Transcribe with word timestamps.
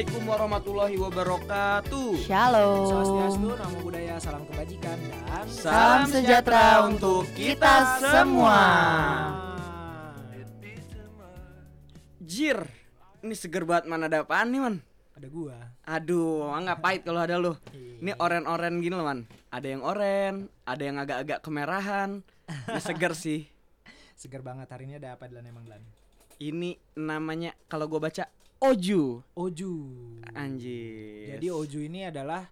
Assalamualaikum 0.00 0.32
warahmatullahi 0.32 0.96
wabarakatuh. 0.96 2.08
Shalom. 2.24 2.88
Swastiastu, 2.88 3.48
namo 3.52 3.76
buddhaya, 3.84 4.16
salam 4.16 4.48
kebajikan 4.48 4.96
dan 4.96 5.44
Salam 5.52 6.08
sejahtera 6.08 6.88
untuk 6.88 7.28
kita 7.36 8.00
semua. 8.00 8.60
Jir, 12.16 12.64
ini 13.20 13.36
seger 13.36 13.68
banget 13.68 13.92
man 13.92 14.08
ada 14.08 14.24
apaan 14.24 14.48
nih 14.48 14.60
man? 14.64 14.80
Ada 15.20 15.28
gua. 15.28 15.68
Aduh, 15.84 16.48
nggak 16.48 16.80
pahit 16.80 17.04
kalau 17.04 17.20
ada 17.20 17.36
lu. 17.36 17.52
Ini 17.76 18.16
oren-oren 18.16 18.80
gini 18.80 18.96
loh 18.96 19.04
man. 19.04 19.28
Ada 19.52 19.68
yang 19.68 19.84
oren, 19.84 20.48
ada 20.64 20.80
yang 20.80 20.96
agak-agak 20.96 21.44
kemerahan. 21.44 22.24
Ini 22.48 22.80
seger 22.80 23.12
sih. 23.12 23.44
Segar 24.16 24.40
banget 24.40 24.64
hari 24.72 24.88
ini 24.88 24.96
ada 24.96 25.20
apa 25.20 25.28
Dilan 25.28 25.44
emang 25.44 25.68
Dilan? 25.68 25.84
Ini 26.40 26.96
namanya 26.96 27.52
kalau 27.68 27.84
gue 27.84 28.00
baca 28.00 28.39
Oju. 28.60 29.24
Oju. 29.32 29.72
Anjir. 30.36 31.32
Jadi 31.32 31.46
Oju 31.48 31.80
ini 31.80 32.04
adalah 32.04 32.44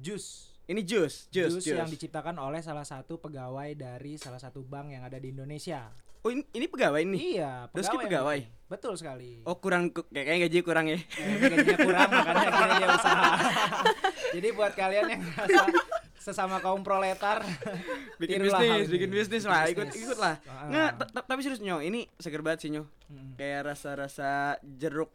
jus. 0.00 0.48
ini 0.64 0.80
jus, 0.80 1.28
jus, 1.28 1.60
yang 1.68 1.84
diciptakan 1.84 2.32
oleh 2.40 2.64
salah 2.64 2.86
satu 2.86 3.20
pegawai 3.20 3.76
dari 3.76 4.16
salah 4.16 4.40
satu 4.40 4.64
bank 4.64 4.88
yang 4.88 5.04
ada 5.04 5.20
di 5.20 5.28
Indonesia. 5.28 5.92
Oh 6.22 6.32
ini, 6.32 6.40
ini 6.54 6.64
pegawai 6.64 7.02
nih. 7.02 7.20
Iya, 7.36 7.68
Doski 7.68 7.92
yang 7.92 8.06
pegawai? 8.08 8.40
bikin. 8.40 8.70
Betul 8.72 8.94
sekali. 8.96 9.44
Oh 9.44 9.58
kurang 9.58 9.92
ku- 9.92 10.08
kayak 10.08 10.24
kayaknya 10.24 10.48
gaji 10.48 10.58
kurang 10.64 10.86
ya. 10.88 10.96
Eh, 10.96 11.36
gajinya 11.44 11.76
kurang 11.76 12.08
makanya 12.08 12.46
akhirnya 12.48 12.76
dia 12.78 12.88
usaha. 12.88 13.30
Jadi 14.38 14.48
buat 14.54 14.72
kalian 14.72 15.06
yang 15.12 15.20
merasa 15.20 15.60
sesama 16.22 16.62
kaum 16.62 16.86
proletar 16.86 17.42
bikin 18.22 18.38
tirulah 18.46 18.62
bisnis, 18.62 18.86
bikin 18.86 19.10
bisnis 19.10 19.42
lah, 19.42 19.66
ikut 19.66 19.90
ikut 19.90 20.18
lah. 20.22 20.38
Ah. 20.46 20.70
Nggak, 20.70 20.90
ta- 21.02 21.10
ta- 21.10 21.26
tapi 21.26 21.42
serius 21.42 21.58
nyo, 21.58 21.82
ini 21.82 22.06
seger 22.16 22.38
banget 22.40 22.62
sih 22.62 22.70
nyo. 22.70 22.86
Kayak 23.34 23.74
rasa-rasa 23.74 24.56
jeruk. 24.62 25.10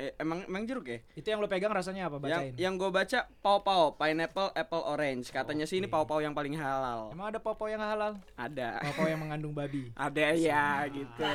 Eh, 0.00 0.16
emang 0.16 0.40
emang 0.48 0.64
jeruk 0.64 0.88
ya? 0.88 1.04
Itu 1.12 1.28
yang 1.28 1.44
lo 1.44 1.48
pegang 1.52 1.76
rasanya 1.76 2.08
apa 2.08 2.16
bacain? 2.16 2.56
Yang 2.56 2.64
yang 2.64 2.80
gue 2.80 2.88
baca 2.88 3.28
pau-pau, 3.44 3.92
pineapple, 4.00 4.48
apple, 4.56 4.80
orange. 4.88 5.28
Katanya 5.28 5.68
sih 5.68 5.76
ini 5.76 5.92
pau-pau 5.92 6.24
yang 6.24 6.32
paling 6.32 6.56
halal. 6.56 7.12
Emang 7.12 7.28
ada 7.28 7.36
popo 7.36 7.68
yang 7.68 7.84
halal? 7.84 8.16
Ada. 8.32 8.80
Popo 8.80 9.04
yang 9.04 9.20
mengandung 9.20 9.52
babi. 9.52 9.92
Ada 10.00 10.32
ya 10.32 10.88
gitu. 10.88 11.20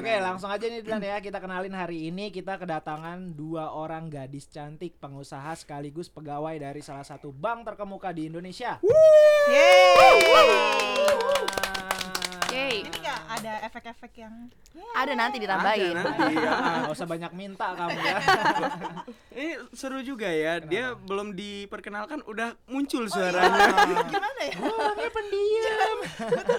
Oke, 0.00 0.16
langsung 0.16 0.48
aja 0.48 0.64
nih 0.64 0.80
Dilan 0.80 1.04
ya. 1.04 1.20
Kita 1.20 1.44
kenalin 1.44 1.76
hari 1.76 2.08
ini 2.08 2.32
kita 2.32 2.56
kedatangan 2.56 3.36
dua 3.36 3.76
orang 3.76 4.08
gadis 4.08 4.48
cantik 4.48 4.96
pengusaha 4.96 5.52
sekaligus 5.60 6.08
pegawai 6.08 6.56
dari 6.56 6.80
salah 6.80 7.04
satu 7.04 7.36
bank 7.36 7.68
terkemuka 7.68 8.16
di 8.16 8.32
Indonesia. 8.32 8.80
Yeay. 9.52 10.24
Ini 12.54 12.96
nggak 13.02 13.20
ada 13.40 13.52
efek-efek 13.66 14.12
yang 14.16 14.34
Ada 14.94 15.12
nanti 15.14 15.36
ditambahin. 15.38 15.94
Ada 15.94 16.02
nanti, 16.02 16.34
ya. 16.34 16.52
Gak 16.86 16.94
usah 16.94 17.06
banyak 17.06 17.32
minta 17.34 17.66
kamu 17.74 17.98
ya. 17.98 18.16
Ini 19.38 19.50
seru 19.70 19.98
juga 20.02 20.26
ya. 20.30 20.58
Dia 20.62 20.94
belum 20.94 21.34
diperkenalkan 21.34 22.22
udah 22.26 22.54
Oh, 22.54 22.76
muncul 22.76 23.06
iya. 23.06 23.12
suaranya. 23.12 23.66
gimana 24.12 24.42
ya? 24.44 24.54
Orangnya 24.60 25.10
pendiam. 25.10 25.98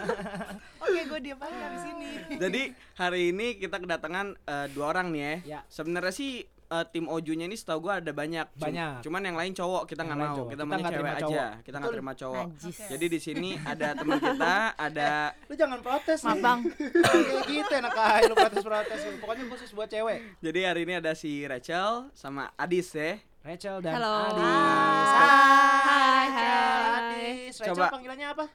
Oke, 0.85 1.01
gue 1.07 1.19
diam 1.21 1.39
aja 1.39 1.65
di 1.71 1.79
sini. 1.79 2.09
Jadi 2.35 2.61
hari 2.95 3.21
ini 3.31 3.47
kita 3.59 3.77
kedatangan 3.79 4.35
eh, 4.35 4.67
dua 4.71 4.85
orang 4.95 5.11
nih 5.11 5.21
ya. 5.21 5.35
Ya. 5.45 5.59
Sebenarnya 5.67 6.13
sih 6.15 6.47
eh, 6.67 6.85
tim 6.87 7.05
Ojunya 7.05 7.45
ini 7.45 7.53
setahu 7.53 7.79
gua 7.81 7.97
ada 7.97 8.09
banyak. 8.09 8.45
Banyak. 8.53 9.01
Cuman 9.01 9.21
yang 9.21 9.33
lain 9.33 9.51
cowok 9.51 9.83
kita 9.85 10.01
nggak 10.01 10.17
mau. 10.17 10.35
cowok. 10.35 10.47
Kita 10.47 10.55
Kita 10.55 10.63
maunya 10.65 10.83
cewek 10.83 10.93
terima 10.95 11.11
aja. 11.11 11.21
cowok. 11.21 11.49
Kita 11.61 11.75
nggak 11.75 11.93
terima 11.93 12.13
cowok. 12.13 12.45
Najis. 12.47 12.77
Jadi 12.87 13.05
di 13.05 13.19
sini 13.19 13.49
ada 13.57 13.87
teman 13.93 14.17
kita, 14.17 14.55
ada 14.87 15.09
Lu 15.45 15.53
jangan 15.53 15.79
protes 15.79 16.19
Maaf 16.21 16.33
nih. 16.33 16.41
bang. 16.41 16.59
Kayak 17.05 17.43
gitu 17.47 17.73
enak 17.75 17.93
aja 17.93 18.25
lu 18.25 18.35
protes-protes. 18.35 18.99
Pokoknya 19.17 19.43
khusus 19.47 19.69
buat 19.71 19.87
cewek. 19.87 20.19
jadi 20.39 20.59
hari 20.65 20.81
ini 20.83 20.93
ada 20.95 21.11
si 21.13 21.43
Rachel 21.43 22.09
sama 22.11 22.49
Adis 22.55 22.89
ya. 22.91 23.15
Rachel 23.41 23.77
dan 23.77 23.93
Halo. 23.95 24.15
Adis. 24.33 25.11
Hai, 25.15 26.25
hai. 26.27 26.49
Adis. 26.97 27.53
Rachel 27.61 27.75
Coba. 27.77 27.93
panggilannya 27.93 28.27
apa? 28.27 28.45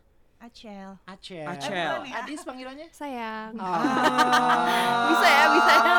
Acel. 0.40 0.96
Acel. 1.04 1.44
Acel. 1.44 2.00
nih, 2.00 2.12
Adis 2.16 2.40
panggilannya? 2.48 2.88
Sayang. 2.88 3.60
Ah. 3.60 5.12
Bisa 5.12 5.28
ya, 5.28 5.44
bisa 5.52 5.72
ya. 5.76 5.96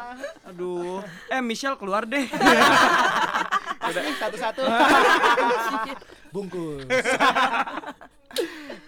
Aduh. 0.48 1.04
Eh 1.28 1.44
Michelle 1.44 1.76
keluar 1.76 2.08
deh. 2.08 2.24
Udah 3.86 4.02
satu-satu. 4.16 4.64
Bungkus. 6.34 6.88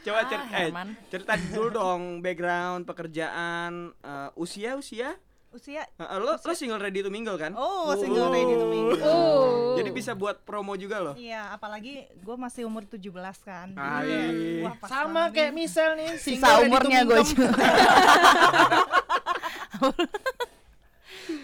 Coba 0.08 0.20
cer 0.24 0.40
Ah, 0.40 0.64
eh, 0.64 0.72
cerita 1.12 1.36
dulu 1.52 1.68
dong 1.68 2.02
background 2.24 2.88
pekerjaan 2.88 3.92
eh, 3.92 4.30
usia 4.40 4.72
usia. 4.80 5.20
Usia 5.48 5.80
Eh, 5.88 6.18
lo 6.18 6.36
lo 6.36 6.52
single 6.52 6.76
ready 6.76 7.00
to 7.00 7.08
mingle 7.08 7.34
kan? 7.34 7.52
Oh, 7.52 7.88
single 7.94 8.28
ready 8.28 8.52
to 8.52 8.66
mingle. 8.66 9.00
Oh. 9.00 9.74
Jadi 9.74 9.88
bisa 9.90 10.12
buat 10.12 10.36
promo 10.38 10.76
juga 10.76 11.00
loh. 11.00 11.14
Iya, 11.14 11.50
apalagi 11.50 12.04
gue 12.14 12.36
masih 12.36 12.62
umur 12.62 12.84
17 12.84 13.08
kan. 13.40 13.72
Kayak, 13.72 14.28
wah, 14.62 14.74
Sama 14.84 15.22
kayak 15.28 15.50
nih. 15.50 15.56
Michelle 15.58 15.94
nih, 15.96 16.10
Sisa 16.16 16.60
umurnya 16.60 17.00
gue. 17.02 17.20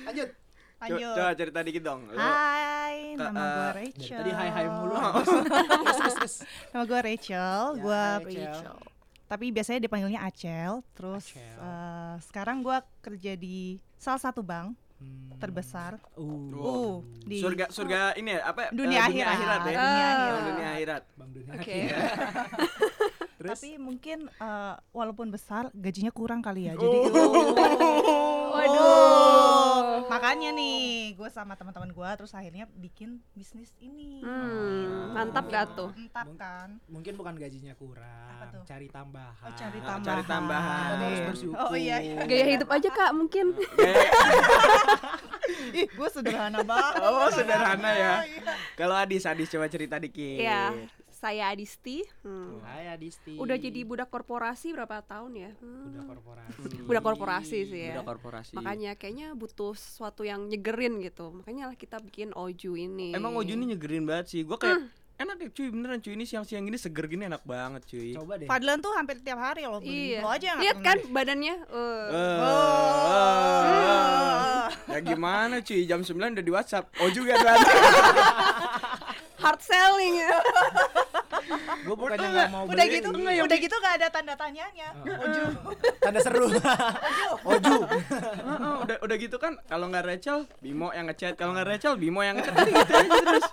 Lanjut. 0.04 0.28
Lanjut. 0.76 1.14
Coba 1.16 1.32
cerita 1.32 1.58
dikit 1.64 1.82
dong. 1.82 2.00
Lo- 2.06 2.20
Hai, 2.20 3.16
Ke- 3.16 3.24
nama 3.24 3.40
eh, 3.40 3.48
gue 3.48 3.68
Rachel. 3.80 4.18
tadi 4.20 4.30
hai 4.30 4.48
hai 4.50 4.66
mulu. 4.68 4.94
Terus. 6.12 6.34
Nama 6.70 6.84
gue 6.84 7.00
Rachel. 7.02 7.62
Ya, 7.72 7.80
gue 7.80 8.02
hai, 8.04 8.20
Rachel. 8.20 8.76
Tapi 9.34 9.50
biasanya 9.50 9.82
dipanggilnya 9.82 10.22
Acel. 10.22 10.78
Terus 10.94 11.26
Acel. 11.28 11.42
eh, 11.58 12.14
sekarang 12.22 12.62
gue 12.62 12.78
kerja 13.00 13.32
di 13.34 13.58
salah 13.98 14.22
satu 14.22 14.40
bank 14.40 14.78
Hmm. 14.94 15.26
terbesar. 15.42 15.98
Uh. 16.14 16.54
Uh, 16.54 16.94
di 17.26 17.42
surga 17.42 17.66
surga 17.68 18.14
ini 18.14 18.30
ya 18.30 18.46
apa 18.46 18.70
Dunia 18.70 19.02
eh, 19.02 19.08
akhirat. 19.10 19.34
ya 19.34 19.42
Dunia 19.42 19.58
akhirat. 19.58 20.30
Oh, 20.30 20.40
dunia 20.46 20.68
akhirat 20.70 21.02
Bang 21.18 21.30
Dunia. 21.34 21.52
Oke. 21.58 21.78
Terus 23.44 23.60
Tapi 23.60 23.76
mungkin 23.76 24.24
eh, 24.30 24.74
walaupun 24.90 25.28
besar 25.28 25.68
gajinya 25.70 26.08
kurang 26.08 26.40
kali 26.40 26.64
ya. 26.64 26.72
Jadi 26.74 26.96
Waduh. 28.54 30.06
makanya 30.06 30.48
nih 30.50 31.12
gue 31.12 31.28
sama 31.28 31.52
teman-teman 31.52 31.90
gue 31.90 32.08
terus 32.14 32.32
akhirnya 32.32 32.64
bikin 32.72 33.20
bisnis 33.32 33.70
ini. 33.78 34.20
Hmm, 34.20 35.12
mantap 35.12 35.44
gak 35.46 35.74
tuh? 35.74 35.90
Mantap 35.90 36.26
kan? 36.34 36.68
mungkin 36.86 37.12
bukan 37.14 37.34
gajinya 37.34 37.74
kurang, 37.74 38.30
Apa 38.32 38.44
tuh? 38.50 38.62
cari 38.64 38.86
tambahan. 38.88 39.42
Oh, 39.42 39.52
cari 39.52 39.76
Ah, 39.76 39.84
tambahan. 39.84 40.06
cari 40.06 40.22
tambahan. 40.24 40.88
Kita 40.88 41.04
harus 41.04 41.20
bersyukur. 41.26 41.56
Oh 41.60 41.74
iya 41.74 41.96
iya. 42.00 42.14
Gaya 42.22 42.44
hidup 42.48 42.68
aja 42.70 42.88
kak 42.88 43.10
mungkin. 43.12 43.44
Ih, 45.74 45.86
gue 45.86 46.08
sederhana 46.08 46.58
banget. 46.62 46.92
oh 47.02 47.28
sederhana 47.28 47.90
ya 47.92 48.12
Iya. 48.24 48.52
kalau 48.74 48.94
Adis 48.94 49.22
Adis 49.24 49.46
coba 49.46 49.66
cerita 49.66 49.98
dikit 49.98 50.38
Iya, 50.40 50.72
saya 51.24 51.56
Adisti. 51.56 52.04
Hmm. 52.20 52.60
Hai 52.60 52.92
Adisti. 52.92 53.40
Udah 53.40 53.56
jadi 53.56 53.80
budak 53.88 54.12
korporasi 54.12 54.76
berapa 54.76 55.00
tahun 55.00 55.32
ya? 55.32 55.50
Hmm. 55.56 55.88
budak 55.88 56.04
korporasi. 56.12 56.68
Budak 56.88 57.00
korporasi 57.00 57.58
sih 57.64 57.80
ya. 57.88 57.96
udah 57.96 58.04
korporasi 58.04 58.52
Makanya 58.52 58.92
kayaknya 59.00 59.32
butuh 59.32 59.72
sesuatu 59.72 60.20
yang 60.20 60.44
nyegerin 60.52 61.00
gitu. 61.00 61.32
Makanya 61.32 61.72
lah 61.72 61.76
kita 61.80 61.96
bikin 62.04 62.36
Oju 62.36 62.76
ini. 62.76 63.16
emang 63.16 63.32
Oju 63.40 63.56
ini 63.56 63.72
nyegerin 63.72 64.04
banget 64.04 64.36
sih 64.36 64.44
gua 64.44 64.60
kayak 64.60 64.84
enak 65.14 65.36
ya 65.40 65.48
cuy 65.48 65.70
beneran 65.70 66.02
cuy 66.02 66.12
ini 66.18 66.26
siang-siang 66.26 66.66
gini 66.66 66.74
seger 66.74 67.06
gini 67.06 67.24
enak 67.30 67.40
banget 67.48 67.88
cuy 67.88 68.12
Coba 68.12 68.36
deh. 68.36 68.44
Fadlan 68.44 68.84
tuh 68.84 68.92
hampir 68.92 69.16
tiap 69.24 69.40
hari 69.40 69.64
lo 69.64 69.80
beli. 69.80 70.12
Iya. 70.12 70.20
Lo 70.20 70.28
aja 70.28 70.46
yang 70.52 70.60
Lihat 70.60 70.78
kan 70.84 70.98
badannya. 71.08 71.54
Eh, 71.56 72.08
eh. 72.12 72.36
eh, 73.08 74.64
ya 74.92 75.00
gimana 75.00 75.64
cuy 75.64 75.88
jam 75.88 76.04
9 76.04 76.20
udah 76.20 76.44
di 76.44 76.52
WhatsApp 76.52 76.92
Oju 77.00 77.24
gak 77.24 77.40
kan 77.40 77.58
hard 79.44 79.60
selling 79.60 80.14
ya. 80.18 80.40
Gue 81.84 81.92
bukannya 81.94 82.24
nggak 82.26 82.48
mau 82.48 82.64
Udah 82.64 82.72
beli. 82.80 82.96
gitu, 82.96 83.08
udah 83.12 83.58
gitu 83.58 83.76
gak 83.76 83.94
ada 83.94 84.08
tanda 84.08 84.34
tanyanya. 84.40 84.88
Oju. 84.96 85.42
Tanda 86.00 86.18
seru. 86.18 86.48
Oju. 87.44 87.76
Heeh, 87.84 88.74
udah 88.80 88.96
udah 88.98 89.16
gitu 89.18 89.36
kan 89.36 89.60
kalau 89.64 89.86
nggak 89.86 90.04
Rachel 90.06 90.48
Bimo 90.58 90.88
yang 90.90 91.04
ngechat 91.06 91.34
kalau 91.34 91.52
nggak 91.52 91.68
Rachel 91.68 91.94
Bimo 91.94 92.20
yang 92.20 92.36
ngechat 92.36 92.54
gitu 92.56 92.72
aja 92.90 93.20
terus 93.22 93.46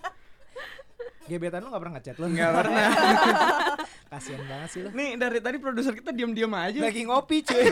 Gebetan 1.24 1.62
lu 1.62 1.70
gak 1.70 1.80
pernah 1.80 1.94
ngechat 1.96 2.16
lu? 2.18 2.28
nggak 2.28 2.52
pernah 2.52 2.88
Kasian 4.12 4.42
banget 4.44 4.70
sih 4.70 4.82
lu. 4.82 4.90
nih 4.92 5.16
dari 5.16 5.40
tadi 5.40 5.58
produser 5.58 5.94
kita 5.94 6.12
diam-diam 6.12 6.52
aja 6.52 6.80
Lagi 6.82 7.02
ngopi 7.04 7.40
cuy. 7.42 7.64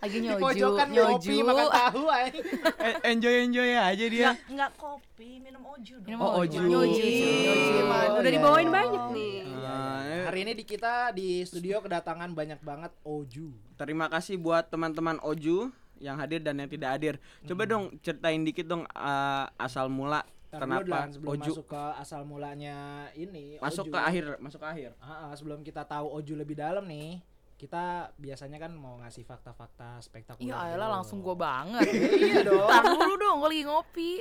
Lagi 0.00 0.16
Di 0.16 0.24
nyoju, 0.24 0.40
pojokan 0.40 0.88
ngopi 0.88 0.96
nyoju. 1.28 1.44
makan 1.44 1.66
tahu 1.70 2.02
ay. 2.08 2.28
Eh, 2.88 2.94
enjoy 3.06 3.34
enjoy 3.44 3.68
aja 3.70 4.04
dia 4.06 4.30
Nggak, 4.30 4.36
nggak 4.48 4.70
kopi, 4.74 5.30
minum 5.38 5.62
oju 5.62 5.94
dong. 5.96 6.08
Minum 6.08 6.18
Oh, 6.18 6.40
Oju. 6.40 6.56
Oju. 6.56 6.64
Nyoju. 6.66 7.04
Nyoju. 7.04 7.70
Gimana? 7.76 8.08
Udah 8.14 8.22
Iya, 8.22 8.32
dibawain 8.32 8.64
iya. 8.64 8.74
banyak 8.74 9.04
nih. 9.12 9.34
Ah, 9.60 10.00
eh, 10.02 10.24
Hari 10.24 10.38
ini 10.40 10.52
di 10.54 10.64
kita 10.64 10.94
di 11.10 11.28
studio 11.42 11.78
kedatangan 11.78 12.30
banyak 12.30 12.60
banget 12.60 12.92
Oju. 13.02 13.52
terima 13.76 14.06
kasih 14.06 14.36
buat 14.36 14.66
teman-teman 14.66 15.20
Oju 15.20 15.68
yang 15.96 16.16
hadir 16.16 16.40
dan 16.40 16.56
yang 16.56 16.66
tidak 16.66 16.90
hadir 16.90 17.14
coba 17.44 17.62
dong 17.64 17.92
ceritain 18.00 18.40
dikit 18.40 18.64
dong 18.66 18.84
eh, 18.86 19.44
asal 19.54 19.86
mula 19.86 20.24
Ntar 20.50 20.58
dulu, 20.58 20.72
kenapa 20.82 20.98
sebelum 21.08 21.30
Oju 21.30 21.50
masuk 21.54 21.66
ke 21.68 21.82
asal 21.94 22.20
mulanya 22.24 22.76
ini 23.14 23.56
masuk 23.58 23.86
Oju. 23.86 23.92
ke 23.92 23.98
akhir 24.00 24.24
masuk 24.38 24.58
ke 24.58 24.68
akhir 24.68 24.90
Ah, 24.98 25.28
ah, 25.28 25.32
sebelum 25.32 25.60
kita 25.60 25.82
tahu 25.82 26.08
Oju 26.10 26.34
lebih 26.34 26.56
dalam 26.56 26.82
nih 26.84 27.20
kita 27.60 28.08
biasanya 28.16 28.56
kan 28.56 28.72
mau 28.72 28.96
ngasih 29.04 29.20
fakta-fakta 29.28 30.00
spektakuler. 30.00 30.48
Iya, 30.48 30.56
ayolah 30.56 30.88
langsung 30.96 31.20
gue 31.20 31.36
banget. 31.36 31.84
Iya 32.30 32.40
dong. 32.48 32.68
Tar 32.72 32.84
dulu 32.88 33.14
dong, 33.20 33.36
gue 33.44 33.48
lagi 33.52 33.64
ngopi. 33.68 34.12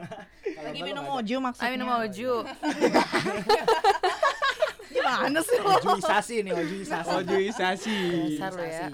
Lagi 0.66 0.80
minum 0.86 1.04
oju 1.18 1.36
maksudnya. 1.42 1.72
Minum 1.74 1.90
oju. 1.90 2.32
Gimana 4.94 5.38
sih 5.42 5.58
lo? 5.58 5.66
Ojuisasi 5.82 6.36
nih, 6.46 6.52
ojuisasi. 6.54 7.10
Ojuisasi. 7.10 7.98
Dasar 8.38 8.52
lu 8.54 8.62
ya. 8.62 8.88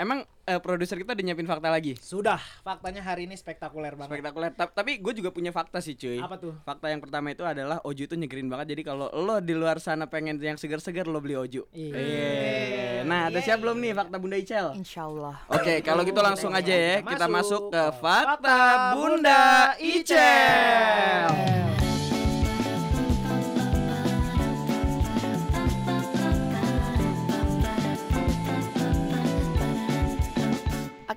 Emang 0.00 0.24
eh, 0.42 0.56
produser 0.56 0.96
kita 0.96 1.12
udah 1.12 1.20
nyiapin 1.22 1.44
fakta 1.44 1.68
lagi? 1.68 1.92
Sudah, 1.94 2.40
faktanya 2.64 3.04
hari 3.04 3.28
ini 3.28 3.36
spektakuler 3.36 3.92
banget. 3.92 4.16
Spektakuler. 4.16 4.50
Ta- 4.50 4.72
Tapi 4.72 4.96
gue 4.96 5.12
juga 5.12 5.28
punya 5.28 5.52
fakta 5.52 5.76
sih 5.78 5.92
cuy. 5.92 6.16
Apa 6.16 6.40
tuh? 6.40 6.56
Fakta 6.64 6.88
yang 6.88 7.04
pertama 7.04 7.28
itu 7.28 7.44
adalah 7.44 7.84
Oju 7.84 8.08
itu 8.08 8.16
nyegerin 8.16 8.48
banget. 8.48 8.72
Jadi 8.72 8.82
kalau 8.82 9.12
lo 9.12 9.38
di 9.38 9.52
luar 9.52 9.76
sana 9.76 10.08
pengen 10.08 10.40
yang 10.40 10.56
seger-seger 10.56 11.04
lo 11.04 11.20
beli 11.20 11.36
Oju. 11.36 11.68
Iya. 11.70 11.92
Iya. 11.92 13.04
Nah, 13.04 13.28
udah 13.28 13.42
siap 13.44 13.60
belum 13.60 13.76
nih 13.76 13.92
fakta 13.92 14.16
Bunda 14.16 14.36
Icel? 14.36 14.66
Insya 14.72 15.04
Allah. 15.04 15.36
Oke, 15.46 15.84
kalau 15.84 16.00
gitu 16.00 16.20
langsung 16.20 16.48
aja 16.50 16.72
ya. 16.72 17.04
Kita 17.04 17.28
masuk 17.28 17.68
ke 17.68 17.82
fakta 18.00 18.40
Fakta 18.40 18.56
Bunda 18.96 19.40
Icel. 19.76 21.28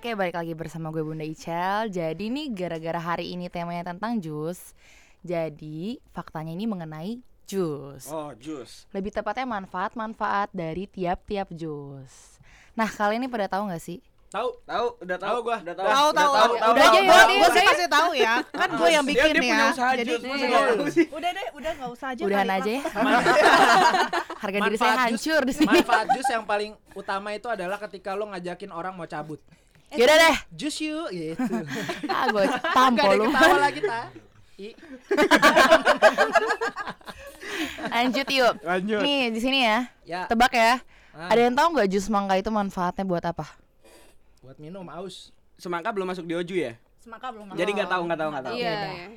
Oke, 0.03 0.19
balik 0.19 0.35
lagi 0.35 0.51
bersama 0.51 0.91
gue 0.91 0.99
Bunda 0.99 1.23
Icel. 1.23 1.87
Jadi 1.87 2.27
nih 2.27 2.51
gara-gara 2.51 2.99
hari 2.99 3.31
ini 3.31 3.47
temanya 3.47 3.95
tentang 3.95 4.19
jus. 4.19 4.75
Jadi 5.23 5.95
faktanya 6.11 6.51
ini 6.51 6.67
mengenai 6.67 7.23
jus. 7.47 8.11
Oh, 8.11 8.35
jus. 8.35 8.83
Lebih 8.91 9.15
tepatnya 9.15 9.47
manfaat-manfaat 9.47 10.51
dari 10.51 10.91
tiap-tiap 10.91 11.55
jus. 11.55 12.35
Nah, 12.75 12.91
kalian 12.91 13.23
ini 13.23 13.31
pada 13.31 13.47
tahu 13.47 13.71
nggak 13.71 13.79
sih? 13.79 14.03
Tahu? 14.27 14.49
Tahu, 14.67 15.07
udah 15.07 15.15
tahu. 15.15 15.29
Tahu 15.31 15.39
gua. 15.39 15.57
Udah 15.63 15.71
Tahu, 15.71 15.87
Tahu 15.87 16.09
tahu. 16.11 16.11
tahu, 16.11 16.33
tahu. 16.35 16.71
Udah 16.75 16.83
aja 16.83 16.99
ya, 16.99 17.07
Gua 17.07 17.15
udah, 17.15 17.23
udah 17.23 17.47
sih 17.47 17.63
ya. 17.63 17.69
pasti 17.71 17.85
tahu 17.87 18.11
ya. 18.11 18.33
Kan 18.59 18.69
gue 18.75 18.89
yang 18.91 19.05
bikin 19.07 19.23
dia 19.23 19.39
punya 19.39 19.55
ya. 19.55 19.71
usaha 19.71 19.91
Jadi 19.95 20.11
iya. 20.19 20.59
Udah 21.15 21.29
deh, 21.31 21.47
udah 21.55 21.71
nggak 21.79 21.91
usah 21.95 22.07
aja. 22.11 22.21
Udahan 22.27 22.49
aja 22.51 22.71
ya. 22.75 22.83
Harga 24.43 24.57
diri 24.67 24.75
saya 24.75 24.99
Manfaat 24.99 25.15
jus- 25.15 25.23
hancur 25.23 25.41
di 25.47 25.53
sini. 25.55 25.69
Manfaat 25.71 26.07
jus 26.11 26.27
yang 26.35 26.43
paling 26.43 26.75
utama 26.91 27.31
itu 27.31 27.47
adalah 27.47 27.79
ketika 27.79 28.11
lo 28.11 28.27
ngajakin 28.27 28.75
orang 28.75 28.91
mau 28.91 29.07
cabut. 29.07 29.39
Yaudah 29.93 30.17
deh. 30.17 30.37
Jus 30.57 30.75
yuk 30.81 31.09
gitu. 31.13 31.53
Ah, 32.13 32.25
gue 32.29 32.45
tampol 32.73 33.11
lu. 33.17 33.25
ketawa 33.29 33.57
lagi 33.61 33.81
ta. 33.81 34.01
I. 34.57 34.69
Lanjut 37.93 38.27
yuk. 38.29 38.53
Lanjut. 38.61 39.01
Nih 39.01 39.23
di 39.33 39.39
sini 39.41 39.59
ya. 39.65 39.77
Ya, 40.05 40.21
Tebak 40.25 40.53
ya. 40.53 40.81
Ah. 41.13 41.29
Ada 41.29 41.41
yang 41.49 41.53
tahu 41.53 41.77
nggak 41.77 41.87
jus 41.93 42.09
mangga 42.09 42.37
itu 42.37 42.49
manfaatnya 42.49 43.05
buat 43.05 43.21
apa? 43.21 43.45
buat 44.43 44.59
minum 44.59 44.83
aus. 44.91 45.31
Semangka 45.55 45.95
belum 45.95 46.11
masuk 46.11 46.27
di 46.27 46.35
Oju 46.35 46.55
ya? 46.59 46.75
Semangka 46.99 47.31
belum 47.31 47.55
Jadi 47.55 47.71
nggak 47.79 47.89
tahu, 47.89 48.01
nggak 48.11 48.19
tahu, 48.19 48.29
nggak 48.35 48.43
tahu. 48.43 48.55
Iya. 48.59 48.73
Udah. 48.75 48.91
iya. 48.91 49.07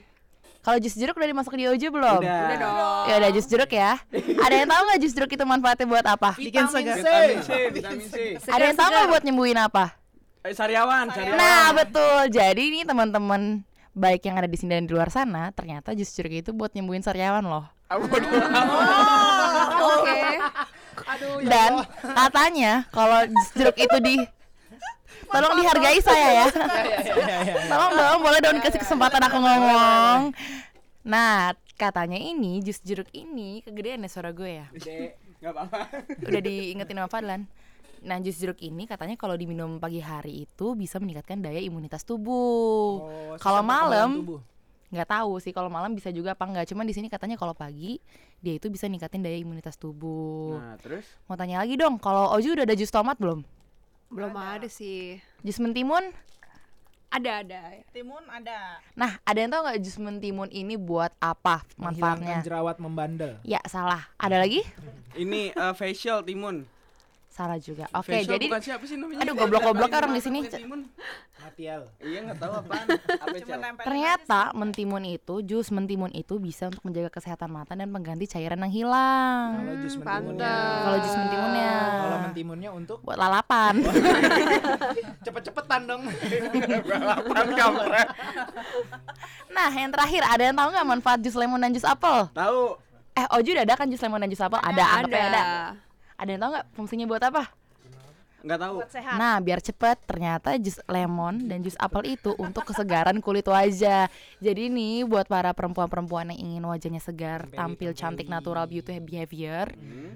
Kalau 0.63 0.79
jus 0.83 0.95
jeruk 0.99 1.15
udah 1.19 1.29
dimasuk 1.31 1.53
di 1.59 1.67
Oju 1.67 1.87
belum? 1.91 2.19
Udah. 2.23 2.43
Udah 2.47 2.59
dong. 2.63 3.05
Ya 3.11 3.15
udah 3.19 3.31
jus 3.35 3.47
jeruk 3.51 3.71
ya. 3.75 3.99
Ada 4.15 4.55
yang 4.55 4.69
tahu 4.71 4.83
nggak 4.87 5.01
jus 5.03 5.13
jeruk 5.19 5.31
itu 5.35 5.45
manfaatnya 5.47 5.87
buat 5.91 6.07
apa? 6.07 6.31
Bikin 6.39 6.67
segar. 6.71 6.97
Vitamin 7.03 7.39
C, 7.43 7.51
vitamin 7.75 8.07
C. 8.07 8.17
Ada 8.47 8.65
yang 8.71 8.77
tahu 8.79 8.89
nggak 8.95 9.09
buat 9.11 9.23
nyembuhin 9.27 9.59
apa? 9.59 9.85
Eh, 10.47 10.55
sariawan, 10.55 11.11
sariawan. 11.11 11.39
Nah 11.43 11.75
betul. 11.75 12.31
Jadi 12.31 12.63
ini 12.71 12.81
teman-teman 12.87 13.67
baik 13.91 14.31
yang 14.31 14.39
ada 14.39 14.47
di 14.47 14.55
sini 14.55 14.79
dan 14.79 14.87
di 14.87 14.95
luar 14.95 15.11
sana, 15.11 15.51
ternyata 15.51 15.91
jus 15.91 16.07
jeruk 16.15 16.39
itu 16.39 16.55
buat 16.55 16.71
nyembuhin 16.71 17.03
sariawan 17.03 17.43
loh. 17.43 17.67
Oke. 19.99 20.23
Aduh 21.07 21.39
ya 21.45 21.51
Dan 21.51 21.71
katanya 22.03 22.73
kalau 22.95 23.27
jus 23.27 23.49
jeruk 23.59 23.77
itu 23.79 23.99
di 23.99 24.15
Tolong 25.27 25.59
dihargai 25.59 25.99
saya 25.99 26.29
ya. 26.31 26.47
Ya, 26.47 26.67
ya, 26.87 26.99
ya, 27.19 27.39
ya. 27.43 27.55
Tolong 27.67 27.93
dong, 27.99 28.19
boleh 28.23 28.39
dong 28.39 28.55
dikasih 28.63 28.79
kesempatan 28.79 29.19
aku 29.27 29.43
ngomong. 29.43 30.31
Nah, 31.03 31.59
katanya 31.75 32.15
ini 32.15 32.63
jus 32.63 32.79
jeruk 32.79 33.11
ini 33.11 33.59
kegedean 33.67 34.07
ya 34.07 34.11
suara 34.11 34.31
gue 34.31 34.63
ya. 34.63 34.67
Gede, 34.71 35.19
nggak 35.43 35.51
apa-apa. 35.51 35.81
Udah 36.31 36.41
diingetin 36.47 36.95
sama 37.03 37.11
Fadlan. 37.11 37.51
Nah, 38.07 38.23
jus 38.23 38.39
jeruk 38.39 38.63
ini 38.63 38.87
katanya 38.87 39.19
kalau 39.19 39.35
diminum 39.35 39.83
pagi 39.83 39.99
hari 39.99 40.47
itu 40.47 40.79
bisa 40.79 41.03
meningkatkan 41.03 41.43
daya 41.43 41.59
imunitas 41.59 42.07
tubuh. 42.07 43.03
Oh, 43.03 43.35
Kalau 43.43 43.67
malam 43.67 44.23
nggak 44.87 45.11
tahu 45.11 45.43
sih 45.43 45.51
kalau 45.51 45.67
malam 45.67 45.91
bisa 45.91 46.15
juga 46.15 46.39
apa 46.39 46.47
enggak. 46.47 46.71
Cuman 46.71 46.87
di 46.87 46.95
sini 46.95 47.11
katanya 47.11 47.35
kalau 47.35 47.51
pagi 47.51 47.99
dia 48.39 48.55
itu 48.55 48.71
bisa 48.71 48.87
ningkatin 48.87 49.27
daya 49.27 49.35
imunitas 49.35 49.75
tubuh. 49.75 50.55
Nah, 50.55 50.79
terus? 50.79 51.03
Mau 51.27 51.35
tanya 51.35 51.59
lagi 51.59 51.75
dong, 51.75 51.99
kalau 51.99 52.31
Oju 52.39 52.55
udah 52.55 52.63
ada 52.63 52.79
jus 52.79 52.95
tomat 52.95 53.19
belum? 53.19 53.43
Belum 54.07 54.31
ada 54.39 54.71
sih. 54.71 55.19
Jus 55.43 55.59
mentimun? 55.59 56.15
Ada 57.11 57.43
ada. 57.43 57.63
Timun 57.91 58.23
ada. 58.31 58.79
Nah, 58.95 59.19
ada 59.27 59.39
yang 59.39 59.51
tahu 59.51 59.67
nggak 59.67 59.81
jus 59.83 59.99
mentimun 59.99 60.47
ini 60.55 60.79
buat 60.79 61.11
apa 61.19 61.67
manfaatnya? 61.75 62.23
Menghilangkan 62.23 62.47
jerawat 62.47 62.77
membandel. 62.79 63.33
Ya, 63.43 63.59
salah. 63.67 64.07
Ada 64.15 64.47
lagi? 64.47 64.63
Ini 65.19 65.51
eh, 65.59 65.75
facial 65.75 66.23
timun. 66.23 66.76
Salah 67.37 67.61
juga. 67.61 67.85
Oke, 67.93 68.17
Facial 68.17 68.33
jadi 68.33 68.47
bukan 68.49 68.63
siapa 68.65 68.85
sih 68.89 68.97
namanya? 68.97 69.21
Aduh, 69.21 69.35
goblok-goblok 69.37 69.93
orang 69.93 70.17
di 70.17 70.23
sini. 70.25 70.41
Matiel. 71.37 71.85
Iya 72.01 72.19
nggak 72.25 72.39
tahu 72.41 72.53
apaan. 72.65 72.87
Apa 73.23 73.37
ternyata 73.85 74.41
mentimun 74.57 75.05
itu, 75.05 75.45
jus 75.45 75.69
mentimun 75.69 76.09
itu 76.17 76.41
bisa 76.41 76.73
untuk 76.73 76.81
menjaga 76.81 77.13
kesehatan 77.13 77.53
mata 77.53 77.77
dan 77.77 77.93
pengganti 77.93 78.25
cairan 78.25 78.65
yang 78.65 78.73
hilang. 78.73 79.53
Kalau 79.53 79.77
jus 79.85 79.95
Hmm, 79.95 80.09
mentimunnya. 80.09 80.57
Kalau 80.81 80.99
jus 81.05 81.15
mentimunnya 81.15 81.73
Kalau 81.77 82.19
mentimunnya 82.25 82.71
untuk 82.73 82.99
buat 83.05 83.21
lalapan. 83.21 83.85
cepet-cepetan 85.29 85.81
dong. 85.85 86.03
Apaan 86.09 87.49
kampret? 87.53 88.09
nah, 89.53 89.71
yang 89.77 89.93
terakhir 89.93 90.23
ada 90.25 90.43
yang 90.43 90.57
tahu 90.57 90.69
nggak 90.73 90.89
manfaat 90.89 91.19
jus 91.21 91.37
lemon 91.37 91.61
dan 91.61 91.69
jus 91.77 91.85
apel? 91.85 92.33
Tahu. 92.33 92.81
Eh, 93.13 93.27
Oju 93.37 93.53
udah 93.53 93.65
ada 93.69 93.77
kan 93.77 93.87
jus 93.93 94.01
lemon 94.01 94.25
dan 94.25 94.33
jus 94.33 94.41
apel? 94.41 94.57
Ada, 94.57 95.05
anggapnya 95.05 95.21
Ada. 95.21 95.29
ada. 95.37 95.86
Ada 96.17 96.37
yang 96.37 96.41
tahu 96.41 96.51
nggak 96.57 96.67
fungsinya 96.77 97.07
buat 97.09 97.25
apa? 97.25 97.45
Nggak 98.47 98.63
tahu. 98.63 98.75
buat 98.79 98.93
sehat. 98.95 99.19
Nah, 99.19 99.43
biar 99.43 99.59
cepet 99.59 99.97
ternyata 100.07 100.55
jus 100.55 100.79
lemon 100.87 101.51
dan 101.51 101.67
jus 101.67 101.75
apel 101.83 102.15
itu 102.15 102.31
untuk 102.39 102.63
kesegaran 102.63 103.19
kulit 103.19 103.43
wajah. 103.43 104.07
Jadi 104.39 104.71
nih 104.71 105.03
buat 105.03 105.27
para 105.27 105.51
perempuan-perempuan 105.51 106.31
yang 106.31 106.55
ingin 106.55 106.65
wajahnya 106.71 107.03
segar, 107.03 107.51
tampil 107.51 107.91
cantik, 107.91 108.31
natural 108.31 108.71
beauty 108.71 109.03
behavior, 109.03 109.75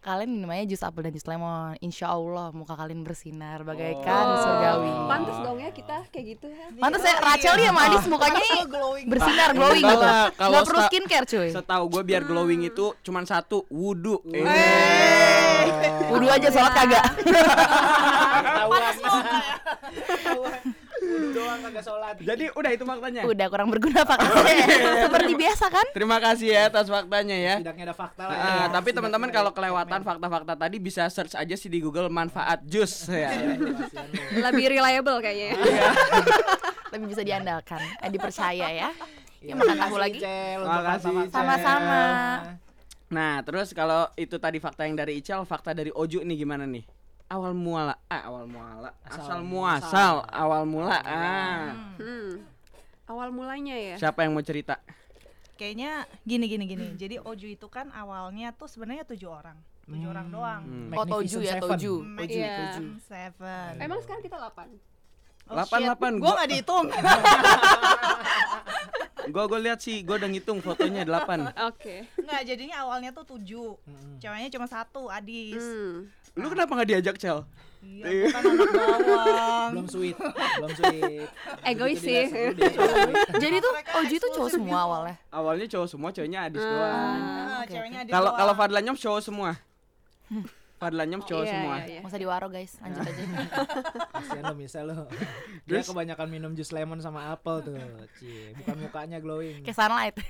kalian 0.00 0.32
minum 0.32 0.48
aja 0.48 0.64
jus 0.64 0.80
apel 0.80 1.02
dan 1.02 1.12
jus 1.12 1.22
lemon. 1.22 1.76
Insya 1.78 2.08
Allah 2.08 2.48
muka 2.50 2.72
kalian 2.72 3.00
bersinar 3.00 3.60
bagaikan 3.62 4.24
Oh. 4.26 4.40
surgawi. 4.40 4.92
Pantes 5.06 5.36
dong 5.38 5.58
ya 5.58 5.68
kita 5.70 5.96
kayak 6.08 6.24
gitu 6.30 6.46
ya. 6.48 6.66
Pantes 6.74 7.02
ya 7.02 7.14
Rachel 7.18 7.54
nih 7.54 7.66
sama 7.66 7.80
Adis 7.86 8.04
mukanya 8.06 8.40
nih 8.40 8.64
glowing. 8.66 9.06
bersinar 9.06 9.50
glowing 9.52 9.82
Enggak 9.82 9.92
gitu. 9.92 10.06
lah, 10.06 10.26
kalau 10.32 10.50
Nggak 10.50 10.64
perlu 10.64 10.80
skincare 10.86 11.26
cuy. 11.26 11.48
Setahu 11.50 11.84
gue 11.86 12.02
biar 12.02 12.22
glowing 12.24 12.60
itu 12.64 12.86
cuman 13.00 13.24
satu, 13.24 13.68
wudhu. 13.68 14.24
Eh. 14.26 14.44
Wudhu 16.08 16.26
aja 16.26 16.48
sholat 16.48 16.72
kagak. 16.72 17.04
Wudhu 21.20 21.36
doang 21.36 21.60
kagak 21.60 21.84
sholat. 21.84 22.14
Jadi 22.16 22.44
udah 22.56 22.70
itu 22.72 22.84
faktanya. 22.88 23.22
Udah 23.28 23.46
kurang 23.52 23.68
berguna 23.68 24.00
pakainya. 24.08 25.04
Seperti 25.04 25.32
biasa 25.36 25.64
kan? 25.68 25.86
Terima 25.92 26.16
kasih 26.16 26.48
ya 26.48 26.62
atas 26.72 26.86
faktanya 26.88 27.36
ya. 27.36 27.54
Tidaknya 27.60 27.84
ada 27.92 27.96
fakta 27.96 28.22
lah. 28.24 28.34
Ah, 28.34 28.40
ya. 28.40 28.64
tapi 28.72 28.88
teman-teman 28.96 29.28
kalau 29.28 29.52
kelewatan 29.52 30.00
fakta-fakta 30.00 30.54
tadi 30.56 30.76
bisa 30.80 31.04
search 31.12 31.36
aja 31.36 31.54
sih 31.60 31.68
di 31.68 31.84
Google 31.84 32.08
manfaat 32.08 32.64
jus 32.64 33.04
ya. 33.12 33.28
Lebih 34.32 34.66
reliable 34.80 35.20
kayaknya. 35.20 35.60
Iya. 35.60 35.88
Lebih 36.96 37.06
bisa 37.06 37.22
diandalkan, 37.22 37.78
eh, 38.02 38.10
dipercaya 38.10 38.66
ya. 38.66 38.90
Iya, 39.40 39.52
Ya, 39.52 39.54
makan 39.56 39.76
tahu 39.78 39.96
lagi. 39.96 40.18
Sama-sama. 41.32 42.02
Nah, 43.10 43.42
terus 43.42 43.74
kalau 43.74 44.06
itu 44.14 44.38
tadi 44.38 44.62
fakta 44.62 44.86
yang 44.86 44.94
dari 44.94 45.18
Ical, 45.18 45.42
fakta 45.42 45.74
dari 45.74 45.90
Oju 45.90 46.22
nih 46.22 46.46
gimana 46.46 46.62
nih? 46.68 46.99
Awal 47.30 47.54
muala, 47.54 47.94
ah 48.10 48.26
awal 48.26 48.42
muala, 48.44 48.90
asal, 49.06 49.22
Asal 49.22 49.40
muasal, 49.46 50.14
awal 50.26 50.66
mula. 50.66 50.98
Ah. 51.00 51.70
Hmm. 51.94 52.42
Awal 53.06 53.30
mulanya 53.30 53.74
ya. 53.74 53.94
Siapa 53.96 54.26
yang 54.26 54.34
mau 54.34 54.42
cerita? 54.42 54.82
Kayaknya 55.54 56.10
gini 56.22 56.50
gini 56.50 56.64
gini. 56.66 56.86
Jadi 56.94 57.22
Oju 57.22 57.46
itu 57.48 57.66
kan 57.66 57.86
awalnya 57.90 58.50
tuh 58.50 58.66
sebenarnya 58.66 59.06
tujuh 59.06 59.30
orang. 59.30 59.54
Tujuh 59.86 60.06
orang 60.06 60.26
doang. 60.26 60.62
Hmm. 60.66 60.90
Oh, 60.92 61.02
toju 61.04 61.38
ya, 61.38 61.58
Magnificent 61.58 61.62
toju. 61.62 61.92
Seven. 61.96 62.18
Toju, 62.18 62.34
Iya. 62.34 62.54
toju. 62.56 62.84
Seven. 63.06 63.70
Emang 63.78 63.98
sekarang 64.00 64.22
kita 64.22 64.36
8 64.36 64.50
Oh, 65.46 65.54
Delapan, 65.56 65.78
shit. 65.78 65.86
delapan. 65.86 66.12
Gua 66.12 66.22
Gua- 66.24 66.34
nggak 66.36 66.48
dihitung. 66.48 66.86
Gue 69.30 69.44
gue 69.46 69.60
lihat 69.60 69.78
sih, 69.78 70.02
gue 70.02 70.16
udah 70.16 70.26
ngitung 70.26 70.58
fotonya 70.58 71.04
8 71.04 71.54
Oke. 71.68 72.02
Nggak, 72.16 72.40
jadinya 72.42 72.82
awalnya 72.82 73.10
tuh 73.12 73.22
tujuh. 73.28 73.78
Mm-mm. 73.80 74.18
Ceweknya 74.18 74.50
cuma 74.50 74.66
satu, 74.66 75.06
Adis. 75.06 75.60
Hmm. 75.60 76.10
Lu 76.36 76.46
kenapa 76.46 76.70
nggak 76.72 76.88
diajak 76.88 77.16
Cel? 77.16 77.42
Iya, 77.80 78.04
gua 78.04 78.28
kan 78.30 78.42
anak 78.44 78.68
bawang. 78.70 79.70
Belum 79.72 79.86
sweet, 79.88 80.16
belum 80.60 80.72
sweet. 80.74 81.28
Egois 81.64 81.96
sih. 81.96 82.28
Jadi 83.42 83.56
tuh 83.58 83.72
Oji 83.96 84.16
tuh 84.20 84.30
cowok 84.36 84.50
semua 84.52 84.78
awalnya. 84.84 85.16
Awalnya 85.30 85.66
cowok 85.66 85.88
semua, 85.88 86.08
cowoknya 86.10 86.38
Adis 86.44 86.60
Ah. 86.60 86.68
doang. 86.68 87.18
Ah, 87.48 87.62
ceweknya 87.64 87.98
Adis 88.04 88.12
Kalau 88.12 88.30
doang. 88.30 88.38
kalau 88.38 88.52
Fadlan 88.54 88.82
Nyom 88.84 88.96
cowok 88.96 89.20
semua. 89.20 89.50
Fadlannya 90.80 91.20
cowok 91.20 91.44
Iya, 91.44 91.52
semua. 91.52 91.74
iya, 91.76 91.84
iya. 91.84 92.00
Nggak 92.00 92.08
usah 92.08 92.20
diwaro 92.20 92.46
guys, 92.48 92.72
lanjut 92.80 93.00
aja. 93.04 93.22
Kasihan 94.16 94.42
lo 94.42 94.54
misal 94.56 94.84
lo. 94.88 95.04
Dia 95.62 95.76
Terus? 95.76 95.86
kebanyakan 95.86 96.26
minum 96.26 96.50
jus 96.56 96.72
lemon 96.72 96.96
sama 96.98 97.28
apel 97.28 97.60
tuh. 97.60 97.76
Cie, 98.16 98.56
bukan 98.56 98.76
mukanya 98.80 99.20
glowing. 99.20 99.60
Kayak 99.60 99.76
sunlight. 99.76 100.16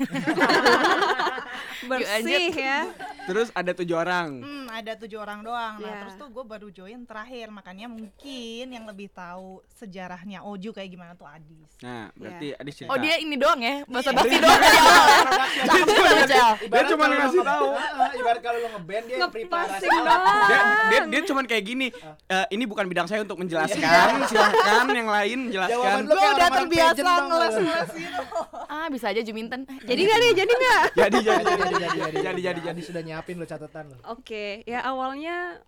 Bersih 1.80 2.50
ya. 2.52 2.90
Terus 3.24 3.48
ada 3.52 3.72
tujuh 3.72 3.94
orang. 3.94 4.28
Hmm, 4.36 4.66
ada 4.68 4.92
tujuh 4.96 5.16
orang 5.16 5.40
doang. 5.40 5.78
Nah, 5.78 5.86
Iya. 5.86 5.98
terus 6.02 6.14
tuh 6.18 6.28
gue 6.28 6.44
baru 6.44 6.68
join 6.68 7.00
terakhir, 7.04 7.46
makanya 7.48 7.86
mungkin 7.86 8.66
yang 8.66 8.84
lebih 8.84 9.08
tahu 9.08 9.62
sejarahnya 9.72 10.42
Oju 10.42 10.70
kayak 10.70 10.90
gimana 10.90 11.12
tuh 11.14 11.24
Adis. 11.24 11.70
Nah, 11.80 12.10
berarti 12.12 12.52
Adis 12.54 12.74
cerita. 12.74 12.90
Oh 12.90 12.98
dia 12.98 13.16
ini 13.16 13.34
doang 13.34 13.60
ya, 13.60 13.86
bahasa 13.86 14.10
basi 14.10 14.34
doang 14.34 14.60
dari 14.60 14.78
awal 14.78 15.06
ya. 15.06 15.30
Cakep 15.62 15.86
juga 15.88 16.22
Cel. 16.26 16.50
Ibarat 16.66 16.86
cuma 16.90 17.04
ngasih 17.06 17.40
tahu. 17.40 17.66
Heeh, 17.70 18.10
ibarat 18.20 18.40
kalau 18.40 18.58
lo 18.58 18.68
ngeband 18.74 19.04
dia 19.06 19.16
preparasi. 19.24 19.86
Doang. 19.86 20.39
Dia, 20.42 20.60
dia, 20.88 21.00
dia 21.06 21.20
cuman 21.24 21.44
kayak 21.44 21.64
gini. 21.64 21.86
"Eh, 22.26 22.46
ini 22.50 22.64
bukan 22.64 22.84
bidang 22.84 23.04
saya 23.04 23.20
untuk 23.20 23.36
menjelaskan. 23.36 23.80
Silahkan 24.30 24.86
yang 24.88 25.08
lain 25.08 25.38
menjelaskan. 25.48 25.98
lo 26.00 26.08
Gue 26.08 26.16
kayak 26.16 26.34
udah 26.34 26.48
terbiasa 26.54 27.00
lo? 27.02 27.24
ngeles-ngeles 27.26 27.90
gitu. 27.92 28.22
Ah 28.66 28.86
bisa 28.86 29.06
aja 29.08 29.20
Juminten. 29.20 29.60
Jadi 29.82 30.00
nggak 30.00 30.18
nih? 30.18 30.32
Jadi 30.34 30.52
nggak? 30.52 30.82
Jadi 30.92 31.18
jadi 31.18 31.42
Jadi 31.42 31.74
jadi 31.74 31.76
jadi 31.76 31.98
jadi 31.98 32.18
jadi 32.20 32.40
jadi 32.40 32.60
jadi. 32.60 32.60
Adi 32.70 32.82
sudah 32.82 33.02
nyiapin 33.02 33.34
lo 33.34 33.44
catatan 33.44 33.84
lo. 33.88 33.96
Oke, 34.06 34.62
ya 34.62 34.80
awalnya 34.82 35.58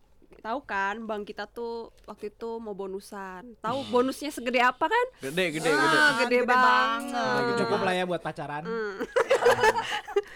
tahu 0.43 0.59
kan 0.61 0.99
bang 1.01 1.23
kita 1.23 1.47
tuh 1.47 1.75
waktu 2.03 2.29
itu 2.29 2.51
mau 2.59 2.75
bonusan. 2.75 3.55
Tahu 3.57 3.79
bonusnya 3.89 4.29
segede 4.29 4.59
apa 4.59 4.85
kan? 4.85 5.07
Gede 5.23 5.55
gede 5.55 5.69
Ah, 5.69 5.79
gede. 5.79 5.99
gede, 6.19 6.19
Gede 6.21 6.39
banget. 6.45 7.15
banget. 7.15 7.55
Cukup 7.59 7.81
lah 7.81 7.95
ya 7.95 8.05
buat 8.05 8.21
pacaran. 8.21 8.63
Hmm. 8.63 8.95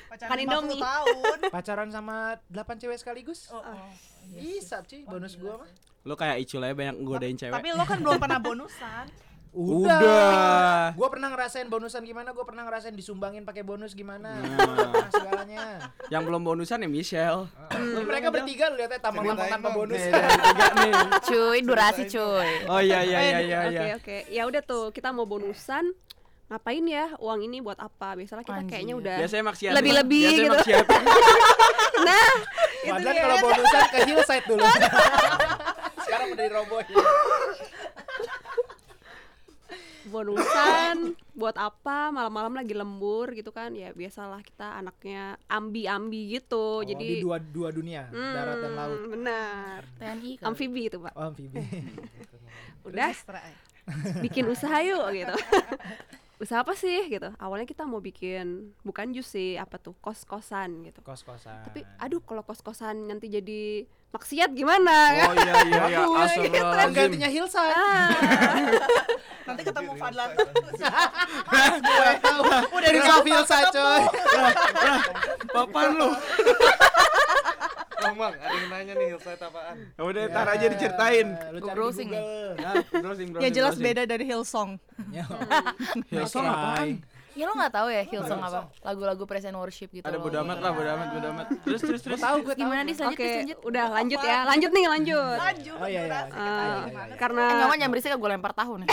Pacaran 0.09 0.31
Kan 0.31 0.39
50 0.39 0.45
Indomie. 0.47 0.81
tahun. 0.81 1.39
Pacaran 1.51 1.89
sama 1.91 2.17
8 2.47 2.79
cewek 2.79 2.97
sekaligus? 2.97 3.51
Oh, 3.51 3.59
oh. 3.59 3.91
Bisa 4.33 4.81
cuy, 4.81 5.03
bonus 5.03 5.37
gua 5.37 5.61
mah. 5.61 5.71
Lo 6.03 6.15
kayak 6.15 6.41
Icul 6.41 6.63
aja 6.63 6.73
banyak 6.73 6.97
godain 7.01 7.35
cewek. 7.35 7.53
Tapi 7.53 7.69
lo 7.71 7.83
kan 7.83 7.99
belum 7.99 8.17
pernah 8.17 8.39
bonusan. 8.39 9.07
Udah. 9.57 10.93
Gua 10.93 11.09
pernah 11.09 11.33
ngerasain 11.33 11.65
bonusan 11.67 12.05
gimana, 12.05 12.37
gua 12.37 12.45
pernah 12.45 12.69
ngerasain 12.69 12.93
disumbangin 12.93 13.41
pakai 13.43 13.65
bonus 13.65 13.97
gimana. 13.97 14.37
Nah. 14.37 14.93
Nah, 14.93 15.09
segalanya. 15.09 15.65
Yang 16.13 16.23
belum 16.29 16.43
bonusan 16.45 16.85
ya 16.85 16.89
Michelle. 16.89 17.49
Mereka 17.97 18.29
bertiga 18.29 18.69
lu 18.69 18.77
lihatnya 18.77 19.01
tampang-tampang 19.01 19.49
tanpa 19.49 19.69
bonus. 19.73 19.97
Nih, 19.97 20.13
nih. 20.77 20.93
Cuy, 21.25 21.59
durasi 21.65 22.03
cuy. 22.05 22.51
Oh 22.69 22.79
iya 22.79 23.01
iya 23.01 23.19
iya 23.19 23.39
iya 23.41 23.59
Oke 23.65 23.73
iya. 23.73 23.95
oke, 23.97 24.17
ya 24.29 24.43
udah 24.45 24.61
tuh 24.61 24.93
kita 24.93 25.09
mau 25.11 25.25
bonusan. 25.25 25.89
Ngapain 26.47 26.85
ya 26.87 27.11
uang 27.19 27.41
ini 27.43 27.59
buat 27.59 27.75
apa? 27.75 28.15
Biasanya 28.15 28.47
kita 28.47 28.61
Anjir. 28.63 28.71
kayaknya 28.71 28.95
udah 28.95 29.17
Biasanya 29.19 29.45
maksiat. 29.51 29.73
Lebih-lebih 29.75 30.21
Biasanya 30.23 30.45
gitu. 30.45 30.55
maksiat. 30.55 30.87
Nah, 31.97 32.29
itu 32.85 32.93
Padahal 32.93 33.15
dia. 33.17 33.23
kalau 33.25 33.37
bonusan 33.41 33.83
ke 33.89 33.99
hillside 34.05 34.45
dulu. 34.47 34.63
Sekarang 36.07 36.29
udah 36.29 36.45
dirobohin. 36.45 36.97
Bonusan 40.09 41.15
buat 41.35 41.57
apa? 41.59 42.15
Malam-malam 42.15 42.63
lagi 42.63 42.75
lembur 42.75 43.35
gitu 43.35 43.51
kan. 43.51 43.75
Ya 43.75 43.91
biasalah 43.93 44.41
kita 44.43 44.79
anaknya 44.79 45.37
ambi-ambi 45.51 46.39
gitu. 46.39 46.81
Oh, 46.81 46.87
Jadi 46.87 47.21
di 47.21 47.25
dua 47.25 47.39
dua 47.43 47.69
dunia, 47.75 48.11
darat 48.11 48.57
dan 48.63 48.73
laut. 48.75 48.99
Hmm, 49.03 49.11
Benar. 49.19 49.81
TNI 49.99 50.31
kan. 50.41 50.45
Amfibi 50.53 50.83
itu, 50.89 50.99
Pak. 51.03 51.13
Oh, 51.15 51.31
amfibi. 51.31 51.59
Udah 52.89 53.11
eh. 53.11 53.55
bikin 54.23 54.47
usaha 54.51 54.83
yuk 54.83 55.07
gitu. 55.15 55.35
usaha 56.37 56.61
apa 56.61 56.77
sih 56.77 57.09
gitu? 57.09 57.33
Awalnya 57.41 57.65
kita 57.65 57.89
mau 57.89 58.01
bikin 58.01 58.77
bukan 58.85 59.09
jus 59.17 59.25
sih, 59.25 59.57
apa 59.57 59.81
tuh? 59.81 59.97
Kos-kosan 60.05 60.85
gitu. 60.85 61.01
Kos-kosan. 61.01 61.65
Tapi 61.65 61.81
aduh 61.97 62.21
kalau 62.21 62.45
kos-kosan 62.45 63.09
nanti 63.09 63.33
jadi 63.33 63.89
maksiat 64.13 64.53
gimana? 64.53 65.29
Oh 65.29 65.35
iya 65.37 65.53
iya 65.65 65.83
iya. 65.89 66.01
Astagfirullahaladzim. 66.05 66.93
Penggantinya 66.93 67.29
hillside. 67.33 67.73
Ah, 67.73 68.09
Nanti 69.47 69.63
ketemu 69.65 69.93
Fadlan. 69.97 70.31
Udah 72.73 72.89
di 72.91 73.01
hillside 73.33 73.71
coy. 73.73 74.03
Papan 75.53 75.89
lu. 75.97 76.11
Bang, 78.17 78.33
bang, 78.33 78.41
ada 78.41 78.57
yang 78.57 78.71
nanya 78.71 78.93
nih 78.95 79.07
hillside 79.13 79.37
apaan? 79.39 79.77
Udah 79.95 80.25
tar 80.27 80.49
aja 80.49 80.67
diceritain. 80.67 81.27
Lu 81.53 81.59
cari 81.61 81.77
browsing 81.77 82.09
nih. 82.09 82.17
Google. 82.17 82.53
Nah, 82.57 82.75
browsing, 82.97 83.29
Ya 83.29 83.33
browsing, 83.35 83.53
jelas 83.53 83.69
browsing. 83.71 83.87
beda 83.87 84.03
dari 84.05 84.25
Hillsong. 84.25 84.71
Hillsong 86.13 86.45
apaan? 86.47 86.89
Ya 87.37 87.45
lo 87.45 87.53
nggak 87.53 87.69
tahu 87.69 87.89
ya 87.93 88.03
Hillsong 88.03 88.41
apa? 88.41 88.61
Lagu-lagu 88.81 89.23
praise 89.29 89.45
and 89.45 89.61
worship 89.61 89.93
gitu. 89.93 90.09
Ada 90.09 90.17
bodo 90.17 90.41
amat 90.41 90.59
lah, 90.59 90.73
bodo 90.73 90.89
amat, 90.89 91.09
bodo 91.13 91.29
amat. 91.37 91.47
Terus 91.69 91.81
terus 91.85 92.01
terus. 92.01 92.17
Tahu 92.17 92.37
gue. 92.41 92.55
Gimana 92.57 92.81
di 92.81 92.97
selanjut, 92.97 93.21
Oke, 93.21 93.29
lanjut? 93.37 93.59
udah 93.61 93.85
lanjut 93.93 94.21
ya. 94.25 94.39
Lanjut 94.49 94.71
nih, 94.73 94.85
lanjut. 94.89 95.37
Lanjut. 95.37 95.77
Oh 95.77 95.85
iya 95.85 96.03
iya. 96.09 96.21
Ah, 96.33 96.49
iya, 96.89 97.05
iya. 97.13 97.17
karena 97.21 97.43
Eh 97.45 97.53
nggak 97.53 97.69
mau 97.69 97.77
jangan 97.77 97.93
berisik 97.93 98.17
gue 98.17 98.31
lempar 98.33 98.53
tahu 98.57 98.73
nih. 98.81 98.89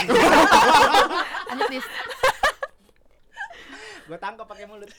lanjut 1.48 1.68
dis. 1.72 1.86
Gue 4.04 4.18
tangkap 4.20 4.44
pakai 4.44 4.68
mulut. 4.68 4.92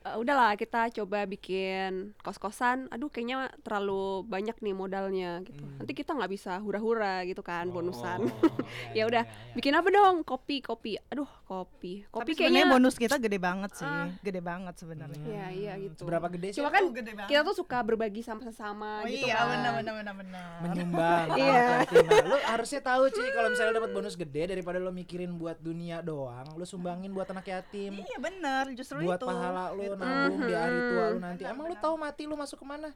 Iya. 0.00 0.08
eh, 0.08 0.16
udahlah 0.16 0.54
kita 0.54 0.80
coba 0.92 1.24
bikin 1.24 2.14
kos-kosan. 2.18 2.86
Aduh 2.88 3.08
kayaknya 3.08 3.36
terlalu 3.60 4.22
banyak 4.24 4.56
nih 4.56 4.72
modalnya 4.72 5.42
gitu. 5.42 5.64
Nanti 5.74 5.92
kita 5.92 6.12
nggak 6.12 6.30
bisa 6.30 6.56
hura-hura 6.56 7.22
gitu 7.24 7.40
kan 7.40 7.66
bonusan. 7.66 8.30
ya 8.96 9.04
udah, 9.04 9.26
bikin 9.52 9.72
apa 9.72 9.88
dong? 9.88 10.22
Kopi, 10.22 10.60
kopi. 10.60 10.96
Aduh, 11.08 11.26
kopi. 11.44 12.04
Tapi 12.04 12.12
Kopi 12.14 12.32
sebenarnya 12.32 12.38
kayaknya 12.60 12.64
bonus 12.70 12.94
kita 12.96 13.16
gede 13.16 13.38
banget 13.38 13.70
sih. 13.74 13.84
Ah. 13.84 14.06
Gede 14.20 14.40
banget 14.40 14.74
sebenarnya. 14.76 15.24
Iya, 15.24 15.46
iya 15.50 15.72
gitu. 15.78 15.98
Seberapa 16.00 16.26
gede 16.28 16.48
sih? 16.50 16.58
Cuma 16.58 16.70
kan 16.70 16.80
Oh, 16.80 16.94
gede 16.94 17.12
banget. 17.12 17.28
kita 17.28 17.40
tuh 17.42 17.56
suka 17.56 17.78
berbagi 17.80 18.20
sama 18.20 18.40
sesama 18.40 19.02
Oh 19.02 19.06
gitu 19.06 19.26
iya, 19.26 19.34
kan. 19.36 19.46
benar 19.50 19.72
benar 19.76 19.94
benar 19.94 20.14
benar. 20.16 20.46
menyumbang 20.62 21.26
Iya. 21.38 21.66
Nah, 21.84 22.24
lu 22.24 22.36
harusnya 22.46 22.80
tahu 22.80 23.02
cuy 23.08 23.28
kalau 23.30 23.48
misalnya 23.50 23.74
dapat 23.76 23.90
bonus 23.92 24.14
gede 24.14 24.42
daripada 24.48 24.78
lo 24.78 24.90
mikirin 24.90 25.34
buat 25.34 25.58
dunia 25.58 26.00
doang 26.00 26.46
lu 26.54 26.62
sumbangin 26.62 27.10
buat 27.10 27.26
anak 27.26 27.44
yatim 27.46 27.98
Iya 27.98 28.18
benar, 28.18 28.64
justru 28.72 29.00
buat 29.00 29.16
itu. 29.16 29.26
pahala 29.26 29.74
lu 29.88 29.94
Gitu. 29.94 30.04
nabung 30.04 30.38
di 30.40 30.54
hari 30.54 30.78
tua 30.86 31.04
lu 31.06 31.18
nanti 31.18 31.42
emang 31.44 31.64
lu 31.64 31.76
tahu 31.76 31.94
mati 31.96 32.22
lu 32.24 32.34
masuk 32.34 32.58
ke 32.58 32.66
mana 32.66 32.90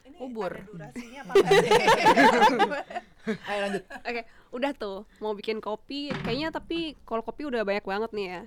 Ini 0.00 0.16
Ubur. 0.18 0.48
ada 0.50 0.64
durasinya 0.66 1.20
apa 1.22 1.34
ayo 3.46 3.58
lanjut 3.60 3.82
Oke, 4.00 4.22
udah 4.50 4.72
tuh 4.72 4.98
mau 5.18 5.32
bikin 5.32 5.58
kopi. 5.58 6.08
Kayaknya 6.16 6.48
tapi 6.50 6.78
kalau 7.02 7.20
kopi 7.20 7.44
udah 7.44 7.60
banyak 7.60 7.84
banget 7.84 8.10
nih 8.10 8.26
ya. 8.26 8.42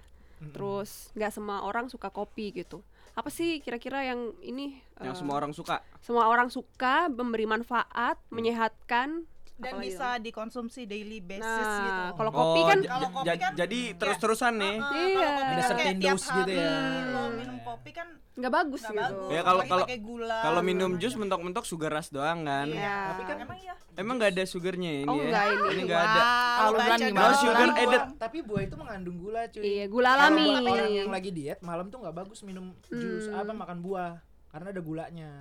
Terus 0.50 1.14
nggak 1.14 1.32
semua 1.32 1.62
orang 1.62 1.88
suka 1.88 2.10
kopi 2.10 2.52
gitu. 2.54 2.82
Apa 3.14 3.30
sih 3.30 3.62
kira-kira 3.62 4.02
yang 4.04 4.34
ini 4.42 4.82
Yang 4.98 5.14
eh, 5.14 5.20
semua 5.20 5.36
orang 5.38 5.54
suka. 5.54 5.86
semua 6.00 6.26
orang 6.26 6.50
suka, 6.50 7.06
memberi 7.08 7.46
manfaat, 7.46 8.18
menyehatkan 8.28 9.30
Dan 9.54 9.78
apalagi 9.78 9.86
bisa 9.88 10.08
dikonsumsi 10.18 10.82
daily 10.84 11.22
basis 11.22 11.46
Nah, 11.46 11.78
gitu. 11.80 12.02
kalau 12.18 12.32
kopi 12.34 12.62
kan 12.66 12.78
j- 12.80 12.90
Kalau 12.90 13.10
kopi 13.14 13.30
kan 13.32 13.52
jadi 13.54 13.80
terus-terusan 13.94 14.54
nih. 14.58 14.76
Ah, 14.76 14.90
Iya. 14.90 15.06
kalau 15.14 15.32
kopi 15.32 15.46
Ada 15.46 15.54
kan 15.54 15.54
kayak 15.54 15.70
certain 15.70 15.98
dose 16.02 16.28
gitu 16.34 16.52
ya. 16.52 16.74
minum 16.82 17.32
kopi 17.74 17.92
kan 17.92 18.08
nggak 18.34 18.50
bagus 18.52 18.82
nggak 18.82 18.94
gitu. 18.94 19.02
bagus. 19.20 19.30
Ya, 19.30 19.42
kalau- 19.42 19.64
kalau- 19.64 19.86
pakai 19.86 20.00
gula. 20.00 20.40
Kalau 20.40 20.62
minum 20.62 20.92
jus 20.96 21.14
mentok-mentok 21.14 21.64
sugar 21.64 21.92
rush 21.92 22.10
doang 22.10 22.42
kan. 22.44 22.68
Iya. 22.68 22.98
tapi 23.10 23.22
kan 23.24 23.38
Emang 23.40 23.58
iya. 23.58 23.74
Emang 23.94 24.16
nggak 24.16 24.32
ada 24.32 24.44
sugarnya 24.44 24.92
ini 25.00 25.08
Oh, 25.08 25.16
ya? 25.16 25.26
nggak 25.28 25.44
ini. 25.48 25.68
Ini 25.70 25.82
nggak 25.84 26.02
ada. 26.04 26.22
Kalau 26.56 26.72
gimana? 26.76 27.04
dong. 27.04 27.34
Sugar 27.36 27.68
Tapi 27.68 27.80
added. 27.80 28.02
buah- 28.04 28.18
tapi 28.20 28.38
buah 28.40 28.62
itu 28.64 28.76
mengandung 28.76 29.18
gula 29.20 29.42
cuy 29.48 29.62
Iya, 29.64 29.86
gula 29.88 30.10
alami. 30.12 30.48
orang 30.64 30.92
yang 30.92 31.10
lagi 31.10 31.30
diet 31.30 31.60
malam 31.60 31.86
tuh 31.88 31.98
nggak 32.00 32.16
bagus 32.16 32.40
minum 32.42 32.74
jus 32.88 33.26
Hmm. 33.26 33.38
apa 33.40 33.52
makan 33.52 33.78
buah 33.80 34.22
karena 34.48 34.68
ada 34.70 34.82
gulanya 34.82 35.32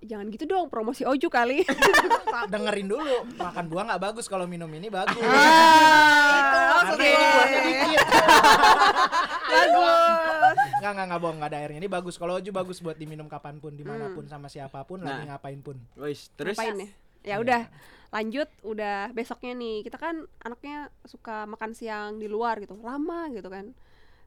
Jangan 0.00 0.28
gitu 0.28 0.44
dong, 0.44 0.68
promosi 0.68 1.00
Oju 1.02 1.28
kali. 1.28 1.64
dengerin 2.52 2.84
dulu 2.86 3.08
makan 3.34 3.64
buah 3.64 3.84
nggak 3.86 4.02
bagus 4.02 4.26
kalau 4.26 4.44
minum 4.44 4.68
ini 4.68 4.92
bagus 4.92 5.16
ah, 5.16 6.84
karena 6.84 7.04
ini 7.06 7.24
buahnya 7.26 7.60
dikit 7.62 8.04
bagus. 9.54 10.58
nggak 10.82 10.92
nggak 10.94 11.06
nggak 11.06 11.20
bohong 11.22 11.36
nggak 11.40 11.50
ada 11.54 11.58
airnya 11.62 11.78
ini 11.80 11.90
bagus 11.90 12.14
kalau 12.18 12.36
Oju 12.36 12.50
bagus 12.50 12.78
buat 12.82 12.98
diminum 12.98 13.30
kapan 13.30 13.62
pun 13.62 13.72
di 13.78 13.86
mana 13.86 14.10
pun 14.12 14.26
sama 14.26 14.50
siapa 14.50 14.82
pun 14.84 15.00
lagi 15.00 15.24
Nah. 15.24 15.38
ngapain 15.38 15.60
pun 15.62 15.78
Wis, 15.96 16.28
terus 16.34 16.58
Ngapain 16.58 16.76
ya? 16.76 16.88
Ya 17.24 17.36
udah, 17.40 17.72
lanjut 18.12 18.52
udah 18.60 19.08
besoknya 19.16 19.56
nih. 19.56 19.80
Kita 19.80 19.96
kan 19.96 20.28
anaknya 20.44 20.92
suka 21.08 21.48
makan 21.48 21.72
siang 21.72 22.20
di 22.20 22.28
luar 22.28 22.60
gitu. 22.60 22.76
Lama 22.84 23.32
gitu 23.32 23.48
kan. 23.48 23.72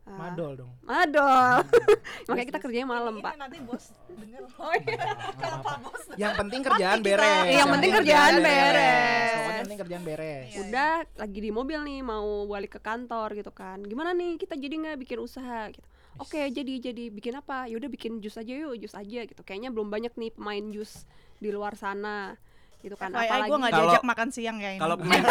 Ah, 0.07 0.15
madol 0.17 0.55
dong 0.55 0.71
Madol. 0.81 1.67
Makanya 2.27 2.47
kita 2.47 2.59
kerjanya 2.59 2.87
malam, 2.87 3.11
Ini 3.13 3.21
Pak. 3.21 3.33
nanti 3.35 3.57
bos 3.59 3.91
denger. 4.07 4.39
Oh 4.57 4.71
iya. 4.73 5.03
Kalau 5.35 5.59
Pak 5.59 5.75
Bos 5.79 6.03
yang 6.15 6.33
penting 6.33 6.61
kerjaan 6.63 6.99
beres 6.99 7.43
Iya, 7.45 7.57
yang 7.57 7.69
penting 7.69 7.91
kerjaan 7.93 8.33
beres. 8.39 9.29
yang 9.29 9.59
penting 9.59 9.77
kerjaan 9.77 10.03
beres 10.03 10.47
Iya. 10.47 10.59
Udah 10.63 10.91
lagi 11.13 11.39
di 11.39 11.51
mobil 11.51 11.79
nih 11.81 11.99
mau 12.01 12.25
balik 12.45 12.71
ke 12.71 12.81
kantor 12.81 13.35
gitu 13.35 13.51
kan. 13.51 13.83
Gimana 13.83 14.11
nih 14.11 14.35
kita 14.37 14.55
jadi 14.55 14.73
nggak 14.73 14.97
bikin 14.97 15.19
usaha 15.19 15.67
gitu. 15.69 15.83
Oke, 16.17 16.39
jadi 16.47 16.73
jadi 16.81 17.11
bikin 17.11 17.35
apa? 17.35 17.67
Yaudah 17.67 17.85
bikin 17.87 18.17
jus 18.17 18.33
aja 18.33 18.49
yuk, 18.49 18.79
jus 18.79 18.93
aja 18.93 19.21
gitu. 19.21 19.37
Kayaknya 19.39 19.69
belum 19.69 19.87
banyak 19.87 20.13
nih 20.13 20.31
pemain 20.31 20.65
jus 20.67 21.03
di 21.35 21.51
luar 21.51 21.75
sana 21.75 22.33
gitu 22.79 22.95
kan. 22.95 23.11
FYI 23.11 23.27
Apalagi 23.27 23.43
gue 23.43 23.57
gak 23.59 23.67
Kalau- 23.67 23.83
diajak 23.83 24.03
makan 24.03 24.27
siang 24.31 24.57
ya 24.57 24.69
ini. 24.71 24.79
kalau 24.79 24.95
pemain 25.01 25.21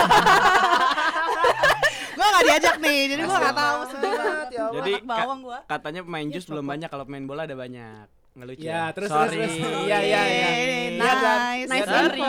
gue 2.16 2.26
gak 2.26 2.44
diajak 2.44 2.76
nih, 2.78 3.00
jadi 3.06 3.22
gue 3.22 3.38
gak 3.38 3.54
tahu 3.54 3.80
sedih 3.86 4.10
Banget, 4.10 4.48
ya. 4.50 4.64
Jadi 4.72 4.92
bawang 5.02 5.40
gue. 5.42 5.58
katanya 5.66 6.00
pemain 6.02 6.26
jus 6.26 6.44
belum 6.44 6.64
banyak, 6.64 6.88
kalau 6.88 7.04
pemain 7.04 7.24
bola 7.24 7.44
ada 7.44 7.54
banyak. 7.54 8.06
nggak 8.32 8.46
lucu 8.46 8.64
Ya, 8.64 8.88
terus 8.90 9.08
Sorry. 9.08 9.32
terus 9.32 9.52
terus. 9.54 9.80
Iya, 9.82 9.98
iya, 9.98 10.20
iya. 10.22 10.48
Iya, 10.50 10.80
nice. 10.92 11.68
Nice 11.68 11.84
Sorry. 11.86 12.20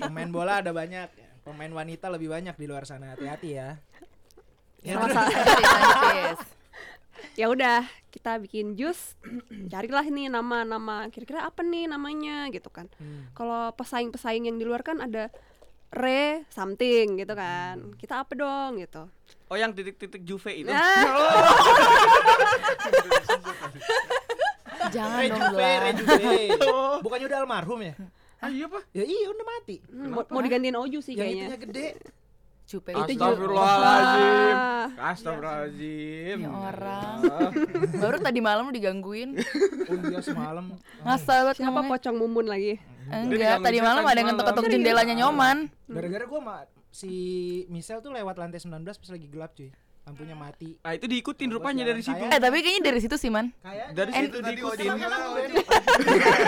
Pemain 0.00 0.30
bola 0.32 0.52
ada 0.58 0.70
banyak. 0.72 1.06
Pemain 1.40 1.72
wanita 1.72 2.06
lebih 2.08 2.28
banyak 2.28 2.54
di 2.54 2.66
luar 2.66 2.82
sana. 2.82 3.14
Hati-hati 3.14 3.50
ya. 3.52 3.78
Tis. 4.78 6.38
ya 7.34 7.46
udah 7.46 7.82
kita 8.08 8.38
bikin 8.40 8.74
jus 8.74 9.14
carilah 9.72 10.02
nih 10.02 10.26
nama-nama 10.28 11.06
kira-kira 11.08 11.42
apa 11.44 11.62
nih 11.62 11.86
namanya 11.86 12.46
gitu 12.48 12.66
kan 12.68 12.86
Hmm. 12.94 13.30
kalau 13.32 13.70
pesaing-pesaing 13.74 14.44
yang 14.44 14.56
di 14.56 14.64
luar 14.64 14.82
kan 14.82 14.98
ada 14.98 15.30
re 15.90 16.44
something 16.48 17.16
gitu 17.16 17.32
kan 17.32 17.80
Hmm. 17.80 17.96
kita 17.96 18.20
apa 18.20 18.32
dong 18.32 18.76
gitu 18.76 19.08
oh 19.48 19.56
yang 19.56 19.72
titik-titik 19.72 20.20
Juve 20.20 20.52
itu 20.54 20.68
Nah, 20.68 20.84
Jangan 24.88 25.20
dong 25.20 25.36
Rejuve, 25.36 25.52
Glan. 25.52 25.80
Rejuve. 25.82 26.36
Bukannya 27.00 27.26
udah 27.26 27.38
almarhum 27.38 27.80
ya? 27.82 27.94
ah 28.38 28.46
iya 28.46 28.64
pak 28.64 28.86
Ya 28.94 29.02
iya 29.02 29.26
udah 29.26 29.44
mati. 29.44 29.82
hmm, 29.82 30.14
mau, 30.14 30.22
mau 30.24 30.38
digantiin 30.38 30.78
Oju 30.78 31.02
sih 31.02 31.12
Yang 31.12 31.26
kayaknya 31.26 31.42
itunya 31.44 31.58
gede. 31.60 31.86
Cupe 32.68 32.92
Itu 32.92 33.00
itu 33.00 33.12
juga- 33.16 33.32
Astagfirullahaladzim 33.32 34.52
Ah. 34.52 34.86
Astagfirullahaladzim 35.08 36.38
Ya 36.38 36.50
orang. 36.52 37.16
Baru 38.04 38.16
tadi 38.20 38.40
malam 38.40 38.68
lu 38.68 38.72
digangguin. 38.72 39.40
Oh 39.88 39.96
iya 40.04 40.20
semalam. 40.20 40.76
Ngasal 41.00 41.48
banget 41.48 41.56
siapa 41.58 41.80
pocong 41.82 42.16
mumun 42.16 42.44
lagi 42.44 42.76
Enggak, 43.08 43.64
tadi 43.64 43.80
malam 43.80 44.04
ada 44.04 44.14
yang 44.14 44.28
ngetok-ngetok 44.30 44.64
jendelanya 44.68 45.14
nyoman. 45.16 45.56
Gara-gara 45.88 46.24
gua 46.28 46.40
ma 46.40 46.56
si 46.90 47.08
Michelle 47.66 48.04
tuh 48.04 48.12
lewat 48.12 48.36
lantai 48.36 48.60
19 48.60 48.84
pas 48.84 49.08
lagi 49.08 49.26
gelap 49.26 49.56
cuy. 49.56 49.72
Lampunya 50.08 50.32
mati. 50.32 50.72
ah 50.80 50.96
itu 50.96 51.04
diikutin 51.04 51.48
rupanya 51.50 51.84
dari 51.84 52.00
situ 52.00 52.16
Eh 52.18 52.40
tapi 52.40 52.56
kayaknya 52.58 52.82
dari 52.82 52.98
situ 52.98 53.14
sih 53.14 53.28
man. 53.28 53.52
Kayak 53.60 53.92
dari 53.92 54.10
situ 54.10 54.36
diikutin 54.40 54.88
Oji 54.88 54.96
bilang, 54.96 55.22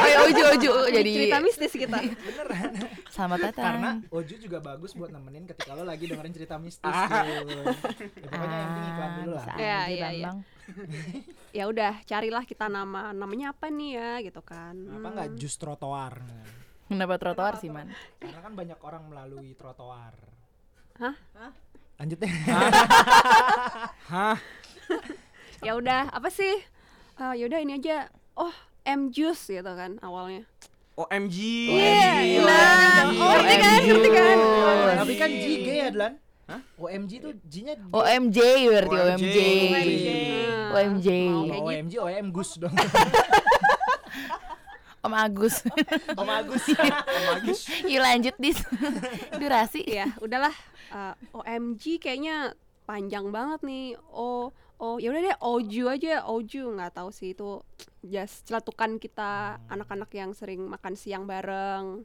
Oh 0.00 0.08
ya 0.08 0.18
Uju 0.24 0.44
Uju 0.50 0.72
jadi 0.88 1.10
cerita 1.12 1.38
mistis 1.38 1.72
kita 1.72 1.98
beneran. 2.00 2.70
selamat 3.10 3.38
datang. 3.42 3.64
Karena 3.66 3.90
Oju 4.08 4.34
juga 4.40 4.58
bagus 4.58 4.96
buat 4.96 5.12
nemenin 5.12 5.44
ketika 5.44 5.76
lo 5.76 5.84
lagi 5.84 6.08
dengerin 6.08 6.32
cerita 6.32 6.56
mistis 6.56 6.88
Ah. 6.88 7.20
Ya, 7.20 7.40
pokoknya 8.24 8.56
yang 8.56 8.70
penting 8.70 8.86
iklan 8.88 9.10
dulu 9.14 9.32
lah. 9.36 9.44
Ya, 9.54 9.80
ya, 9.86 10.08
ya. 10.10 10.30
Ya 11.50 11.64
udah 11.66 11.98
carilah 12.02 12.44
kita 12.44 12.66
nama 12.66 13.10
namanya 13.10 13.50
apa 13.50 13.68
nih 13.68 13.90
ya 13.92 14.10
gitu 14.22 14.40
kan 14.40 14.72
Apa 14.72 15.06
enggak 15.10 15.28
jus 15.36 15.54
trotoar? 15.54 16.22
Kenapa 16.86 17.14
trotoar 17.18 17.54
sih 17.58 17.68
man? 17.68 17.92
Karena 18.16 18.40
kan 18.40 18.52
banyak 18.54 18.78
orang 18.80 19.02
melalui 19.04 19.52
trotoar. 19.52 20.14
Hah? 20.96 21.14
Lanjut 22.00 22.18
deh. 22.18 22.32
hah 24.10 24.36
ya 25.60 25.76
udah 25.76 26.08
apa 26.10 26.28
sih 26.28 26.64
Eh, 27.14 27.32
ya 27.36 27.44
udah 27.46 27.60
ini 27.60 27.76
aja 27.76 28.08
oh 28.32 28.48
M 28.80 29.12
juice 29.12 29.52
gitu 29.52 29.70
kan 29.70 30.00
awalnya 30.00 30.48
OMG 30.96 31.36
Iya, 31.68 32.12
OMG. 32.16 32.48
nah, 32.48 33.04
oh, 33.12 33.30
ngerti 33.30 33.56
kan, 33.56 33.80
ngerti 33.84 34.08
kan? 34.10 34.38
Tapi 34.96 35.12
kan 35.14 35.30
G 35.30 35.44
OMG. 35.44 35.60
gay 35.60 35.76
ya, 35.78 35.88
Dlan? 35.92 36.14
Hah? 36.44 36.60
OMG 36.74 37.12
tuh 37.20 37.32
G-nya 37.44 37.74
OMJ 37.88 38.38
berarti 38.66 38.96
OMJ. 38.96 39.38
OMJ. 40.72 41.08
Oh, 41.30 41.44
Kayak 41.44 41.52
gitu. 41.52 41.68
OMG 41.68 41.92
OM 42.00 42.26
Gus 42.32 42.50
dong. 42.56 42.74
Om 45.00 45.14
Agus. 45.16 45.54
Om 46.12 46.28
Agus. 46.28 46.64
Om 47.16 47.26
Agus. 47.32 47.60
Yuk 47.84 48.00
lanjut 48.00 48.36
dis. 48.36 48.58
Durasi. 49.32 49.80
ya 49.86 50.08
udahlah 50.18 50.52
Eh, 50.90 51.14
OMG 51.30 52.02
kayaknya 52.02 52.58
panjang 52.82 53.30
banget 53.30 53.62
nih 53.62 53.94
oh 54.10 54.50
oh 54.82 54.98
ya 54.98 55.14
udah 55.14 55.22
deh 55.22 55.36
Oju 55.38 55.86
aja 55.86 56.26
Oju 56.26 56.74
nggak 56.74 56.98
tahu 56.98 57.14
sih 57.14 57.38
itu 57.38 57.62
just 58.02 58.50
celatukan 58.50 58.98
kita 58.98 59.62
anak-anak 59.70 60.10
yang 60.10 60.34
sering 60.34 60.66
makan 60.66 60.98
siang 60.98 61.30
bareng 61.30 62.02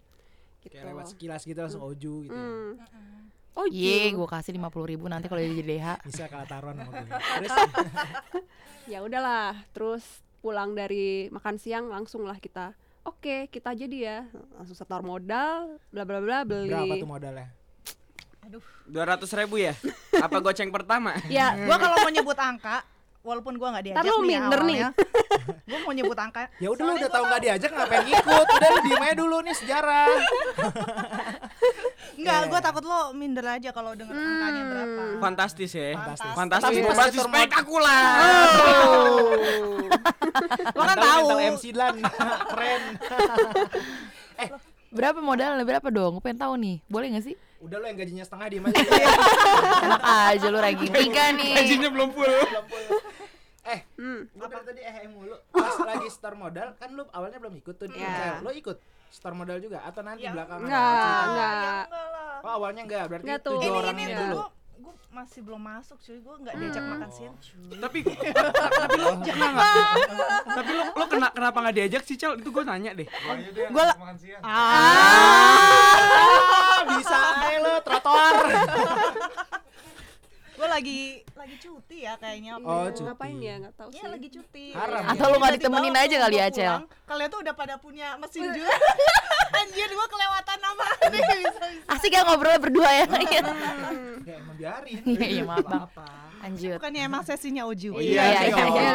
gitu 0.61 0.77
Kayak 0.77 0.93
lewat 0.93 1.05
sekilas 1.09 1.41
gitu 1.41 1.57
langsung 1.57 1.81
Oju 1.81 2.29
gitu. 2.29 2.33
ya. 2.33 2.37
Hmm. 2.37 2.77
Oju 3.55 3.71
Ye, 3.71 4.11
gue 4.11 4.27
kasih 4.27 4.51
lima 4.51 4.67
puluh 4.67 4.91
ribu 4.91 5.07
nanti 5.07 5.31
kalau 5.31 5.39
jadi 5.39 5.63
DH. 5.63 5.87
Bisa 6.11 6.27
kalah 6.27 6.43
taruhan 6.45 6.75
sama 6.75 6.91
gue. 6.91 7.07
Terus 7.41 7.55
ya 8.91 9.01
udahlah 9.01 9.57
terus 9.73 10.05
pulang 10.45 10.77
dari 10.77 11.31
makan 11.33 11.57
siang 11.57 11.89
langsung 11.89 12.21
lah 12.21 12.37
kita 12.37 12.77
oke 13.01 13.49
kita 13.49 13.73
jadi 13.73 13.97
ya 13.97 14.17
langsung 14.53 14.77
setor 14.77 15.01
modal 15.01 15.81
bla 15.89 16.05
bla 16.05 16.21
bla 16.21 16.45
beli 16.45 16.69
berapa 16.69 17.01
tuh 17.01 17.09
modalnya? 17.09 17.49
Dua 18.85 19.03
ratus 19.07 19.31
ribu 19.31 19.55
ya 19.57 19.71
apa 20.15 20.37
goceng 20.37 20.69
pertama 20.69 21.17
ya 21.25 21.51
Gua 21.59 21.75
kalau 21.75 21.95
mau 21.97 22.07
nyebut 22.07 22.35
angka 22.35 22.79
walaupun 23.21 23.55
gua 23.55 23.71
nggak 23.71 23.83
diajak 23.83 23.97
Ntar 23.97 24.05
lu 24.07 24.15
nih 24.19 24.23
minder 24.37 24.59
nih. 24.61 24.77
awalnya, 24.79 24.87
gua 25.67 25.77
mau 25.81 25.91
nyebut 25.91 26.15
angka 26.15 26.39
Ya 26.55 26.67
udah 26.69 26.83
lu 26.83 26.91
udah 26.95 27.09
tahu 27.09 27.23
nggak 27.25 27.41
diajak 27.41 27.69
ngapain 27.71 28.05
ikut? 28.05 28.45
Udah 28.47 28.69
lu 28.69 28.79
diem 28.83 29.01
aja 29.01 29.13
dulu 29.15 29.35
nih 29.41 29.53
sejarah. 29.55 30.07
Enggak, 32.15 32.37
Iya. 32.37 32.47
gua 32.47 32.59
takut 32.61 32.83
lo 32.83 32.99
minder 33.11 33.43
aja 33.43 33.69
kalau 33.71 33.91
denger 33.91 34.13
angkanya 34.13 34.61
berapa. 34.63 35.01
fantastis 35.19 35.71
ya 35.71 35.95
Fantastis. 35.95 36.31
fantastis 36.31 36.75
setor 36.77 36.93
mod- 36.93 37.15
spektakuler 37.27 38.07
Lo 40.69 40.81
kan 40.83 40.95
tahu. 40.95 41.25
MC 41.49 41.63
Dlan. 41.71 41.95
Keren. 42.51 42.81
Berapa 44.91 45.19
modalnya? 45.19 45.61
Berapa 45.61 45.87
dong? 45.89 46.15
Gue 46.15 46.23
pengen 46.23 46.39
tahu 46.39 46.53
nih. 46.55 46.75
Boleh 46.85 47.07
gak 47.11 47.25
sih? 47.25 47.35
Udah 47.65 47.75
lu 47.75 47.85
yang 47.85 47.97
gajinya 47.97 48.21
setengah 48.21 48.45
diem 48.47 48.63
aja. 48.63 48.79
Enak 49.81 50.01
aja 50.29 50.45
lu 50.47 50.57
ranking 50.59 50.91
tiga 50.91 51.23
nih. 51.31 51.51
gajinya 51.55 51.87
belum 51.89 52.09
full 52.11 52.31
eh, 53.65 53.81
Hmm. 53.95 54.27
gue 54.29 54.45
dari 54.45 54.63
tadi 54.63 54.79
eh 54.79 55.07
mulu. 55.07 55.35
Pas 55.51 55.75
lagi 55.83 56.07
store 56.07 56.35
modal 56.35 56.75
kan 56.75 56.91
lu 56.91 57.03
awalnya 57.09 57.37
belum 57.37 57.55
ikut 57.55 57.73
tuh. 57.75 57.87
Iya. 57.89 58.39
Lo 58.39 58.49
ikut 58.49 58.77
store 59.07 59.33
modal 59.33 59.57
juga 59.57 59.81
atau 59.81 59.99
nanti 59.99 60.21
Ya, 60.21 60.31
belakangan? 60.31 60.61
enggak 60.61 60.77
Ya, 60.77 61.25
enggak. 61.25 61.83
Oh 62.39 62.51
awalnya 62.53 62.81
enggak, 62.83 63.03
berarti 63.07 63.23
Enggak 63.25 63.39
tuh. 63.41 63.51
tujuh 63.55 63.65
Ini- 63.65 63.79
orang 63.79 63.95
ini 63.95 64.03
ini 64.03 64.13
dulu. 64.15 64.35
gua, 64.35 64.47
gua 64.77 64.93
masih 65.09 65.39
belum 65.41 65.57
masuk 65.57 65.97
cuy, 65.97 66.17
gua 66.19 66.35
nggak 66.37 66.53
diajak 66.53 66.79
Hmm. 66.79 66.91
makan 66.93 67.09
siang 67.09 67.35
cuy. 67.35 67.75
tapi 67.75 67.97
tapi 68.05 68.95
kena 69.23 69.45
nggak 69.49 69.67
tapi 70.45 70.69
lu 70.71 70.83
lu 70.91 71.03
kena 71.07 71.27
kenapa 71.31 71.57
nggak 71.59 71.75
diajak 71.75 72.01
sih 72.03 72.15
cal 72.15 72.35
itu 72.35 72.45
gue 72.45 72.63
nanya 72.63 72.91
deh 72.93 73.07
Gua 73.07 73.33
aja 73.33 73.49
deh 73.49 73.65
Gua 73.65 73.81
yang 73.81 73.87
la- 73.87 73.97
makan 73.97 74.15
siang. 74.15 74.41
Ah, 74.43 74.59
bisa 76.97 77.17
aja 77.35 77.59
lo 77.59 77.73
trotoar. 77.83 78.45
Gua 80.65 80.81
lagi 80.81 81.21
lagi 81.37 81.55
cuti 81.61 81.97
ya 82.01 82.17
kayaknya. 82.17 82.57
Oh, 82.57 82.89
Iya, 82.89 82.89
cuti. 82.89 83.05
ngapain 83.05 83.37
ya 83.37 83.53
nggak 83.61 83.73
tahu 83.77 83.89
sih 83.93 84.01
Iya 84.01 84.07
lagi 84.09 84.27
cuti. 84.33 84.65
Haram. 84.73 85.01
Atau 85.13 85.25
lu 85.29 85.37
nggak 85.37 85.53
ditemenin 85.61 85.93
aja 85.93 86.15
kali 86.25 86.37
ya, 86.41 86.47
Cel? 86.49 86.75
Kalian 87.05 87.29
tuh 87.29 87.39
udah 87.45 87.53
pada 87.53 87.75
punya 87.77 88.07
mesin 88.17 88.49
jus. 88.49 88.65
Anjir 89.61 89.89
gua 89.93 90.07
kelewatan 90.09 90.57
nama. 90.57 90.85
Asik 91.93 92.11
ya 92.11 92.25
ngobrol 92.25 92.57
berdua 92.57 92.89
ya. 92.89 93.05
Ya 94.25 94.41
emang 94.41 94.57
biarin. 94.57 94.97
Iya, 95.05 95.27
iya, 95.29 95.43
maaf, 95.45 95.61
Bang. 95.61 95.85
Apa-apa. 95.85 96.05
Lanjut. 96.41 96.77
Bukannya 96.81 97.01
emang 97.05 97.21
sesinya 97.21 97.63
Oju. 97.69 97.89
Iya, 98.01 98.21
iya, 98.25 98.39
iya, 98.49 98.65
iya. 98.65 98.93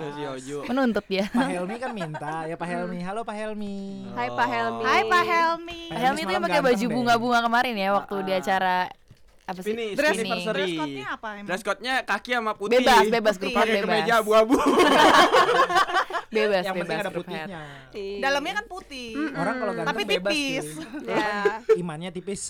Sesi 0.00 0.22
Ojo. 0.24 0.56
Menuntut 0.64 1.04
ya. 1.12 1.28
Pak 1.28 1.48
Helmi 1.52 1.76
kan 1.76 1.90
minta 1.92 2.48
ya 2.48 2.56
Pak 2.56 2.64
Helmi. 2.64 3.04
Halo 3.04 3.20
Pak 3.28 3.36
Helmi. 3.36 4.08
Hai 4.16 4.32
Pak 4.32 4.48
Helmi 4.48 4.82
Hai 4.82 5.02
Pak 5.04 5.22
Helmi. 5.22 5.80
Pak 5.92 6.00
Helmi 6.00 6.20
tuh 6.24 6.32
yang 6.32 6.44
pakai 6.48 6.60
baju 6.64 6.86
bunga-bunga 6.88 7.38
kemarin 7.44 7.74
ya 7.76 7.88
waktu 7.92 8.16
di 8.24 8.32
Ah. 8.32 8.40
acara 8.40 8.76
apa 9.44 9.60
sih? 9.60 9.76
Finish, 9.76 9.92
Dress- 9.92 10.16
finish 10.16 10.44
dress 10.48 10.72
code-nya 10.72 11.06
apa 11.12 11.28
emang? 11.36 11.46
Dress 11.46 11.62
code-nya 11.62 11.94
kaki 12.00 12.30
sama 12.32 12.52
putih. 12.56 12.80
Bebas, 12.80 13.04
bebas 13.12 13.34
grup 13.36 13.52
Pakai 13.52 13.76
bebas. 13.76 13.84
kemeja 13.84 14.12
abu-abu. 14.18 14.56
Bebas, 16.34 16.66
Yang 16.66 16.74
penting 16.82 16.98
bebas 16.98 17.06
ada 17.06 17.12
putihnya. 17.14 17.46
Iya. 17.94 18.18
Dalamnya 18.18 18.52
kan 18.58 18.66
putih. 18.66 19.14
Orang 19.38 19.54
kalau 19.54 19.72
ganteng 19.72 19.90
Tapi 19.94 20.02
bebas 20.02 20.32
tipis. 20.34 20.66
ya 21.14 21.30
Imannya 21.78 22.10
tipis. 22.10 22.42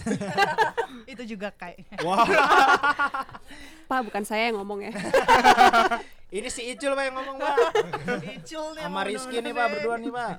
Itu 1.13 1.23
juga 1.29 1.53
kayak. 1.53 2.01
Wah, 2.01 2.25
Pak 3.85 4.01
bukan 4.09 4.25
saya 4.25 4.49
yang 4.49 4.57
ngomong 4.57 4.89
ya 4.89 4.93
ini 6.33 6.51
si 6.51 6.67
Icul 6.67 6.99
Pak 6.99 7.05
yang 7.07 7.15
ngomong 7.15 7.37
Pak. 7.39 7.57
Icul 8.27 8.75
nih 8.75 8.83
Sama 8.83 9.01
Rizky 9.07 9.39
nih 9.39 9.53
Pak 9.55 9.67
berdua 9.71 9.95
nih 10.03 10.11
Pak. 10.11 10.33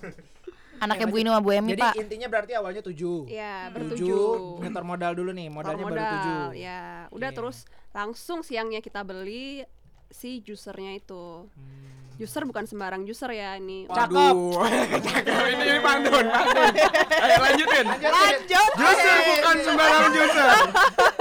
Anaknya 0.78 1.06
Bu 1.06 1.16
Ini 1.16 1.30
sama 1.30 1.40
Bu 1.40 1.52
Emi, 1.52 1.72
Jadi 1.72 1.82
Pak. 1.82 1.94
intinya 1.98 2.28
berarti 2.28 2.52
awalnya 2.54 2.82
tujuh. 2.82 3.18
ya 3.26 3.68
Tujuh, 3.68 3.74
bertujuh 3.74 4.28
nyetor 4.62 4.84
modal 4.84 5.12
dulu 5.14 5.32
nih, 5.32 5.48
modalnya 5.48 5.84
baru 5.84 5.96
tujuh. 5.98 6.42
ya 6.56 6.82
udah 7.10 7.30
Oke. 7.30 7.36
terus 7.36 7.58
langsung 7.90 8.40
siangnya 8.42 8.80
kita 8.80 9.02
beli 9.02 9.64
si 10.08 10.40
juicernya 10.40 10.96
itu 10.96 11.48
Hmm. 11.50 12.16
juicer 12.16 12.44
bukan 12.44 12.64
sembarang 12.64 13.04
juicer 13.04 13.28
ya 13.30 13.56
ini 13.56 13.84
Waduh. 13.86 14.56
Cakep 14.96 15.44
ini 15.54 15.80
pantun, 15.82 16.26
pantun. 16.26 16.72
Ayo 17.18 17.36
lanjutin. 17.42 17.86
Lanjut. 17.92 18.72
Juicer 18.74 19.18
bukan 19.26 19.56
sembarang 19.60 20.06
juicer. 20.10 20.48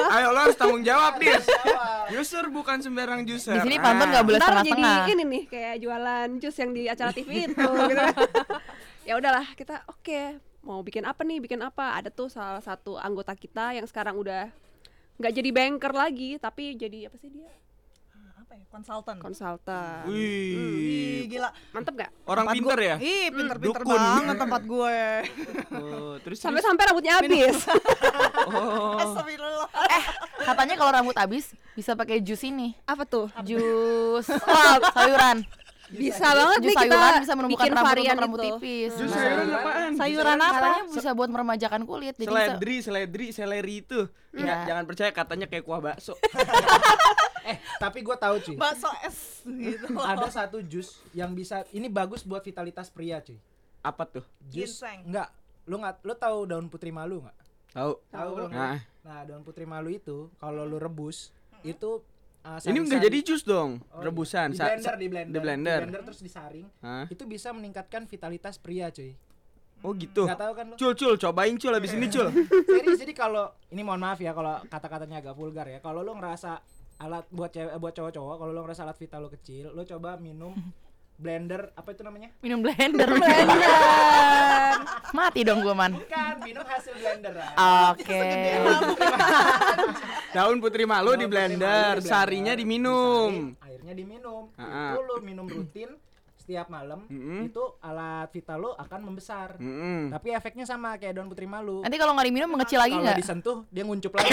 Ayo 0.07 0.27
lo 0.31 0.39
harus 0.41 0.55
tanggung 0.55 0.83
jawab, 0.83 1.19
Dis. 1.19 1.43
Juicer 2.09 2.47
bukan 2.49 2.79
sembarang 2.79 3.21
juicer. 3.25 3.55
Di 3.55 3.67
sini 3.67 3.77
pantun 3.77 4.07
nggak 4.09 4.23
boleh 4.25 4.39
ntar 4.39 4.51
jadi 4.57 4.71
setengah-setengah. 4.71 5.07
ini 5.11 5.23
nih 5.25 5.43
kayak 5.49 5.75
jualan 5.81 6.29
jus 6.39 6.57
yang 6.57 6.71
di 6.71 6.83
acara 6.87 7.11
TV 7.11 7.29
itu 7.45 7.59
gitu. 7.89 8.05
ya 9.05 9.15
udahlah 9.15 9.47
kita 9.53 9.85
oke 9.87 10.21
mau 10.61 10.81
bikin 10.81 11.05
apa 11.05 11.21
nih 11.23 11.39
bikin 11.39 11.61
apa 11.61 11.93
ada 11.95 12.09
tuh 12.09 12.27
salah 12.27 12.61
satu 12.61 12.97
anggota 12.97 13.35
kita 13.35 13.73
yang 13.73 13.85
sekarang 13.85 14.17
udah 14.17 14.49
nggak 15.15 15.33
jadi 15.33 15.51
banker 15.51 15.93
lagi 15.93 16.31
tapi 16.39 16.73
jadi 16.75 17.07
apa 17.07 17.17
sih 17.17 17.29
dia 17.29 17.53
Apa 18.35 18.43
apa 18.43 18.53
ya 18.57 18.65
konsultan 18.67 19.17
konsultan. 19.19 20.05
Ih, 20.07 20.57
Wih, 20.57 21.21
gila 21.29 21.49
Mantep 21.71 21.95
gak? 21.97 22.11
orang 22.25 22.45
Tempat 22.45 22.55
pinter 22.55 22.77
gua- 22.77 22.87
ya? 22.87 22.97
ih 22.99 23.27
pinter-pinter 23.31 23.83
dukun. 23.83 23.95
banget 23.95 24.37
tempat 24.39 24.63
gue 24.65 24.99
Oh, 25.71 26.15
terus 26.21 26.37
Sampai-sampai 26.39 26.83
rambutnya 26.85 27.13
habis. 27.17 27.57
Oh, 28.45 28.99
Astagfirullah 28.99 29.69
Katanya 30.37 30.75
kalau 30.77 30.91
rambut 30.93 31.17
habis 31.17 31.45
bisa 31.73 31.93
pakai 31.93 32.21
jus 32.21 32.43
ini. 32.43 32.77
Apa 32.85 33.05
tuh? 33.05 33.33
Jus 33.43 34.27
sayuran. 34.91 35.41
Bisa 35.87 36.27
banget 36.27 36.59
Jus 36.59 36.67
nih 36.67 36.77
kita 36.79 36.97
bisa 37.19 37.35
menumbuhkan 37.35 37.61
bikin 37.63 37.73
rambut 37.73 37.89
varian 37.89 38.09
untuk 38.11 38.23
rambut 38.23 38.39
itu. 38.39 38.49
tipis. 38.57 38.93
jus 38.95 39.11
Nah, 39.11 39.21
sayuran 39.21 39.49
apaan? 39.51 39.91
sayuran 39.95 40.39
apa 40.39 40.55
Katanya 40.55 40.83
bisa 40.91 41.11
buat 41.13 41.29
meremajakan 41.29 41.83
kulit. 41.85 42.15
Jadi 42.15 42.27
Seledri, 42.27 42.77
seledri, 42.79 43.27
seleri 43.31 43.75
itu. 43.79 44.01
Ingat, 44.33 44.57
Iya. 44.57 44.67
jangan 44.67 44.85
percaya 44.85 45.11
katanya 45.11 45.47
kayak 45.47 45.63
kuah 45.63 45.81
bakso. 45.81 46.15
Eh, 47.45 47.61
tapi 47.77 48.01
gue 48.01 48.17
tahu 48.17 48.41
cuy. 48.41 48.57
bakso 48.57 48.89
es 49.05 49.45
gitu 49.45 49.85
Ada 49.95 50.33
satu 50.33 50.65
jus 50.65 50.97
yang 51.13 51.37
bisa 51.37 51.61
ini 51.71 51.93
bagus 51.93 52.25
buat 52.25 52.41
vitalitas 52.41 52.89
pria 52.89 53.21
cuy. 53.21 53.37
Apa 53.79 54.09
tuh? 54.09 54.25
Jus 54.43 54.81
Ginseng. 54.81 55.05
enggak. 55.05 55.29
Lu 55.65 55.77
nggak 55.77 56.01
lu 56.01 56.15
tahu 56.15 56.39
daun 56.47 56.67
putri 56.67 56.89
malu 56.89 57.21
nggak? 57.21 57.37
Tahu. 57.71 57.93
Tahu 58.09 58.29
belum? 58.33 58.49
Nah, 58.49 58.81
Nah, 59.05 59.21
daun 59.23 59.45
putri 59.45 59.65
malu 59.65 59.93
itu 59.93 60.33
kalau 60.35 60.65
lu 60.65 60.81
rebus 60.81 61.37
itu 61.61 62.01
uh, 62.45 62.59
ini 62.63 62.79
enggak 62.79 63.03
jadi 63.03 63.19
jus 63.21 63.43
dong, 63.43 63.81
Oh, 63.89 64.01
rebusan. 64.01 64.53
Di 64.53 64.59
blender, 64.59 64.85
sa- 64.85 64.95
di 64.95 65.09
blender, 65.09 65.33
Di 65.33 65.41
blender. 65.41 65.81
terus 66.05 66.21
disaring. 66.21 66.69
Hah? 66.79 67.09
Itu 67.09 67.25
bisa 67.25 67.51
meningkatkan 67.51 68.05
vitalitas 68.05 68.57
pria, 68.57 68.89
cuy. 68.89 69.17
Oh 69.81 69.93
gitu. 69.93 70.25
Nggak 70.25 70.41
tahu 70.41 70.53
kan 70.55 70.65
lu? 70.65 70.75
Cul, 70.75 70.93
cul, 70.95 71.15
cobain 71.19 71.57
cul 71.57 71.73
abis 71.73 71.93
ini 71.93 72.09
cul. 72.09 72.29
Serius, 72.71 72.97
jadi 72.97 73.13
kalau 73.13 73.45
ini 73.69 73.81
mohon 73.81 74.01
maaf 74.01 74.17
ya 74.17 74.33
kalau 74.33 74.61
kata-katanya 74.63 75.21
agak 75.21 75.35
vulgar 75.35 75.67
ya. 75.67 75.81
Kalau 75.81 76.01
lu 76.01 76.13
ngerasa 76.15 76.57
alat 76.95 77.27
buat 77.29 77.51
cewek 77.51 77.77
buat 77.77 77.93
cowok-cowok, 77.93 78.37
kalau 78.39 78.51
lu 78.51 78.61
ngerasa 78.63 78.81
alat 78.83 78.97
vital 78.97 79.21
lu 79.21 79.31
kecil, 79.31 79.73
lu 79.73 79.83
coba 79.83 80.17
minum 80.17 80.57
blender 81.15 81.71
apa 81.73 81.89
itu 81.91 82.03
namanya? 82.03 82.29
minum 82.41 82.59
blender. 82.59 83.07
Mati 85.13 85.41
dong 85.43 85.61
gua 85.61 85.73
man. 85.73 85.93
Bukan, 85.95 86.35
minum 86.43 86.65
hasil 86.65 86.93
blender. 86.93 87.33
ah. 87.55 87.95
Oke. 87.95 88.21
Daun 90.33 90.59
putri 90.59 90.85
malu 90.85 91.15
Daun 91.15 91.17
di 91.17 91.27
blender, 91.27 91.95
malu 91.95 92.03
di 92.03 92.05
sarinya 92.05 92.51
blender, 92.51 92.57
diminum. 92.59 93.31
airnya 93.63 93.93
diminum. 93.95 94.43
Ah, 94.57 94.91
Itu 94.91 94.99
lu 95.01 95.15
minum 95.23 95.47
rutin 95.47 95.95
setiap 96.35 96.69
malam, 96.69 97.09
Mm-mm. 97.09 97.49
itu 97.49 97.63
alat 97.81 98.29
vital 98.29 98.59
lu 98.61 98.71
akan 98.75 99.01
membesar. 99.01 99.57
Mm-mm. 99.57 100.13
Tapi 100.13 100.29
efeknya 100.31 100.67
sama 100.67 100.93
kayak 100.99 101.17
daun 101.17 101.27
putri 101.27 101.47
malu. 101.47 101.81
Nanti 101.81 101.97
kalau 101.97 102.13
nggak 102.13 102.27
diminum 102.29 102.51
mengecil 102.51 102.77
lagi 102.77 102.93
Kalau 102.93 103.05
nggak? 103.07 103.17
disentuh 103.17 103.65
dia 103.71 103.81
nguncup 103.81 104.13
lagi. 104.13 104.29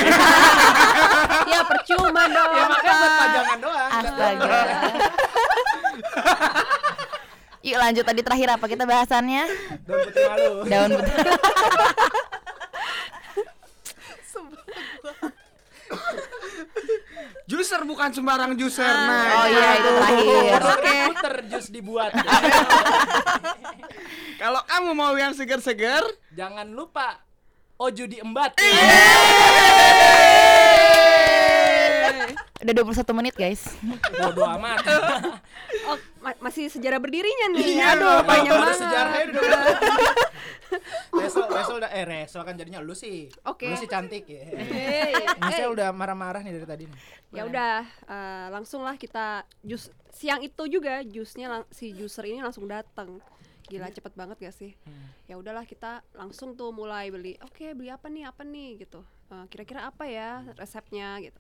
ya 1.54 1.62
percuma 1.64 2.28
dong. 2.28 2.52
ya 2.52 2.64
makanya 2.68 2.96
buat 2.98 3.14
pajangan 3.16 3.58
doang. 3.62 3.90
Astaga. 3.94 4.52
Yuk 7.62 7.78
lanjut 7.78 8.02
tadi 8.02 8.26
terakhir 8.26 8.58
apa 8.58 8.66
kita 8.66 8.90
bahasannya? 8.90 9.46
Daun 9.86 10.02
putri 10.10 10.26
malu. 10.26 10.66
Daun 10.66 10.90
putih. 10.98 11.14
Juicer 17.52 17.84
bukan 17.84 18.16
sembarang 18.16 18.56
juicer. 18.56 18.88
Ah. 18.88 19.06
nah. 19.06 19.44
Oh 19.44 19.48
iya 19.52 19.70
itu 19.76 19.90
terakhir. 19.92 20.60
Oke. 20.72 20.96
Terjus 21.20 21.66
dibuat. 21.68 22.16
Kalau 24.42 24.62
kamu 24.66 24.92
mau 24.96 25.14
yang 25.20 25.36
segar-segar, 25.36 26.02
Jangan 26.32 26.72
lupa 26.72 27.20
Oju 27.82 28.06
diembat. 28.08 28.56
Udah 32.62 32.74
21 32.76 33.18
menit 33.18 33.34
guys. 33.34 33.62
Bodo 34.12 34.46
amat. 34.48 34.80
Oh, 35.82 35.98
ma- 36.22 36.38
masih 36.40 36.70
sejarah 36.70 37.02
berdirinya 37.02 37.52
nih. 37.52 37.68
Iya, 37.76 37.98
Aduh, 37.98 38.22
banyak 38.22 38.54
banget. 38.54 38.78
sejarahnya 38.78 39.24
udah 39.34 39.42
Resol, 41.22 41.46
Resol 41.48 41.76
udah 41.82 41.92
eh 41.92 42.06
Resol 42.06 42.44
kan 42.44 42.56
jadinya 42.56 42.80
lu 42.80 42.94
sih. 42.94 43.28
Oke. 43.44 43.66
Lu 43.66 43.76
sih 43.76 43.90
cantik 43.90 44.24
ya. 44.24 44.46
Michelle 45.42 45.68
hey. 45.68 45.76
udah 45.76 45.90
marah-marah 45.92 46.40
nih 46.40 46.54
dari 46.54 46.68
tadi 46.68 46.84
nih. 46.86 47.00
Ya 47.34 47.44
udah, 47.44 47.76
eh, 47.84 48.48
langsung 48.50 48.84
lah 48.84 48.96
kita 48.96 49.44
jus 49.62 49.90
siang 50.12 50.40
itu 50.40 50.64
juga 50.70 51.02
jusnya 51.02 51.48
lang- 51.50 51.70
si 51.70 51.92
juicer 51.92 52.24
ini 52.26 52.40
langsung 52.40 52.70
datang. 52.70 53.20
Gila 53.66 53.90
cepet 53.90 54.14
banget 54.14 54.38
gak 54.40 54.56
sih? 54.56 54.72
Ya 55.26 55.36
udahlah 55.36 55.64
kita 55.64 56.04
langsung 56.14 56.54
tuh 56.54 56.72
mulai 56.72 57.10
beli. 57.10 57.36
Oke 57.42 57.72
beli 57.74 57.90
apa 57.90 58.08
nih 58.08 58.28
apa 58.28 58.44
nih 58.44 58.86
gitu. 58.86 59.02
Eh, 59.28 59.46
Kira-kira 59.48 59.88
apa 59.88 60.06
ya 60.06 60.46
resepnya 60.56 61.20
gitu. 61.20 61.40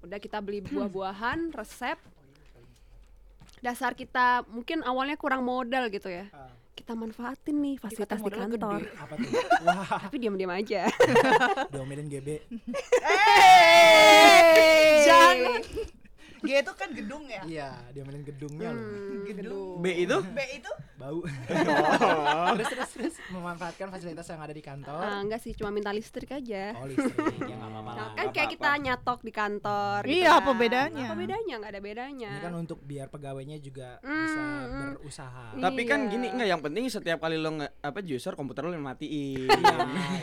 Udah 0.00 0.16
kita 0.16 0.40
beli 0.40 0.64
buah-buahan 0.64 1.52
resep. 1.52 2.00
Dasar 3.60 3.92
kita 3.92 4.48
mungkin 4.48 4.80
awalnya 4.80 5.20
kurang 5.20 5.44
modal 5.44 5.92
gitu 5.92 6.08
ya. 6.08 6.24
Ah. 6.32 6.48
Kita 6.72 6.96
manfaatin 6.96 7.60
nih 7.60 7.76
fasilitas 7.76 8.24
di 8.24 8.32
kantor. 8.32 8.80
Apa 8.96 9.14
tuh? 9.20 9.30
Wah, 9.68 10.08
Tapi 10.08 10.16
diam-diam 10.16 10.48
aja. 10.48 10.88
diomelin 11.68 12.08
GB. 12.08 12.40
jangan 15.06 15.60
G 16.40 16.50
itu 16.56 16.72
kan 16.72 16.88
gedung 16.90 17.24
ya 17.24 17.42
Iya, 17.42 17.70
diomelin 17.92 18.22
gedungnya 18.22 18.68
loh. 18.70 18.82
Hmm, 18.82 19.22
gedung 19.26 19.76
B 19.76 19.86
itu 20.00 20.16
B 20.26 20.38
itu 20.54 20.72
Bau. 20.96 21.20
terus 22.56 22.68
terus 22.68 22.90
terus 22.92 23.14
memanfaatkan 23.30 23.88
fasilitas 23.88 24.26
yang 24.26 24.36
ada 24.38 24.52
di 24.52 24.60
kantor. 24.60 25.00
Ah, 25.00 25.18
enggak 25.18 25.40
sih, 25.40 25.52
cuma 25.52 25.68
minta 25.70 25.88
listrik 25.90 26.28
aja. 26.30 26.76
Oh, 26.76 26.84
listrik 26.84 27.16
ya 27.42 27.56
nggak 27.56 27.70
apa-apa. 27.70 27.90
Nah, 27.90 28.08
kan 28.14 28.26
kayak 28.30 28.48
kita 28.50 28.70
nyatok 28.78 29.20
di 29.20 29.32
kantor 29.32 29.98
gitu 30.02 30.12
Iya, 30.18 30.30
apa 30.34 30.44
kan. 30.46 30.56
bedanya? 30.58 31.06
Apa 31.06 31.16
bedanya? 31.16 31.54
Nggak 31.56 31.72
ada 31.72 31.82
bedanya. 31.82 32.30
Ini 32.30 32.40
kan 32.42 32.54
untuk 32.54 32.78
biar 32.80 33.06
pegawainya 33.08 33.56
juga 33.58 33.96
bisa 33.98 34.40
Hmm, 34.40 34.60
hmm. 34.60 34.92
berusaha. 34.98 35.46
Tapi 35.56 35.82
kan 35.84 36.00
Iya. 36.02 36.10
gini 36.10 36.26
enggak 36.30 36.48
yang 36.50 36.60
penting 36.60 36.84
setiap 36.86 37.18
kali 37.18 37.36
lo 37.36 37.50
apa 37.60 37.98
juicer 38.00 38.34
komputer 38.34 38.62
lo 38.62 38.72
matiin. 38.74 39.48
Iya, 39.48 39.76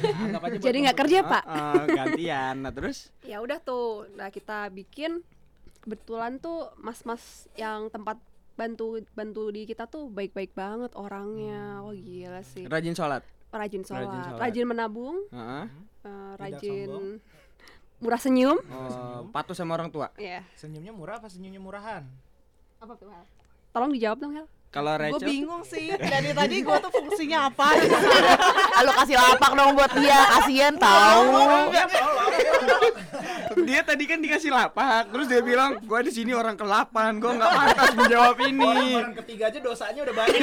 ya, 0.06 0.58
Jadi 0.60 0.78
nggak 0.80 0.94
komputer. 0.94 0.94
kerja, 0.96 1.20
Pak. 1.24 1.44
Ah, 1.44 1.58
ah, 1.74 1.84
gantian. 1.88 2.56
Nah, 2.60 2.72
terus 2.72 3.10
Ya 3.24 3.38
udah 3.40 3.58
tuh. 3.60 4.06
Nah, 4.14 4.30
kita 4.30 4.70
bikin 4.70 5.26
kebetulan 5.88 6.36
tuh 6.36 6.68
mas-mas 6.76 7.48
yang 7.56 7.88
tempat 7.88 8.20
bantu 8.54 9.00
bantu 9.16 9.48
di 9.48 9.64
kita 9.64 9.88
tuh 9.88 10.12
baik-baik 10.12 10.52
banget 10.52 10.92
orangnya. 10.94 11.80
Wah, 11.80 11.96
gila 11.96 12.44
sih. 12.44 12.68
rajin 12.68 12.92
sholat. 12.92 13.24
Rajin 13.48 13.80
sholat, 13.82 14.04
sholat. 14.04 14.36
rajin 14.38 14.68
menabung, 14.68 15.24
Heeh. 15.32 15.64
eh, 16.04 16.12
Tidak 16.36 16.36
rajin 16.36 16.88
sombong. 16.92 17.08
murah 17.98 18.20
senyum. 18.20 18.58
Oh, 18.68 19.32
patuh 19.32 19.56
sama 19.56 19.74
orang 19.74 19.88
tua. 19.88 20.12
Ya. 20.20 20.44
Senyumnya 20.54 20.92
murah 20.92 21.16
apa 21.16 21.32
senyumnya 21.32 21.58
murahan? 21.58 22.04
Apa 22.78 22.94
tuh, 22.94 23.08
Hel? 23.08 23.24
Tolong 23.72 23.96
dijawab 23.96 24.20
dong, 24.20 24.36
Hel. 24.36 24.48
Kalau 24.68 24.94
gue 24.94 25.10
Rachel 25.10 25.26
bingung 25.26 25.64
sih 25.64 25.90
dari 25.90 26.32
tadi 26.32 26.60
gue 26.60 26.78
tuh 26.78 26.92
fungsinya 26.92 27.48
apa 27.48 27.68
Lo 28.86 28.92
kasih 28.94 29.16
lapak 29.16 29.52
dong 29.54 29.72
buat 29.74 29.92
dia, 29.96 30.20
kasihan 30.30 30.76
tahu. 30.78 31.26
dia 33.60 33.82
tadi 33.82 34.04
kan 34.06 34.20
dikasih 34.20 34.48
lapak, 34.48 35.10
terus 35.10 35.26
dia 35.26 35.42
bilang, 35.42 35.82
"Gua 35.82 36.00
di 36.00 36.08
sini 36.08 36.32
orang 36.32 36.54
ke-8, 36.54 36.94
gua 37.18 37.32
nggak 37.34 37.52
pantas 37.52 37.92
menjawab 37.96 38.38
ini." 38.44 38.96
Orang 38.96 39.18
ketiga 39.18 39.50
aja 39.50 39.60
dosanya 39.60 40.02
udah 40.04 40.16
banyak. 40.16 40.40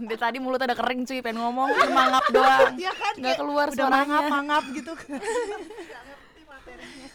Dia 0.00 0.16
tadi 0.16 0.38
mulut 0.38 0.58
ada 0.58 0.72
kering 0.72 1.04
cuy, 1.04 1.20
pengen 1.20 1.40
ngomong, 1.40 1.68
mangap 1.90 2.24
doang. 2.30 2.72
ya 2.78 2.88
kan 2.90 3.12
Nggak 3.16 3.36
keluar 3.36 3.66
udah 3.68 3.76
suaranya. 3.76 4.00
mangap 4.00 4.22
mangap 4.28 4.62
gitu 4.72 4.92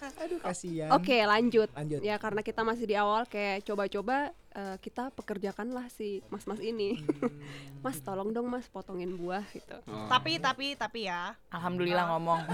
Aduh 0.21 0.39
kasihan. 0.39 0.89
Oke, 0.91 1.17
lanjut. 1.21 1.69
Lanjut. 1.71 2.01
Ya 2.01 2.15
karena 2.15 2.41
kita 2.41 2.61
masih 2.61 2.85
di 2.85 2.95
awal 2.95 3.25
kayak 3.25 3.63
coba-coba 3.63 4.29
eh, 4.51 4.77
kita 4.79 5.11
pekerjakanlah 5.11 5.87
si 5.89 6.19
mas-mas 6.27 6.59
ini. 6.59 6.99
mas, 7.83 7.99
tolong 7.99 8.29
dong 8.29 8.47
Mas 8.47 8.65
potongin 8.65 9.13
buah 9.13 9.45
gitu. 9.49 9.77
Oh. 9.85 10.07
tapi 10.07 10.37
tapi 10.37 10.73
tapi 10.73 11.05
ya 11.05 11.37
Alhamdulillah 11.49 12.05
ngomong. 12.09 12.41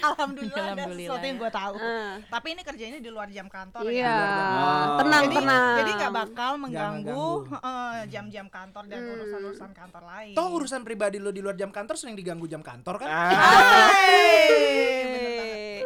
alhamdulillah, 0.00 0.56
ada 0.64 0.72
Alhamdulillah 0.78 1.08
sesuatu 1.10 1.26
yang 1.26 1.36
ya. 1.36 1.42
gue 1.42 1.50
tahu 1.52 1.74
Ah, 1.78 2.12
tapi 2.28 2.46
ini 2.50 2.62
kerjanya 2.62 2.98
di 2.98 3.10
luar 3.10 3.28
jam 3.28 3.46
kantor 3.46 3.82
iya. 3.88 4.08
ya 4.08 4.16
Oh. 4.58 4.98
Tenang, 4.98 5.22
jadi 5.24 5.36
tenang. 5.38 5.76
jadi 5.76 5.90
nggak 5.94 6.12
bakal 6.14 6.52
mengganggu 6.56 7.28
ganggu. 7.44 8.06
jam-jam 8.08 8.46
kantor 8.48 8.84
dan 8.86 8.98
Hmm. 8.98 9.12
urusan-urusan 9.14 9.70
kantor 9.72 10.02
lain 10.02 10.34
Toh 10.34 10.48
urusan 10.50 10.80
pribadi 10.80 11.16
lo 11.16 11.28
di 11.28 11.38
luar 11.38 11.54
jam 11.54 11.68
kantor 11.68 11.94
sering 11.94 12.16
diganggu 12.16 12.46
jam 12.46 12.60
kantor 12.60 12.98
kan? 12.98 13.08
Ah, 13.08 13.90
Hey. 13.90 15.27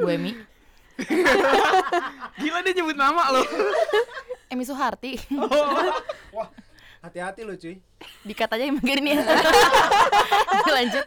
Bu 0.02 0.10
Emi, 0.10 0.34
gila 2.42 2.58
dia 2.66 2.72
nyebut 2.74 2.98
nama 2.98 3.22
lo. 3.30 3.42
Emi 4.50 4.66
Suharti. 4.66 5.14
Wah, 6.34 6.50
hati-hati 7.00 7.46
lo 7.46 7.54
cuy. 7.54 7.78
Dikat 8.26 8.50
aja 8.50 8.66
yang 8.66 8.82
begini 8.82 9.14
ya. 9.14 9.22
Lanjut. 10.76 11.06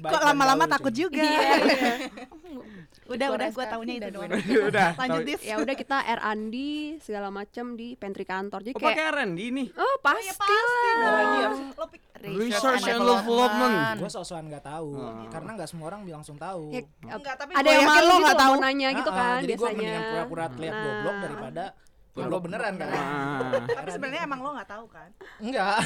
Kok 0.00 0.22
lama-lama 0.24 0.64
takut 0.64 0.92
juga 0.92 1.20
Iya. 1.20 2.08
Udah, 3.04 3.28
udah, 3.30 3.48
gue 3.48 3.64
taunya 3.66 3.94
itu 3.94 4.08
doang. 4.10 4.30
Udah. 4.64 4.90
Lanjut, 4.96 5.22
Dis. 5.24 5.40
ya 5.40 5.56
udah 5.56 5.74
kita 5.74 5.96
R&D 6.00 6.56
segala 6.98 7.28
macam 7.28 7.74
di 7.74 7.92
pantry 7.94 8.24
kantor 8.24 8.60
jadi 8.62 8.72
Oh, 8.72 8.80
kayak 8.80 8.96
pakai 8.96 9.04
R&D 9.14 9.40
nih. 9.50 9.66
oh 9.74 9.94
pasti, 10.00 10.24
ya 10.24 10.34
pasti 10.34 10.56
lah. 10.64 10.94
dong. 10.96 11.28
dong. 11.36 11.58
Lo 11.74 11.86
pik- 11.86 12.02
Research 12.24 12.88
and 12.88 13.04
development. 13.04 13.76
Gue 14.00 14.08
sosokan 14.08 14.48
nggak 14.48 14.64
tahu 14.64 14.96
Oh. 14.96 15.28
karena 15.28 15.50
nggak 15.54 15.68
semua 15.68 15.86
orang 15.86 16.00
langsung 16.06 16.34
tahu. 16.34 16.72
Ya, 16.72 16.80
Enggak, 17.10 17.36
tapi 17.36 17.52
ada 17.52 17.60
gua 17.62 17.74
yang 17.74 17.84
malu 17.84 18.00
lo 18.00 18.08
gitu 18.08 18.22
nggak 18.22 18.38
tahu. 18.40 18.54
nanya 18.58 18.88
gitu 18.90 19.10
Ah, 19.10 19.12
ah, 19.12 19.20
kan 19.20 19.38
jadi 19.38 19.52
gue 19.54 19.68
mendingan 19.70 20.02
pura-pura 20.08 20.44
terlihat 20.48 20.72
Nah. 20.72 20.82
goblok 20.82 21.16
daripada 21.20 21.64
goblok 22.10 22.40
beneran 22.42 22.72
kan? 22.74 22.88
Ah. 22.88 23.60
Tapi 23.68 23.88
sebenarnya 23.90 24.22
emang 24.24 24.40
lo 24.40 24.50
nggak 24.54 24.70
tahu 24.70 24.84
kan? 24.88 25.08
Enggak. 25.38 25.76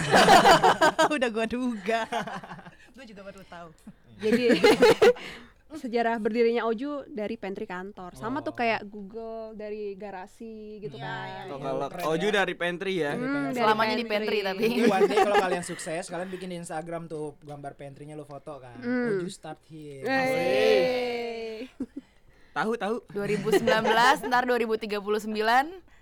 Udah 1.17 1.29
gue 1.29 1.47
duga. 1.49 2.01
gue 2.95 3.05
juga 3.05 3.21
baru 3.25 3.43
tahu. 3.45 3.69
jadi 4.17 4.45
sejarah 5.69 6.17
berdirinya 6.17 6.65
Oju 6.65 7.05
dari 7.07 7.37
pantry 7.37 7.69
kantor 7.69 8.17
sama 8.17 8.41
tuh 8.41 8.57
kayak 8.57 8.89
Google 8.89 9.53
dari 9.53 9.93
garasi 9.93 10.81
gitu 10.81 10.97
Iya, 10.97 11.05
kan 11.05 11.27
iya, 11.29 11.43
Oh, 11.45 11.59
iya. 11.61 11.65
kalau 11.69 11.89
keren 11.93 12.05
Oju 12.09 12.27
ya. 12.27 12.35
dari 12.35 12.55
pantry 12.57 12.95
ya. 12.99 13.13
Hmm, 13.13 13.53
dari 13.53 13.61
Selamanya 13.61 13.95
di 13.95 14.07
pantry 14.07 14.39
tapi. 14.41 14.65
Ini 14.65 14.83
one 14.87 15.05
day 15.05 15.19
kalau 15.21 15.37
kalian 15.37 15.61
sukses, 15.63 16.05
kalian 16.13 16.29
bikin 16.29 16.49
di 16.49 16.57
Instagram 16.57 17.05
tuh 17.05 17.37
gambar 17.43 17.77
pantry-nya 17.77 18.17
lo 18.17 18.25
foto 18.25 18.57
kan. 18.57 18.81
Hmm. 18.81 19.21
Oju 19.21 19.29
start 19.29 19.61
here. 19.69 20.09
Hey. 20.09 21.69
Tahu 22.51 22.75
tahu. 22.75 22.97
2019 23.13 23.61
ntar 24.25 24.43
2039 24.49 25.05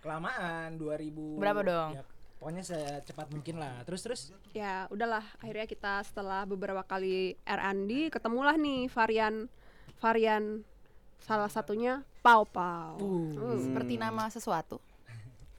Kelamaan 0.00 0.78
2000. 0.78 1.42
Berapa 1.42 1.60
dong? 1.60 1.90
Ya, 1.92 2.02
pokoknya 2.36 2.62
secepat 2.62 3.26
mungkin 3.30 3.56
lah. 3.56 3.82
Terus 3.84 4.00
terus 4.02 4.20
ya 4.52 4.86
udahlah 4.88 5.24
akhirnya 5.38 5.66
kita 5.66 6.04
setelah 6.04 6.44
beberapa 6.44 6.80
kali 6.80 7.34
R&D 7.42 8.10
ketemulah 8.10 8.54
nih 8.54 8.88
varian 8.88 9.48
varian 9.96 10.60
salah 11.16 11.48
satunya 11.48 12.04
pau 12.20 12.44
pau 12.44 13.00
Uh. 13.00 13.56
seperti 13.60 13.96
nama 13.96 14.28
sesuatu. 14.28 14.76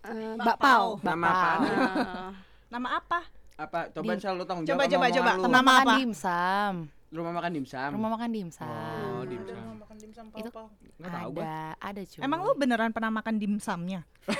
Eh, 0.07 0.37
Bakpao. 0.39 1.01
bakpao 1.01 1.03
Nama 1.03 1.27
apaan? 1.27 1.59
Nah, 1.59 2.31
Nama 2.67 2.87
apa? 2.99 3.19
Apa? 3.57 3.79
Coba 3.89 4.13
tanggung 4.45 4.63
Coba, 4.63 4.83
jawab 4.85 4.91
coba, 4.91 5.07
coba. 5.11 5.31
lu. 5.33 5.41
Nama 5.49 5.71
apa? 5.81 5.93
dimsum. 5.97 6.73
Rumah 7.07 7.39
makan 7.39 7.51
dimsum. 7.55 7.89
Rumah 7.95 8.09
makan 8.19 8.29
dimsum. 8.35 8.67
Oh, 8.67 9.23
dimsum. 9.23 9.79
makan 9.79 9.95
dimsum 9.95 10.27
Itu- 10.35 10.51
pau-pau. 10.51 10.67
Nggak 10.99 11.11
tahu 11.15 11.29
gua. 11.31 11.43
ada, 11.43 11.55
ada 11.79 12.01
cuy. 12.03 12.19
Emang 12.19 12.39
lo 12.43 12.51
beneran 12.59 12.91
pernah 12.91 13.11
makan 13.15 13.39
dimsumnya? 13.39 14.03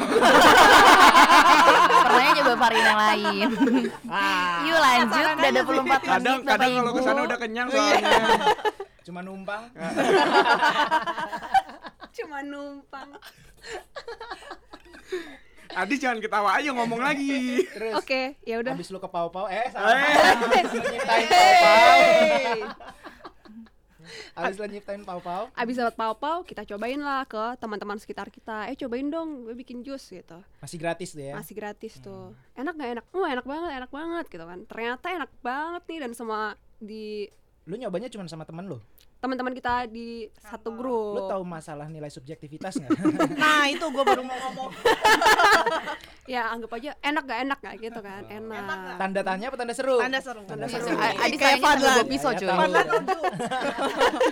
pernahnya 2.08 2.32
coba 2.44 2.56
varian 2.60 2.84
yang 2.84 3.00
lain. 3.00 3.48
Yuk 4.68 4.80
lanjut, 4.84 5.24
udah 5.32 5.52
24 5.64 5.80
menit 5.88 6.04
Kadang 6.04 6.44
Bapak 6.44 6.46
kadang 6.52 6.72
kalau 6.76 6.92
ke 6.92 7.02
sana 7.08 7.24
udah 7.24 7.38
kenyang 7.40 7.68
soalnya. 7.72 8.12
Cuma 9.08 9.24
numpang. 9.24 9.64
cuma 12.18 12.42
numpang 12.42 13.14
Adi 15.70 15.96
jangan 15.98 16.20
ketawa 16.20 16.56
aja 16.56 16.70
ngomong 16.72 17.00
lagi. 17.00 17.64
Oke 17.94 18.40
ya 18.44 18.60
udah 18.60 18.72
habis 18.72 18.88
lu 18.88 18.98
ke 18.98 19.08
pau-pau 19.08 19.46
eh 19.46 19.68
salah. 19.70 19.92
Eh. 19.92 20.16
Habis 20.56 20.72
lu 20.72 20.86
nyiptain 20.86 21.28
pau-pau. 21.28 22.00
Hey. 22.00 22.60
Habis 24.34 24.56
lu 24.56 24.66
nyiptain 24.70 25.02
pau-pau. 25.04 25.44
abis 25.52 25.76
dapat 25.76 25.96
pau-pau 25.96 26.38
kita 26.42 26.64
cobain 26.64 26.98
lah 26.98 27.26
ke 27.26 27.58
teman-teman 27.58 27.98
sekitar 27.98 28.30
kita 28.30 28.70
eh 28.70 28.78
cobain 28.78 29.10
dong 29.10 29.44
gue 29.44 29.54
bikin 29.54 29.82
jus 29.82 30.00
gitu 30.08 30.38
Masih 30.58 30.78
gratis 30.78 31.12
tuh 31.12 31.26
ya. 31.26 31.34
masih 31.36 31.54
gratis 31.54 31.94
tuh 32.00 32.32
enak 32.54 32.74
nggak 32.74 32.92
enak 32.96 33.06
oh 33.12 33.26
enak 33.26 33.44
banget 33.44 33.72
enak 33.76 33.92
banget 33.92 34.26
gitu 34.30 34.46
kan 34.46 34.60
ternyata 34.64 35.06
enak 35.12 35.32
banget 35.42 35.84
nih 35.86 36.00
dan 36.00 36.12
semua 36.14 36.42
di 36.78 37.28
Lu 37.68 37.76
nyobanya 37.76 38.08
cuma 38.08 38.24
sama 38.32 38.48
temen 38.48 38.64
lu. 38.64 38.80
Teman-teman 39.18 39.50
kita 39.52 39.86
di 39.86 40.08
satu 40.38 40.70
grup 40.72 41.16
Lu 41.16 41.26
tahu 41.26 41.42
masalah 41.42 41.86
nilai 41.86 42.08
subjektivitas 42.08 42.78
nggak? 42.78 42.92
Nah 43.42 43.66
itu 43.66 43.82
gue 43.84 44.04
baru 44.04 44.22
mau 44.22 44.38
ngomong. 44.40 44.70
ya 46.34 46.52
anggap 46.52 46.72
aja 46.74 46.92
enak 47.00 47.24
gak 47.24 47.40
enak 47.42 47.58
gak 47.58 47.76
gitu 47.80 48.00
kan 48.00 48.20
enak, 48.28 49.00
tanda 49.00 49.22
tanya 49.22 49.48
apa 49.48 49.56
tanda 49.56 49.72
seru? 49.72 49.96
Tanda 49.98 50.20
seru. 50.20 50.44
Tanda 50.44 50.66
Iya, 50.66 50.76
seru. 50.76 50.86
cuy. 50.86 51.00
A- 51.00 51.18
Adi 51.24 51.36
Kayak 51.36 51.40
sayangnya 51.40 51.56
sambil 51.58 51.64
Fadlan. 51.64 51.96
bawa 51.96 52.06
pisau 52.06 52.28
Ya, 52.28 52.38
cuy. 52.38 52.48
tujuh. 52.48 53.22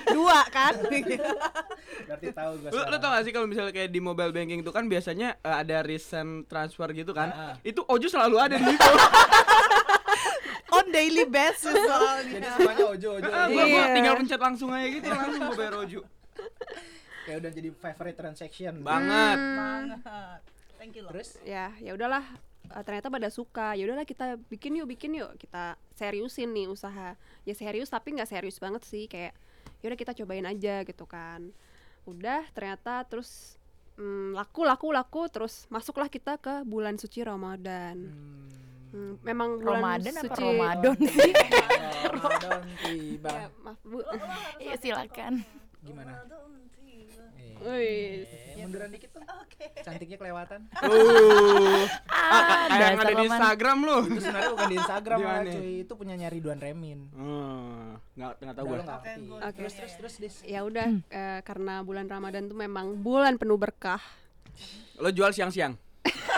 Dua 0.16 0.40
kan? 0.50 0.74
Berarti 2.06 2.28
tahu 2.32 2.52
gua 2.58 2.70
Lu, 2.70 2.82
lu 2.86 2.98
tau 2.98 3.10
gak 3.12 3.24
sih 3.24 3.32
kalau 3.32 3.48
misalnya 3.48 3.72
kayak 3.72 3.90
di 3.90 4.00
mobile 4.00 4.32
banking 4.32 4.60
itu 4.60 4.70
kan 4.70 4.86
biasanya 4.86 5.40
eh, 5.40 5.56
ada 5.58 5.78
recent 5.82 6.46
transfer 6.46 6.92
gitu 6.92 7.12
kan? 7.12 7.30
Ah, 7.30 7.42
ah. 7.52 7.54
Itu 7.62 7.82
Oju 7.82 8.06
selalu 8.06 8.36
ada 8.38 8.56
di 8.56 8.66
situ. 8.66 8.92
On 10.68 10.86
daily 10.90 11.26
basis 11.26 11.72
soalnya. 11.72 12.32
Jadi 12.32 12.48
semuanya 12.52 12.86
ojo 12.88 13.08
ojo. 13.16 13.28
Ah, 13.28 13.46
ojo. 13.46 13.54
gua, 13.54 13.64
gua 13.64 13.84
Iya. 13.84 13.94
tinggal 13.94 14.14
pencet 14.18 14.40
langsung 14.40 14.70
aja 14.70 14.88
gitu 14.88 15.08
langsung 15.08 15.42
gua 15.44 15.56
bayar 15.56 15.76
Oju. 15.78 16.00
Kayak 17.24 17.38
udah 17.40 17.52
jadi 17.52 17.70
favorite 17.74 18.18
transaction. 18.18 18.74
Banget. 18.80 19.38
Banget. 19.38 20.00
Thank 20.76 20.94
you 20.94 21.04
loh. 21.04 21.12
Terus 21.12 21.30
ya 21.42 21.74
ya 21.78 21.92
udahlah 21.92 22.22
eh, 22.68 22.84
ternyata 22.84 23.08
pada 23.08 23.30
suka 23.30 23.74
ya 23.74 23.84
udahlah 23.84 24.04
kita 24.04 24.38
bikin 24.48 24.78
yuk 24.78 24.88
bikin 24.88 25.16
yuk 25.16 25.34
kita 25.36 25.74
seriusin 25.94 26.50
nih 26.50 26.66
usaha 26.66 27.14
ya 27.42 27.54
serius 27.54 27.90
tapi 27.90 28.14
nggak 28.14 28.28
serius 28.28 28.58
banget 28.58 28.82
sih 28.84 29.06
kayak 29.06 29.34
ya 29.82 29.86
udah 29.86 30.00
kita 30.00 30.14
cobain 30.14 30.46
aja 30.46 30.82
gitu 30.82 31.06
kan 31.06 31.50
udah 32.04 32.46
ternyata 32.52 33.02
terus 33.04 33.58
mm, 33.96 34.34
laku 34.34 34.62
laku 34.62 34.90
laku 34.90 35.26
terus 35.26 35.66
masuklah 35.68 36.06
kita 36.06 36.38
ke 36.38 36.62
bulan 36.64 36.98
suci 36.98 37.22
Ramadan 37.22 37.98
Hmm, 37.98 38.50
memang 39.22 39.50
bulan 39.60 39.80
Ramadan 39.80 40.14
apa 40.14 40.24
suci 40.24 40.44
Ramadan 40.44 40.98
sih? 41.16 41.32
Ramadan 42.06 42.62
tiba. 42.84 43.32
Ya, 43.32 43.48
maaf 43.62 43.80
bu 43.84 44.00
Iya 44.60 44.76
silakan. 44.80 45.34
Gimana? 45.82 46.14
Wih. 47.66 48.28
Eh, 48.30 48.62
munduran 48.62 48.94
dikit 48.94 49.10
tuh. 49.16 49.24
Cantiknya 49.82 50.18
kelewatan. 50.20 50.60
Uh. 50.86 51.86
Ah, 52.10 52.68
yang 52.74 53.00
ada 53.00 53.14
di. 53.16 53.26
Instagram 53.30 53.78
lu. 53.86 53.98
Itu 54.06 54.22
sebenarnya 54.22 54.52
bukan 54.54 54.68
di 54.68 54.78
Instagram 54.78 55.18
mana? 55.22 55.52
cuy. 55.54 55.74
Itu 55.86 55.94
punya 55.94 56.16
nyari 56.18 56.38
Duan 56.42 56.60
Remin. 56.60 57.00
Hmm, 57.14 57.96
nggak 58.18 58.32
nggak 58.42 58.56
tahu 58.58 58.66
Udah, 58.66 58.74
gua. 58.74 58.78
lu 58.78 58.84
nggak 58.84 59.00
ngerti. 59.02 59.22
Oke. 59.30 59.56
Terus 59.56 59.74
terus 59.78 59.94
terus 59.98 60.14
dis. 60.20 60.36
ya 60.44 60.66
udah 60.66 60.88
eh, 61.10 61.40
karena 61.46 61.82
bulan 61.86 62.06
Ramadan 62.10 62.50
tuh 62.50 62.58
memang 62.58 62.98
bulan 63.00 63.38
penuh 63.38 63.58
berkah 63.58 64.02
Lo 64.98 65.12
jual 65.12 65.32
siang-siang. 65.32 65.76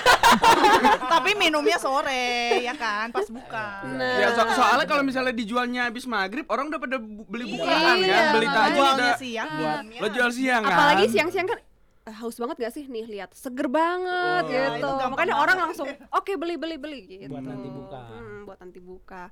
Tapi 1.13 1.29
minumnya 1.33 1.77
sore 1.77 2.27
ya 2.61 2.73
kan 2.73 3.09
pas 3.09 3.27
buka. 3.27 3.67
Nah. 3.89 4.15
Ya 4.17 4.27
so- 4.31 4.53
soalnya 4.53 4.85
kalau 4.85 5.01
misalnya 5.01 5.31
dijualnya 5.31 5.85
habis 5.85 6.05
maghrib 6.05 6.45
orang 6.45 6.67
udah 6.67 6.79
pada 6.79 6.97
beli 6.99 7.45
bukaan 7.49 7.95
Iya, 7.97 8.07
kan, 8.07 8.33
beli 8.33 8.47
Jualnya 8.47 8.81
udah. 8.93 9.15
siang. 9.17 9.49
Buat- 9.49 9.79
minumnya- 9.81 10.01
Lo 10.01 10.07
jual 10.09 10.31
siang 10.31 10.61
kan? 10.61 10.73
apalagi 10.73 11.05
siang-siang 11.07 11.47
kan 11.47 11.59
eh, 12.03 12.15
haus 12.15 12.35
banget 12.35 12.55
gak 12.57 12.71
sih 12.71 12.83
nih 12.85 13.05
lihat 13.05 13.29
seger 13.31 13.67
banget 13.67 14.43
Oh, 14.43 14.47
gitu 14.47 14.63
itu 14.73 14.87
gampang 14.87 15.11
makanya 15.11 15.27
banget. 15.29 15.43
orang 15.43 15.57
langsung 15.61 15.87
oke 16.09 16.31
beli 16.35 16.55
beli 16.55 16.75
beli 16.77 17.01
gitu 17.17 17.29
Buat 17.29 17.43
nanti 17.45 17.67
buka. 17.69 17.99
Hmm, 18.05 18.39
buat 18.43 18.57
nanti 18.57 18.79
buka 18.79 19.23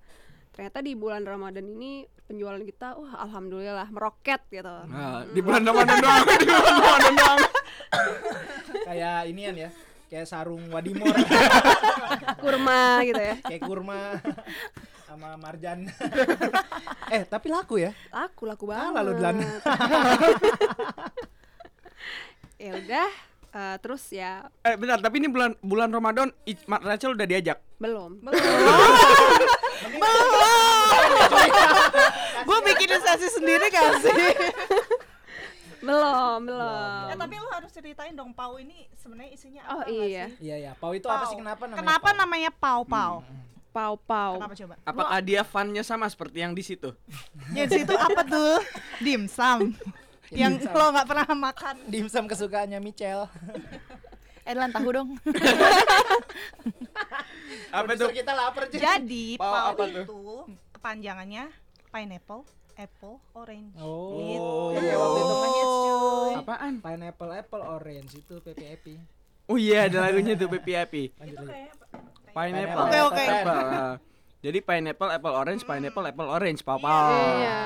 ternyata 0.51 0.79
di 0.79 0.93
bulan 0.93 1.23
Ramadan 1.23 1.65
ini 1.69 1.91
penjualan 2.25 2.59
kita 2.59 2.95
wah 2.95 3.15
alhamdulillah 3.21 3.88
meroket 3.89 4.39
gitu 4.49 4.75
Nah, 4.85 5.23
di 5.25 5.39
bulan 5.39 5.63
Ramadan 5.63 5.95
doang, 5.97 6.23
di 6.33 6.45
bulan 6.45 6.75
Ramadan 6.77 7.13
doang. 7.13 7.39
Kayak 8.85 9.17
inian 9.27 9.55
ya. 9.57 9.69
Kayak 10.05 10.27
sarung 10.29 10.61
wadimor. 10.69 11.11
kurma 12.43 13.01
gitu 13.01 13.17
ya 13.19 13.35
kayak 13.41 13.61
kurma 13.65 14.21
sama 15.05 15.33
marjan. 15.35 15.89
eh, 17.15 17.23
tapi 17.25 17.47
laku 17.49 17.81
ya? 17.81 17.91
laku 18.13 18.43
laku 18.45 18.65
banget 18.69 18.91
lalu 19.01 19.11
Dlan. 19.17 19.35
ya 22.65 22.71
udah 22.75 23.09
eh, 23.55 23.75
terus 23.81 24.03
ya 24.09 24.45
Eh 24.61 24.75
bentar, 24.77 24.99
tapi 25.01 25.19
ini 25.19 25.27
bulan 25.27 25.57
bulan 25.59 25.89
Ramadan 25.89 26.29
I- 26.45 26.65
Ma- 26.67 26.81
Rachel 26.83 27.17
udah 27.17 27.27
diajak. 27.27 27.57
belum 27.75 28.23
Gue 32.45 32.57
bikin 32.63 32.89
sesi 33.01 33.27
sendiri 33.31 33.67
kan 33.67 33.99
sih. 33.99 34.15
Belum 35.85 36.39
belum 36.43 37.01
Eh 37.07 37.15
tapi 37.15 37.35
lu 37.35 37.47
harus 37.47 37.69
ceritain 37.69 38.11
dong 38.11 38.31
Pau 38.31 38.57
ini 38.57 38.89
sebenarnya 38.95 39.31
isinya 39.31 39.61
oh 39.65 39.79
apa 39.79 39.87
nggak 39.87 40.07
iya 40.07 40.25
sih? 40.27 40.37
Iya 40.43 40.55
ya, 40.59 40.71
pau 40.73 40.91
itu 40.91 41.05
apa 41.05 41.21
Pau. 41.21 41.29
sih 41.29 41.37
kenapa 41.37 41.63
namanya? 41.63 41.79
Kenapa 41.79 42.07
pau? 42.07 42.17
namanya 42.17 42.51
Pau 42.51 42.81
Pau? 42.83 43.15
pau 43.69 43.95
pau 43.99 44.33
Kenapa 44.39 44.55
coba? 44.55 44.75
Apakah 44.81 45.19
dia 45.19 45.41
funnya 45.43 45.83
sama 45.83 46.07
seperti 46.07 46.39
yang 46.39 46.51
di 46.51 46.63
situ? 46.63 46.95
Ya 47.57 47.63
di 47.65 47.83
situ 47.83 47.91
apa 47.91 48.23
tuh? 48.23 48.57
Dimsum. 48.99 49.75
yang 50.31 50.55
Dimsum. 50.55 50.71
lo 50.73 50.85
nggak 50.89 51.05
pernah 51.05 51.27
makan. 51.29 51.75
Dimsum 51.85 52.25
kesukaannya 52.25 52.79
Michelle. 52.79 53.27
Eh 54.45 54.53
Lan 54.53 54.69
tahu 54.69 54.93
dong. 54.93 55.09
Apa 57.73 57.91
tuh? 57.97 58.09
kita 58.13 58.31
lapar 58.31 58.69
cuy. 58.69 58.79
Jadi 58.79 59.25
Pau 59.35 59.49
Pau 59.49 59.73
apa 59.73 59.83
itu 59.89 60.21
kepanjangannya 60.71 61.49
pineapple, 61.89 62.45
apple, 62.75 63.15
orange. 63.33 63.73
Oh, 63.77 64.19
Gitu. 64.19 64.83
iya 64.83 64.95
waktu 64.95 65.19
itu 65.19 65.33
kan 65.33 65.49
hits, 65.49 65.75
cuy. 65.77 66.33
Apaan? 66.35 66.73
Pineapple, 66.79 67.31
apple, 67.33 67.63
orange 67.63 68.11
itu 68.13 68.35
PPAP. 68.38 68.85
Oh 69.45 69.57
iya, 69.57 69.85
ada 69.85 70.01
lagunya 70.01 70.33
tuh 70.33 70.49
PPIP. 70.49 71.15
Lanjut 71.15 71.38
lagi. 71.39 71.69
Pineapple. 72.31 72.81
Oke, 72.81 72.97
oke. 72.99 73.15
Pineapple. 73.15 73.59
Ah. 73.61 73.95
Jadi 74.41 74.59
pineapple, 74.61 75.09
apple 75.09 75.33
orange, 75.33 75.63
pineapple, 75.63 76.05
apple 76.05 76.29
orange, 76.29 76.61
pau 76.61 76.77
Iya. 76.77 77.57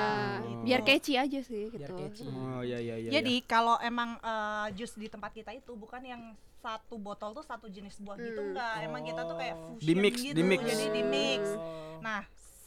Biar 0.60 0.80
catchy 0.80 1.16
aja 1.16 1.40
sih 1.40 1.72
Biar 1.72 1.88
gitu. 1.88 2.28
Oh 2.28 2.60
iya 2.60 2.76
iya 2.78 2.96
iya. 2.96 3.10
Jadi 3.10 3.44
kalau 3.44 3.80
emang 3.80 4.16
eh, 4.16 4.66
jus 4.74 4.92
di 4.92 5.08
tempat 5.08 5.32
kita 5.32 5.52
itu 5.52 5.72
bukan 5.72 6.00
yang 6.00 6.22
satu 6.60 7.00
botol 7.00 7.32
tuh 7.32 7.40
satu 7.40 7.64
jenis 7.66 7.96
buah 7.98 8.16
gitu 8.16 8.36
Hmm. 8.36 8.48
enggak. 8.52 8.74
Emang 8.84 9.02
kita 9.02 9.24
tuh 9.24 9.36
kayak 9.36 9.56
fusion 9.56 9.88
Di-mix, 9.88 10.14
gitu. 10.20 10.36
di-mix. 10.36 10.60
Jadi 10.62 10.86
di 10.90 11.02
mix. 11.02 11.42
Oh. 11.56 12.00
Nah, 12.00 12.20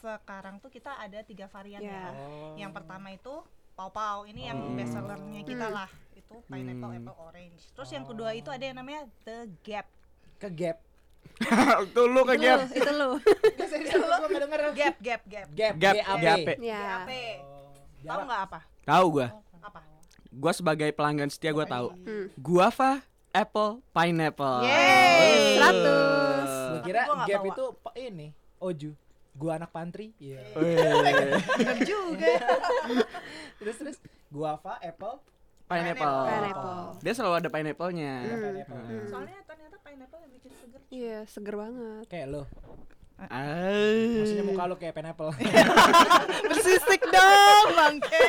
sekarang 0.03 0.59
tuh 0.59 0.67
kita 0.67 0.91
ada 0.93 1.19
tiga 1.21 1.47
varian 1.47 1.79
Ya. 1.79 1.89
ya. 1.89 2.07
Oh. 2.11 2.53
Yang 2.55 2.71
pertama 2.73 3.07
itu 3.09 3.33
pau-pau. 3.73 4.23
Ini 4.23 4.51
yang 4.51 4.59
Hmm. 4.59 4.75
best 4.75 4.91
sellernya 4.91 5.41
kita 5.41 5.65
Hmm. 5.65 5.75
lah. 5.75 5.89
Itu 6.13 6.43
pineapple, 6.45 6.89
Hmm. 6.89 6.99
apple, 6.99 7.15
orange. 7.17 7.61
Terus 7.71 7.89
yang 7.89 8.03
kedua 8.03 8.29
itu 8.31 8.47
ada 8.47 8.61
yang 8.61 8.75
namanya 8.75 9.07
the 9.23 9.37
gap. 9.61 9.87
ke 10.35 10.51
gap. 10.51 10.77
Tuh 11.95 12.03
lu 12.05 12.27
ke 12.27 12.35
Itu 12.35 12.43
gap. 12.43 12.59
itu 12.67 12.91
lu. 12.91 13.15
Gua. 13.95 14.17
Gap, 14.73 14.95
gap, 14.99 15.21
gap. 15.23 15.47
Gap, 15.49 15.73
Gap, 15.73 15.95
GAP. 15.95 16.19
GAP. 16.19 16.47
Ya. 16.59 16.79
GAP. 16.99 17.11
Oh, 17.39 17.71
Tahu 18.03 18.03
jarak. 18.03 18.25
nggak 18.27 18.41
apa? 18.43 18.59
Tahu 18.83 19.05
gua. 19.09 19.27
Apa? 19.63 19.79
Gua 20.29 20.51
sebagai 20.51 20.89
pelanggan 20.91 21.31
setia 21.31 21.55
gua 21.55 21.63
tahu. 21.63 21.95
Hmm. 21.95 22.27
Guava, 22.35 22.99
apple, 23.31 23.79
pineapple. 23.89 24.67
Yeay. 24.67 25.55
Seratus. 25.55 26.49
Gua 26.51 26.79
kira 26.83 27.01
gua 27.07 27.23
gap 27.23 27.41
itu 27.45 27.65
ini 27.95 28.27
Oju. 28.59 28.91
Gua 29.33 29.57
anak 29.57 29.73
pantri. 29.73 30.13
Iya. 30.21 30.45
Bener 30.53 31.77
juga. 31.83 32.33
terus 33.59 33.75
terus 33.81 33.97
guava, 34.29 34.77
apple, 34.81 35.21
pineapple. 35.65 36.17
Pineapple. 36.29 36.83
Dia 37.01 37.13
selalu 37.13 37.35
ada 37.41 37.49
pineapple-nya. 37.49 38.13
pineapple. 38.29 38.81
Hmm. 38.81 39.05
Soalnya 39.09 39.37
ternyata 39.45 39.75
pineapple 39.81 40.19
yang 40.21 40.31
bikin 40.37 40.51
seger. 40.57 40.81
Iya, 40.93 41.17
seger 41.25 41.55
banget. 41.57 42.05
Kayak 42.09 42.27
lo. 42.29 42.43
Ah. 43.17 44.19
Maksudnya 44.19 44.45
muka 44.45 44.63
lo 44.67 44.75
kayak 44.77 44.93
pineapple. 44.97 45.31
Bersisik 46.49 47.01
dong, 47.07 47.67
bangke. 47.77 48.25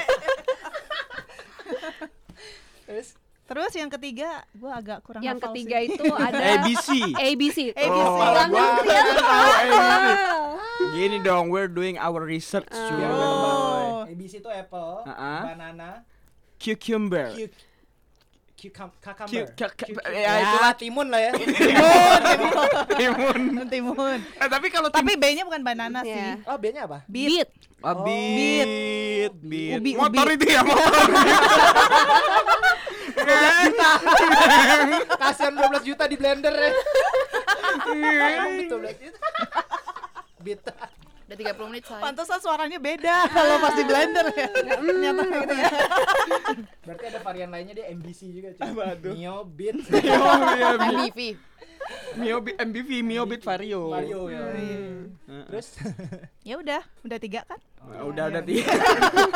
terus 2.85 3.17
Terus 3.44 3.72
yang 3.72 3.90
ketiga, 3.90 4.40
gue 4.50 4.66
agak 4.66 5.04
kurang 5.04 5.20
Yang 5.20 5.44
ketiga 5.44 5.76
sih. 5.78 5.88
itu 5.90 6.04
ada 6.26 6.40
ABC. 6.57 6.88
ABC. 7.12 7.59
ABC. 7.70 8.09
Oh, 8.09 8.16
Jangan 8.24 8.48
gua 8.48 8.64
lihat 8.80 9.04
tahu 9.20 9.50
ABC. 9.52 10.16
Ah. 10.16 10.52
Gini 10.90 11.16
dong, 11.20 11.44
we're 11.48 11.68
doing 11.68 11.96
our 11.96 12.20
research 12.20 12.64
Ah. 12.68 12.88
cuy. 12.88 12.96
Biar 12.96 13.12
Oh. 13.12 14.00
ABC 14.07 14.40
itu 14.40 14.48
apple, 14.48 15.04
Uh-uh. 15.04 15.40
banana, 15.44 15.90
Cucumber. 16.57 17.37
cu 17.37 17.44
cucum 18.64 18.88
Cu- 18.88 19.12
cucumber. 19.12 19.44
cu- 19.44 19.52
cu- 19.61 19.76
Cucumber. 19.76 20.02
ya, 20.09 20.33
itulah. 20.40 20.72
timun 20.72 21.07
lah 21.07 21.20
ya. 21.20 21.33
Timun. 22.96 23.40
Timun. 23.68 24.18
Eh, 24.24 24.48
tapi 24.48 24.66
kalau 24.68 24.88
Tapi 24.88 25.20
B-nya 25.20 25.44
bukan 25.44 25.61
banana 25.61 26.00
Iya. 26.00 26.40
sih. 26.40 26.48
Oh, 26.48 26.57
B-nya 26.57 26.88
apa? 26.88 27.04
Beat. 27.04 27.52
Ah, 27.85 27.92
Oh. 27.92 28.00
beat, 28.00 29.37
beat. 29.37 29.76
Ubi, 29.76 29.90
motor 29.92 30.24
ubi. 30.24 30.37
itu 30.40 30.46
ya 30.48 30.64
motor. 30.64 31.04
Kasihan 35.20 35.55
12 35.55 35.88
juta 35.88 36.05
di 36.11 36.16
blender 36.18 36.55
ya. 36.55 36.70
Emang 38.38 38.55
betul 38.59 38.79
12 38.83 39.05
juta. 39.05 39.18
Bit. 40.44 40.61
Udah 41.35 41.53
30 41.53 41.68
menit 41.68 41.85
saya. 41.85 42.01
Pantesan 42.01 42.38
suaranya 42.38 42.79
beda 42.79 43.16
kalau 43.37 43.55
pas 43.59 43.73
di 43.73 43.85
blender 43.85 44.27
ya. 44.31 44.49
Ternyata 44.81 45.23
gitu 45.25 45.55
ya. 45.55 45.70
Berarti 46.87 47.05
ada 47.07 47.18
varian 47.20 47.51
lainnya 47.51 47.75
dia 47.75 47.87
MBC 47.90 48.20
juga 48.31 48.49
cuy. 48.53 48.64
Apa 48.64 48.85
tuh? 48.97 49.12
Mio, 49.12 49.37
Beat, 49.47 49.77
Oh, 49.85 50.38
iya, 50.53 50.68
MBV. 50.79 51.18
Mio 52.16 52.37
Beat- 52.40 52.59
MBV, 52.59 52.90
Mio 53.03 53.23
Beat 53.25 53.42
Vario. 53.42 53.90
Mario 53.90 54.20
ya. 54.27 54.40
Heeh. 54.49 55.44
Terus 55.47 55.68
Ya 56.42 56.55
udah, 56.57 56.81
udah 57.03 57.18
tiga 57.18 57.40
kan? 57.42 57.61
Ah, 57.79 58.05
Udah 58.05 58.25
udah 58.27 58.40
tiga. 58.40 58.64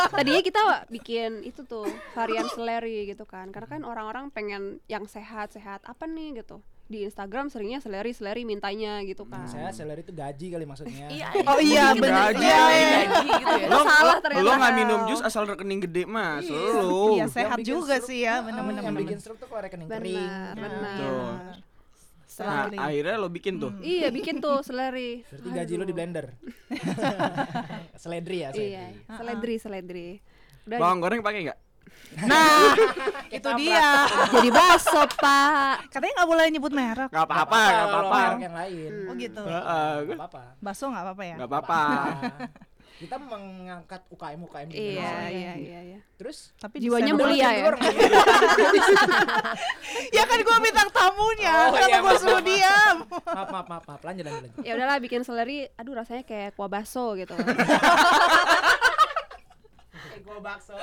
Tadinya 0.08 0.40
kita 0.40 0.60
bikin 0.88 1.42
itu 1.42 1.60
tuh 1.62 1.84
varian 2.12 2.48
seleri 2.48 3.04
gitu 3.06 3.24
kan. 3.24 3.48
Karena 3.48 3.68
kan 3.68 3.82
orang-orang 3.82 4.30
pengen 4.30 4.62
yang 4.86 5.04
sehat-sehat 5.04 5.82
apa 5.82 6.04
nih 6.04 6.40
gitu. 6.40 6.60
Di 6.88 7.04
Instagram 7.04 7.52
seringnya 7.52 7.84
seleri-seleri 7.84 8.48
mintanya 8.48 9.04
gitu 9.04 9.28
kan. 9.28 9.44
saya 9.44 9.68
salary 9.76 10.00
itu 10.00 10.12
gaji 10.16 10.46
kali 10.56 10.64
maksudnya. 10.64 11.04
Iya. 11.12 11.28
Oh 11.52 11.60
iya, 11.60 11.92
bener. 11.92 12.32
gaji. 12.32 12.40
Iya, 12.40 12.64
iya. 12.64 12.88
Gaji 13.04 13.28
gitu 13.28 13.52
ya. 13.60 13.66
Lo 13.68 13.78
salah 13.84 14.16
ternyata. 14.24 14.44
Lo 14.48 14.50
nggak 14.56 14.72
minum 14.72 15.00
jus 15.04 15.20
asal 15.20 15.44
rekening 15.44 15.80
gede 15.84 16.08
mas. 16.08 16.48
Lo. 16.48 17.12
Iya, 17.12 17.28
sehat 17.28 17.60
juga 17.60 18.00
sih 18.00 18.24
ya, 18.24 18.40
Ah, 18.40 18.48
bener-bener. 18.48 18.80
Yang 18.80 18.96
bikin 19.04 19.18
stroke 19.20 19.36
tuh 19.36 19.52
kalau 19.52 19.60
rekening 19.60 19.84
kering. 19.84 20.16
Benar, 20.16 20.54
benar. 20.56 21.60
Nah, 22.38 22.70
akhirnya 22.70 23.16
lo 23.18 23.28
bikin 23.28 23.60
tuh. 23.60 23.74
Iya, 23.84 24.08
bikin 24.08 24.40
tuh 24.40 24.64
seleri. 24.64 25.26
Berarti 25.28 25.48
gaji 25.52 25.72
lo 25.76 25.84
di 25.84 25.92
blender. 25.92 26.26
seledri 28.02 28.46
ya, 28.46 28.48
seledri. 28.54 28.72
Iya, 28.72 28.86
seledri, 29.12 29.54
seledri. 29.60 30.08
Udah 30.64 30.78
Bawang 30.80 30.98
goreng 31.04 31.20
pakai 31.20 31.52
nggak? 31.52 31.58
Nah, 32.18 32.74
itu 33.30 33.48
dia. 33.56 34.08
jadi 34.28 34.48
baso, 34.48 35.04
Pak. 35.14 35.88
Katanya 35.88 36.12
nggak 36.16 36.28
boleh 36.28 36.44
nyebut 36.48 36.72
merek. 36.72 37.08
Nggak 37.08 37.24
apa-apa, 37.24 37.60
nggak 37.60 37.86
apa-apa. 37.86 38.18
merek 38.18 38.40
yang 38.40 38.56
lain. 38.56 38.92
Oh 39.04 39.14
gitu. 39.14 39.42
Heeh, 39.44 39.92
Nggak 40.04 40.18
apa-apa. 40.18 40.42
Bakso 40.58 40.84
nggak 40.88 41.04
apa-apa 41.04 41.22
ya? 41.22 41.34
Nggak 41.36 41.48
apa-apa. 41.48 41.80
Kita 42.98 43.14
mengangkat 43.14 44.02
UKM 44.10 44.40
UKM 44.42 44.66
di 44.66 44.74
Iya, 44.74 44.90
Indonesia. 44.98 45.30
iya, 45.30 45.52
iya, 45.54 45.78
iya. 45.86 45.98
Terus 46.18 46.50
Tapi 46.58 46.82
Jiwanya 46.82 47.14
mulia 47.14 47.46
orang- 47.62 47.78
ya. 47.78 47.94
Ya 50.10 50.22
kan 50.24 50.38
gua 50.42 50.58
bintang 50.58 50.88
tamunya. 50.90 51.52
Oh, 51.60 51.70
Kenapa 51.70 51.86
iya, 51.86 51.98
gua 52.00 52.10
maaf, 52.10 52.18
suruh 52.18 52.42
diam? 52.42 52.96
maaf 53.06 53.48
maaf 53.48 53.66
maaf 53.68 53.84
maaf 53.86 54.00
lanjut 54.02 54.24
lanjut 54.24 54.42
lanjut. 54.44 54.60
Ya 54.62 54.72
udahlah 54.74 54.98
bikin 54.98 55.22
seleri, 55.22 55.68
aduh 55.72 55.94
rasanya 55.94 56.22
kayak 56.22 56.52
kuah 56.52 56.66
baso 56.66 57.14
gitu. 57.14 57.32
Gua 60.20 60.38
bakso. 60.40 60.74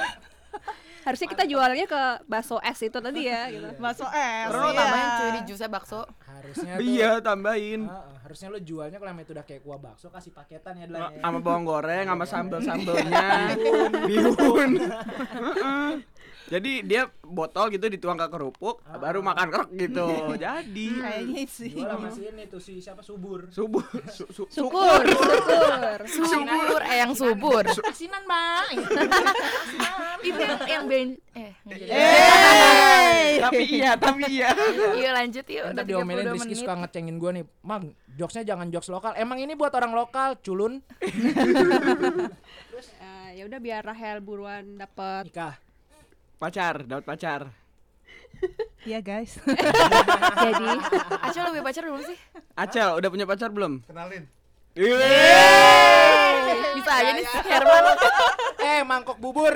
Harusnya 1.06 1.28
kita 1.30 1.46
jualnya 1.46 1.86
ke 1.86 2.02
baso 2.26 2.58
es 2.66 2.82
itu 2.82 2.98
tadi 2.98 3.30
ya 3.30 3.46
gitu. 3.54 3.70
Bakso 3.78 4.10
es. 4.10 4.50
Terus 4.50 4.58
lo 4.58 4.70
iya. 4.74 4.80
tambahin 4.82 5.10
cuy 5.14 5.30
di 5.30 5.42
jusnya 5.46 5.70
bakso. 5.70 6.02
Harusnya 6.26 6.74
Iya, 6.82 7.12
tambahin. 7.22 7.82
Ah, 7.86 7.94
ah, 7.94 8.15
harusnya 8.26 8.50
lo 8.50 8.58
jualnya 8.58 8.98
kalau 8.98 9.12
emang 9.12 9.22
itu 9.22 9.32
udah 9.32 9.44
kayak 9.44 9.62
kuah 9.62 9.78
bakso 9.78 10.10
kasih 10.10 10.34
paketan 10.34 10.74
ya 10.76 10.86
Ma- 10.86 10.90
Dlan 10.90 11.02
ya. 11.12 11.22
sama 11.22 11.40
bawang 11.40 11.64
goreng 11.64 12.06
sama 12.06 12.26
sambel 12.26 12.60
sambelnya 12.60 13.54
bihun 14.04 14.72
Heeh. 14.82 15.92
jadi 16.46 16.72
dia 16.82 17.02
botol 17.22 17.70
gitu 17.70 17.86
dituang 17.88 18.14
ke 18.16 18.28
kerupuk 18.28 18.78
baru 18.96 19.18
makan 19.20 19.48
kerek 19.48 19.70
gitu 19.80 20.06
jadi 20.42 20.88
Kayaknya 20.96 21.42
sih. 21.48 21.70
Jual 21.72 21.86
sama 21.88 22.08
si 22.08 22.22
ini 22.24 22.44
tuh 22.46 22.58
si 22.60 22.74
siapa 22.78 23.02
subur. 23.02 23.50
subuh 23.50 23.82
su, 24.10 24.26
su, 24.28 24.44
Syukur, 24.48 25.02
syukur. 25.04 26.00
Subur, 26.26 26.82
eh 26.84 26.98
yang 27.00 27.14
subur. 27.14 27.64
Asinan 27.66 28.24
bang. 28.26 28.66
Itu 30.22 30.38
yang, 30.40 30.60
yang 30.66 30.84
ben 30.86 31.08
eh 31.34 31.52
jadi. 31.64 31.86
tapi 33.40 33.64
iya 33.68 33.92
tapi 33.96 34.22
iya 34.28 34.50
Iya 34.94 35.10
lanjut 35.14 35.46
yuk. 35.46 35.66
Udah 35.68 35.84
diomelin 35.84 36.26
32 36.26 36.34
Rizky 36.36 36.46
menit. 36.48 36.62
suka 36.62 36.74
ngecengin 36.78 37.16
gua 37.16 37.32
nih 37.32 37.44
Mang, 37.62 37.86
jokesnya 38.16 38.56
jangan 38.56 38.72
jokes 38.72 38.90
lokal 38.90 39.12
Emang 39.16 39.38
ini 39.38 39.54
buat 39.54 39.72
orang 39.76 39.92
lokal, 39.92 40.40
culun 40.40 40.80
Eh, 42.76 43.30
ya 43.40 43.44
udah 43.48 43.60
biar 43.60 43.84
Rahel 43.84 44.20
buruan 44.20 44.76
dapet 44.76 45.28
Nikah 45.32 45.56
pacar 46.36 46.84
dapat 46.84 47.06
pacar 47.08 47.42
Iya 48.86 49.00
guys. 49.02 49.40
jadi 50.46 50.78
Acel 51.26 51.50
lebih 51.50 51.64
pacar 51.66 51.82
belum 51.90 52.04
sih? 52.06 52.18
Acel 52.54 52.94
udah 52.94 53.10
punya 53.10 53.26
pacar 53.26 53.50
belum 53.50 53.82
Kenalin. 53.88 54.28
Bisa 56.76 56.92
aja 56.92 57.12
nih 57.16 57.26
Herman. 57.26 57.84
Eh, 58.60 58.84
mangkok 58.84 59.18
bubur 59.18 59.56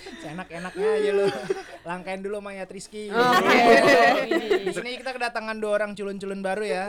Seenak-enaknya 0.22 0.88
aja 1.00 1.10
lu. 1.14 1.26
Langkain 1.88 2.20
dulu 2.20 2.40
sama 2.42 2.50
Yat 2.56 2.70
Rizky 2.70 3.08
Di 3.08 4.72
sini 4.72 4.90
kita 5.00 5.10
kedatangan 5.16 5.56
dua 5.58 5.72
orang 5.80 5.92
culun-culun 5.96 6.40
baru 6.40 6.64
ya. 6.64 6.86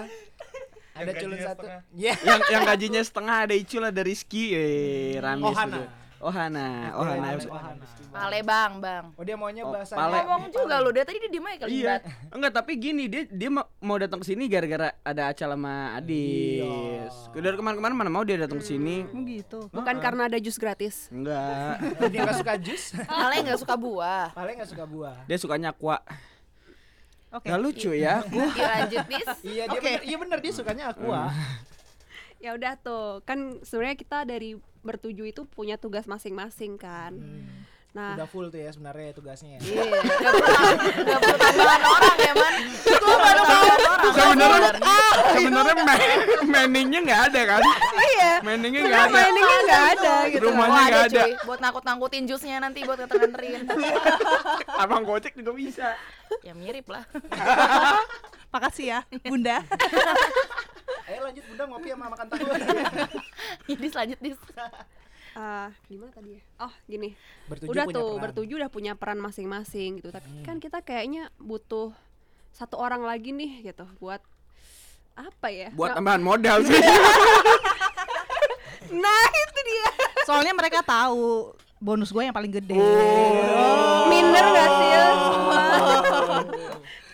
Ada 0.92 1.12
Yang 1.16 1.22
culun 1.24 1.40
satu. 1.40 1.66
Iya. 1.96 2.14
Yang 2.20 2.42
yang 2.52 2.64
gajinya 2.68 3.02
setengah 3.02 3.36
ada 3.48 3.56
Icul 3.56 3.84
ada 3.88 4.02
Rizky. 4.04 4.52
Eh 4.52 5.16
Ramis 5.24 5.48
Ohana. 5.48 5.78
juga. 5.80 6.01
Ohana 6.22 6.94
Ohana 6.94 7.28
Ohana. 7.34 7.84
Pale 8.12 8.40
bang, 8.42 8.72
bang. 8.78 9.06
Oh 9.18 9.24
dia 9.24 9.34
maunya 9.34 9.66
Oh, 9.66 9.74
bahasa 9.74 9.94
pale. 9.94 10.22
Ngomong 10.22 10.50
juga 10.50 10.76
lu, 10.78 10.90
dia 10.90 11.02
tadi 11.02 11.18
dia 11.18 11.32
diem 11.32 11.46
aja 11.46 11.58
kali 11.60 11.70
Iya, 11.74 11.94
enggak 12.30 12.52
tapi 12.54 12.72
gini 12.78 13.04
dia 13.06 13.26
dia 13.26 13.50
ma- 13.50 13.70
mau 13.80 13.98
datang 13.98 14.20
ke 14.20 14.28
sini 14.28 14.46
gara-gara 14.46 14.94
ada 15.02 15.24
acara 15.28 15.54
sama 15.54 15.98
Adis. 15.98 16.62
Iya. 16.62 17.42
Dari 17.42 17.56
kemarin-kemarin 17.56 17.96
mana 17.96 18.10
mau 18.10 18.22
dia 18.22 18.38
datang 18.38 18.60
ke 18.60 18.68
sini? 18.68 19.04
Oh 19.08 19.22
gitu. 19.24 19.60
bukan 19.70 19.96
karena 19.98 20.30
ada 20.30 20.38
jus 20.38 20.56
gratis. 20.56 21.10
Enggak. 21.10 21.82
Dia 22.12 22.20
gak 22.24 22.38
suka 22.38 22.54
jus 22.56 22.84
Pale 23.02 23.36
nggak 23.42 23.60
suka 23.60 23.76
buah. 23.76 24.28
Paling 24.32 24.56
gak 24.60 24.70
suka 24.70 24.84
buah 24.86 25.16
Dia 25.26 25.38
sukanya 25.38 25.72
aqua. 25.72 25.98
Oke. 27.32 27.48
Gak 27.48 27.60
lucu 27.60 27.92
ya. 27.92 28.22
Iya 28.28 28.66
lanjut 28.78 29.06
bis. 29.08 29.30
Iya 29.48 29.64
dia 29.66 29.80
bener, 29.80 30.00
iya 30.04 30.18
bener 30.20 30.38
dia 30.38 30.52
sukanya 30.52 30.84
aqua 30.92 31.32
Ya 32.38 32.58
udah 32.58 32.74
tuh, 32.76 33.22
kan 33.22 33.62
sebenarnya 33.62 33.96
kita 33.96 34.26
dari 34.26 34.58
bertujuh 34.82 35.26
itu 35.26 35.42
punya 35.46 35.76
tugas 35.76 36.06
masing-masing 36.06 36.76
kan. 36.76 37.14
Nah, 37.92 38.16
Udah 38.16 38.24
full 38.24 38.48
tuh 38.48 38.56
ya 38.56 38.72
sebenarnya 38.72 39.12
tugasnya 39.12 39.60
ya. 39.60 39.68
iya. 39.68 39.84
Gak 39.84 41.20
perlu 41.20 41.36
tambahan 41.36 41.82
orang 41.84 42.18
ya 42.18 42.34
man 42.34 42.54
Gue 42.88 43.16
baru 43.20 43.42
orang 43.44 43.80
Sebenarnya 44.16 44.72
sebenarnya 45.36 45.76
ma- 45.84 46.00
maningnya 46.48 47.00
nggak 47.04 47.22
ada 47.28 47.42
kan? 47.46 47.62
Iya. 48.16 48.32
Maningnya 48.42 48.80
nggak 48.80 48.96
Sebenarnya 48.96 49.12
ada. 49.12 49.20
mainingnya 49.28 49.60
nggak 49.62 49.86
ada 49.92 50.16
gitu. 50.32 50.44
Rumahnya 50.48 50.72
Wah 50.72 50.88
nggak 50.88 51.04
ada 51.04 51.22
Buat 51.44 51.60
ngangkut-ngangkutin 51.60 52.24
jusnya 52.32 52.64
nanti 52.64 52.80
buat 52.88 52.96
nganterin 52.96 53.68
Abang 54.82 55.04
gocek 55.04 55.36
juga 55.36 55.52
bisa. 55.52 55.88
Ya 56.48 56.56
mirip 56.56 56.88
lah 56.88 57.04
Makasih 58.56 58.86
ya, 58.88 59.00
Bunda. 59.22 59.64
Ayo 61.12 61.22
lanjut 61.22 61.44
Bunda 61.46 61.64
ngopi 61.68 61.88
sama 61.90 62.06
makan 62.08 62.26
tahu. 62.26 62.46
Jadi 63.70 63.88
lanjut 63.92 64.20
dis 64.20 64.38
Eh, 65.32 65.68
gimana 65.88 66.12
tadi 66.12 66.36
ya? 66.36 66.42
Oh, 66.60 66.74
gini. 66.86 67.16
Bertujuh 67.46 67.72
udah 67.72 67.86
tuh 67.86 67.92
peran. 67.94 68.12
Hmm. 68.12 68.22
bertujuh 68.22 68.56
udah 68.58 68.68
punya 68.70 68.94
peran 68.94 69.16
masing-masing 69.18 69.90
gitu. 69.98 70.10
Tapi 70.10 70.28
kan 70.42 70.58
kita 70.58 70.80
kayaknya 70.82 71.32
butuh 71.38 71.96
satu 72.52 72.76
orang 72.76 73.00
lagi 73.02 73.32
nih 73.32 73.64
gitu 73.66 73.88
buat 73.98 74.20
apa 75.14 75.48
ya? 75.48 75.72
Buat 75.72 75.96
Nggak- 75.96 75.98
tambahan 75.98 76.22
modal 76.22 76.58
sih. 76.68 76.80
Nah, 78.92 79.24
itu 79.30 79.60
dia. 79.62 79.88
Soalnya 80.24 80.52
mereka 80.52 80.80
tahu 80.82 81.56
bonus 81.78 82.12
gue 82.12 82.22
yang 82.22 82.36
paling 82.36 82.52
gede. 82.52 82.76
Minder 84.06 84.46
gak 84.46 84.70
sih 84.70 84.90
ya? 84.90 85.06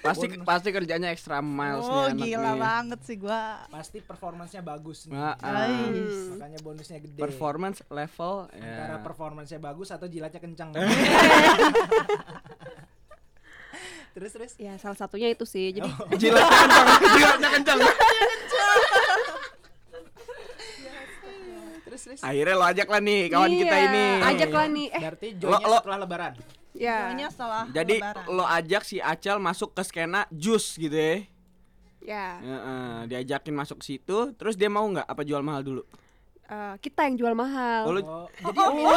Pasti 0.07 0.25
pasti 0.41 0.69
kerjanya 0.69 1.07
extra 1.07 1.37
miles 1.39 1.83
Oh, 1.83 2.07
gila 2.09 2.51
nih. 2.51 2.57
banget 2.57 2.99
sih 3.01 3.15
gua. 3.15 3.63
Pasti 3.67 3.97
performansnya 3.99 4.61
bagus 4.61 5.05
nih. 5.05 5.13
Nah, 5.13 5.35
Ais. 5.37 6.17
Makanya 6.31 6.59
bonusnya 6.59 6.99
gede. 6.99 7.17
performance 7.17 7.79
level 7.87 8.47
Antara 8.49 8.93
ya. 8.93 9.01
performansnya 9.01 9.59
bagus 9.59 9.89
atau 9.89 10.05
jilatnya 10.05 10.39
kencang. 10.39 10.69
terus 14.13 14.31
terus. 14.31 14.51
Ya, 14.57 14.73
salah 14.75 14.95
satunya 14.95 15.29
itu 15.29 15.43
sih. 15.43 15.69
Jadi 15.71 15.89
Jilatnya 16.21 16.57
kencang, 16.57 16.87
jilatnya 17.13 17.49
kencang. 17.51 17.77
Terus 21.83 22.01
terus. 22.03 22.19
Akhirnya 22.19 22.53
lo 22.53 22.65
ajak 22.65 22.87
lah 22.87 22.99
nih 22.99 23.21
kawan 23.27 23.51
kita 23.53 23.75
Iya, 23.75 23.85
ini. 23.87 24.05
Ajak 24.21 24.49
lah 24.51 24.67
nih. 24.67 24.87
Eh, 24.89 24.99
Berarti 24.99 25.27
Lo- 25.29 25.39
joinnya 25.39 25.67
lo- 25.67 25.79
setelah 25.79 25.99
lebaran. 25.99 26.33
Ya. 26.77 27.09
Pokoknya 27.09 27.27
setelah 27.33 27.63
Jadi 27.73 27.95
lebaran. 27.97 28.25
lo 28.29 28.45
ajak 28.45 28.83
si 28.85 28.97
Acel 29.01 29.37
masuk 29.41 29.73
ke 29.73 29.81
skena 29.83 30.29
jus 30.29 30.77
gitu 30.77 30.93
ya. 30.95 31.25
Ya. 32.07 32.27
Heeh, 32.39 32.93
diajakin 33.11 33.51
masuk 33.51 33.83
situ, 33.83 34.31
terus 34.39 34.55
dia 34.55 34.71
mau 34.71 34.87
nggak 34.87 35.09
apa 35.09 35.21
jual 35.27 35.43
mahal 35.43 35.65
dulu? 35.65 35.83
Eh, 36.47 36.75
kita 36.79 37.03
yang 37.03 37.19
jual 37.19 37.35
mahal. 37.35 37.83
Oh, 37.83 37.91
lu 37.91 38.01
Oh, 38.07 38.23
jadi 38.39 38.55
yang 38.63 38.71
minta 38.79 38.95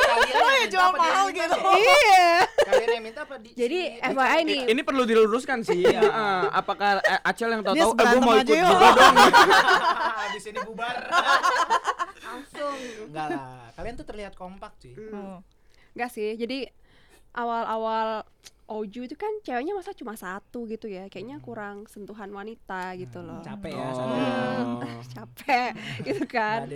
kalian 0.00 0.32
yang 0.32 0.48
minta 0.48 0.72
jual 0.72 0.90
mahal 0.96 1.26
yang 1.28 1.36
gitu. 1.36 1.58
Iya. 1.60 2.28
Kalian 2.56 2.88
yang 2.88 3.04
minta 3.04 3.20
apa 3.28 3.36
di 3.36 3.50
Jadi 3.52 3.80
FYI 4.00 4.40
nih. 4.48 4.60
Ini 4.72 4.80
perlu 4.80 5.02
diluruskan 5.04 5.60
sih. 5.60 5.84
Heeh, 5.84 6.40
apakah 6.56 7.04
eh, 7.04 7.20
Acel 7.20 7.52
yang 7.52 7.60
tahu-tahu 7.60 7.92
eh 8.00 8.04
gue 8.08 8.20
mau 8.24 8.32
ikut 8.32 8.48
aja 8.48 8.54
yuk." 8.56 8.64
juga 8.64 8.88
dong. 8.96 9.16
di 10.32 10.40
sini 10.40 10.58
bubar. 10.64 10.96
langsung. 12.24 12.76
Enggak 13.12 13.26
lah. 13.28 13.68
Kalian 13.76 13.94
tuh 14.00 14.06
terlihat 14.08 14.32
kompak 14.32 14.72
cuy. 14.80 14.96
Oh. 15.12 15.44
Enggak 15.92 16.10
sih. 16.16 16.32
Jadi 16.40 16.72
awal-awal 17.36 18.24
Oju 18.66 19.06
itu 19.06 19.14
kan 19.14 19.30
ceweknya 19.46 19.78
masa 19.78 19.94
cuma 19.94 20.18
satu 20.18 20.66
gitu 20.66 20.90
ya. 20.90 21.06
Kayaknya 21.06 21.38
kurang 21.38 21.86
sentuhan 21.86 22.26
wanita 22.34 22.98
gitu 22.98 23.22
loh. 23.22 23.38
Capek 23.38 23.70
ya 23.78 23.86
Oh. 23.94 24.10
Hmm, 24.10 24.82
capek 25.14 25.70
gitu 26.02 26.26
kan. 26.26 26.66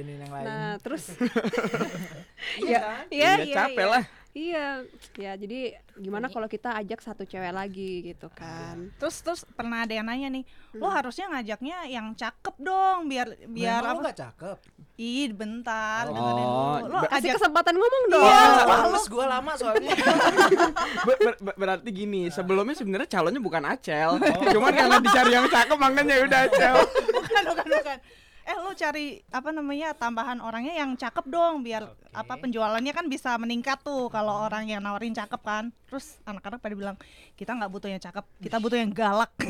Nah, 0.47 0.79
terus 0.79 1.11
Iya 2.63 2.71
ya, 2.71 2.79
kan? 2.79 3.05
iya, 3.11 3.31
Iya, 3.43 3.43
iya, 3.43 3.55
capek 3.59 3.87
iya. 3.87 3.95
lah. 3.99 4.05
Iya, 4.31 4.87
ya 5.19 5.35
jadi 5.35 5.75
gimana 5.99 6.31
kalau 6.31 6.47
kita 6.47 6.71
ajak 6.79 7.03
satu 7.03 7.27
cewek 7.27 7.51
lagi 7.51 8.15
gitu 8.15 8.31
kan? 8.31 8.95
Terus 8.95 9.27
terus 9.27 9.43
pernah 9.43 9.83
ada 9.83 9.91
yang 9.91 10.07
nanya 10.07 10.31
nih, 10.31 10.47
lo 10.79 10.87
harusnya 10.87 11.27
ngajaknya 11.27 11.91
yang 11.91 12.15
cakep 12.15 12.55
dong 12.57 13.11
biar 13.11 13.27
biar 13.51 13.83
Memang 13.83 13.91
apa? 13.91 14.03
nggak 14.07 14.19
cakep. 14.23 14.57
Ih, 15.01 15.33
bentar, 15.33 16.07
Oh, 16.07 16.15
dengerin 16.15 16.47
dulu. 16.47 16.87
Lo 16.87 16.99
Kasih 17.03 17.17
ajak 17.27 17.35
kesempatan 17.43 17.75
ngomong 17.75 18.05
dong. 18.07 18.23
Iya, 18.23 18.45
Males 18.69 19.07
gua 19.09 19.27
lama 19.27 19.53
soalnya. 19.57 19.95
Ber- 21.09 21.21
ber- 21.21 21.41
ber- 21.41 21.59
berarti 21.59 21.89
gini, 21.91 22.29
sebelumnya 22.31 22.77
sebenarnya 22.77 23.09
calonnya 23.11 23.41
bukan 23.41 23.65
Acel. 23.67 24.15
Cuman 24.47 24.71
karena 24.71 24.97
dicari 25.01 25.33
yang 25.33 25.49
cakep 25.49 25.75
makanya 25.75 26.15
ya 26.15 26.23
udah 26.23 26.41
Acel. 26.47 26.75
bukan 27.19 27.43
bukan 27.51 27.67
bukan. 27.67 27.99
Eh 28.51 28.59
lo 28.59 28.75
cari 28.75 29.23
apa 29.31 29.55
namanya 29.55 29.95
tambahan 29.95 30.43
orangnya 30.43 30.75
yang 30.75 30.99
cakep 30.99 31.23
dong 31.25 31.63
biar 31.63 31.87
Oke. 31.87 32.11
apa 32.11 32.35
penjualannya 32.35 32.91
kan 32.91 33.07
bisa 33.07 33.39
meningkat 33.39 33.79
tuh 33.79 34.11
kalau 34.11 34.43
orang 34.43 34.67
yang 34.67 34.83
nawarin 34.83 35.15
cakep 35.15 35.39
kan. 35.39 35.71
Terus 35.87 36.19
anak-anak 36.27 36.59
pada 36.59 36.75
bilang 36.75 36.97
kita 37.39 37.55
nggak 37.55 37.71
butuh 37.71 37.87
yang 37.87 38.03
cakep, 38.03 38.27
kita 38.43 38.59
butuh 38.59 38.75
yang 38.75 38.91
galak. 38.91 39.31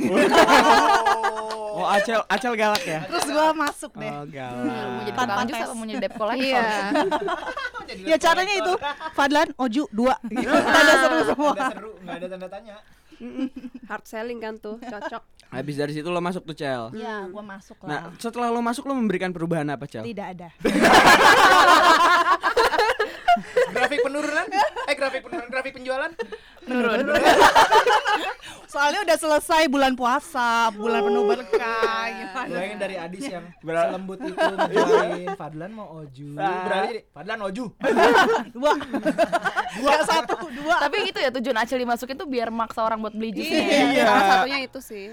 Oh, 1.70 1.86
Acel 1.86 2.20
Acel 2.26 2.59
galak 2.59 2.82
ya? 2.82 3.07
Terus 3.07 3.30
gua 3.30 3.55
masuk 3.55 3.94
deh. 3.94 4.11
Oh, 4.11 4.20
Mau 4.20 4.28
galak. 4.28 5.01
jadi 5.01 5.12
Tanpa 5.16 5.40
jus 5.46 5.55
tes. 5.55 5.64
apa 5.64 5.72
mau 5.72 5.86
jadi 5.86 6.01
debt 6.03 6.14
collector? 6.18 6.44
Iya. 6.44 6.66
ya 8.11 8.16
caranya 8.18 8.55
itu 8.59 8.72
Fadlan 9.14 9.48
Oju 9.55 9.84
dua 9.88 10.14
gitu. 10.28 10.51
Tanda 10.74 10.94
seru 10.98 11.18
semua. 11.24 11.53
Udah 11.55 11.70
seru, 11.70 11.90
nggak 12.03 12.16
ada 12.18 12.26
tanda 12.26 12.48
tanya. 12.51 12.74
Hard 13.90 14.04
selling 14.04 14.40
kan 14.40 14.56
tuh, 14.56 14.76
cocok. 14.78 15.22
Habis 15.50 15.74
dari 15.76 15.92
situ 15.92 16.06
lo 16.06 16.22
masuk 16.22 16.46
tuh 16.46 16.54
Cel. 16.54 16.94
Ya, 16.94 17.26
gua 17.26 17.42
masuk 17.42 17.74
Nah, 17.82 18.08
lah. 18.08 18.14
setelah 18.16 18.48
lo 18.48 18.62
masuk 18.62 18.86
lo 18.86 18.94
memberikan 18.94 19.34
perubahan 19.34 19.66
apa 19.66 19.84
Cel? 19.84 20.06
Tidak 20.06 20.26
ada. 20.26 20.48
Grafik 23.70 24.00
penurunan? 24.02 24.46
Eh 24.88 24.94
grafik 24.98 25.20
penurunan, 25.24 25.48
grafik 25.50 25.72
penjualan? 25.76 26.10
Menurun. 26.66 27.06
Soalnya 28.70 29.02
udah 29.02 29.16
selesai 29.18 29.66
bulan 29.66 29.98
puasa, 29.98 30.70
bulan 30.70 31.02
penuh 31.02 31.22
berkah 31.26 32.06
gimana? 32.06 32.54
Bayangin 32.54 32.78
dari 32.78 32.96
Adis 33.02 33.26
yang 33.26 33.44
Berat. 33.66 33.90
selembut 33.90 34.18
itu 34.22 34.38
ngejualin 34.38 35.28
Fadlan 35.34 35.70
mau 35.74 35.88
oju. 35.98 36.28
Berarti 36.38 36.98
Fadlan 37.10 37.38
oju. 37.50 37.64
Dua. 38.54 38.72
Dua 39.74 39.92
satu, 40.06 40.34
dua. 40.54 40.76
Tapi 40.86 40.98
itu 41.10 41.18
ya 41.18 41.30
tujuan 41.34 41.56
Acel 41.58 41.82
dimasukin 41.82 42.14
tuh 42.14 42.30
biar 42.30 42.54
maksa 42.54 42.86
orang 42.86 43.02
buat 43.02 43.10
beli 43.10 43.34
jusnya. 43.34 43.58
Iya. 43.58 44.04
Salah 44.06 44.26
satunya 44.30 44.58
itu 44.62 44.78
sih. 44.78 45.04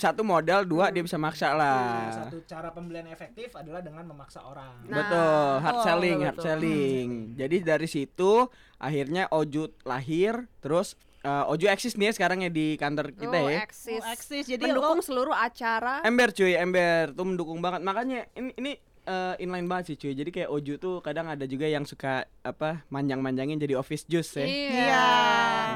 Satu 0.00 0.24
modal, 0.24 0.64
dua 0.64 0.88
dia 0.88 1.04
bisa 1.04 1.20
maksa 1.20 1.52
lah. 1.52 2.16
Satu 2.16 2.40
cara 2.48 2.72
pembelian 2.72 3.12
efektif 3.12 3.52
adalah 3.52 3.84
dengan 3.84 4.08
memaksa 4.08 4.40
orang. 4.40 4.88
Nah, 4.88 4.96
betul, 5.04 5.44
hard 5.60 5.76
oh, 5.76 5.84
selling, 5.84 6.16
betul, 6.16 6.28
hard 6.32 6.38
selling. 6.40 7.08
Jadi 7.36 7.56
dari 7.62 7.86
situ 7.86 8.50
akhirnya 8.76 9.30
Oju 9.30 9.70
lahir, 9.86 10.50
terus 10.58 10.98
eh, 11.22 11.50
Oju 11.50 11.70
eksis 11.70 11.94
nih 11.94 12.10
ya 12.10 12.12
sekarang 12.12 12.42
ya 12.42 12.50
di 12.50 12.74
kantor 12.74 13.14
kita 13.14 13.38
oh, 13.38 13.48
ya. 13.48 13.62
eksis. 13.62 14.02
Oh, 14.02 14.12
eksis. 14.12 14.44
Jadi 14.46 14.66
Mendukung 14.66 14.98
lo- 14.98 15.06
seluruh 15.06 15.36
acara. 15.36 16.02
Ember 16.02 16.34
cuy, 16.34 16.58
ember 16.58 17.14
tuh 17.14 17.24
mendukung 17.26 17.62
banget. 17.62 17.80
Makanya 17.86 18.26
ini 18.34 18.50
ini 18.58 18.72
eh, 19.06 19.34
inline 19.38 19.66
banget 19.66 19.94
sih 19.94 19.96
cuy. 19.98 20.12
Jadi 20.14 20.30
kayak 20.30 20.50
Oju 20.50 20.78
tuh 20.78 20.98
kadang 20.98 21.30
ada 21.30 21.46
juga 21.46 21.66
yang 21.66 21.86
suka 21.86 22.26
apa 22.42 22.82
manjang-manjangin 22.90 23.58
jadi 23.58 23.78
office 23.78 24.06
juice 24.06 24.42
ya. 24.42 24.46
Iya. 24.46 25.06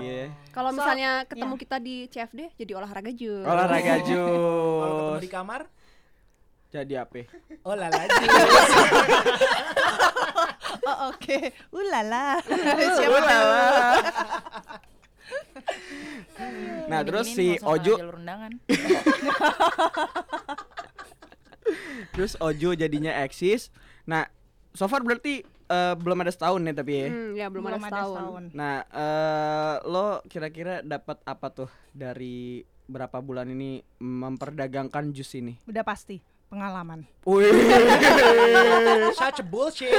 Iya. 0.03 0.27
Kalau 0.51 0.71
So, 0.75 0.83
misalnya 0.83 1.11
ketemu 1.25 1.55
iya. 1.55 1.63
kita 1.63 1.77
di 1.79 1.97
CFD 2.11 2.41
jadi 2.59 2.73
olahraga 2.77 3.11
jus. 3.15 3.47
Olahraga 3.47 3.95
Kalau 4.07 4.91
ketemu 4.91 5.23
di 5.23 5.31
kamar, 5.31 5.63
Jadi 6.67 6.95
apa? 6.99 7.23
oh 7.63 7.73
lala 7.79 8.05
jus. 8.05 8.31
Oh, 10.87 11.11
oke. 11.11 11.39
Ulala. 11.75 12.39
Siapa 12.97 13.19
Nah, 16.87 17.03
terus 17.03 17.35
si 17.35 17.59
Oju 17.59 17.99
terus 22.15 22.39
Oju 22.39 22.79
jadinya 22.79 23.11
eksis. 23.27 23.75
Nah, 24.07 24.31
so 24.71 24.87
far 24.87 25.03
berarti 25.03 25.43
eh, 25.43 25.95
belum 25.99 26.23
ada 26.23 26.31
setahun 26.31 26.63
nih 26.63 26.75
tapi 26.79 26.93
ya. 26.95 27.09
Hmm, 27.11 27.31
ya 27.35 27.47
belum, 27.51 27.67
ada 27.67 27.83
setahun. 27.83 28.55
Nah, 28.55 28.87
eh 28.87 29.75
lo 29.83 30.23
kira-kira 30.31 30.87
dapat 30.87 31.19
apa 31.27 31.51
tuh 31.51 31.71
dari 31.91 32.63
berapa 32.87 33.19
bulan 33.19 33.51
ini 33.51 33.83
memperdagangkan 33.99 35.11
jus 35.11 35.35
ini? 35.35 35.59
Udah 35.67 35.83
pasti 35.83 36.36
pengalaman. 36.47 37.03
Wih, 37.27 37.51
Such 39.19 39.43
a 39.43 39.45
bullshit. 39.45 39.91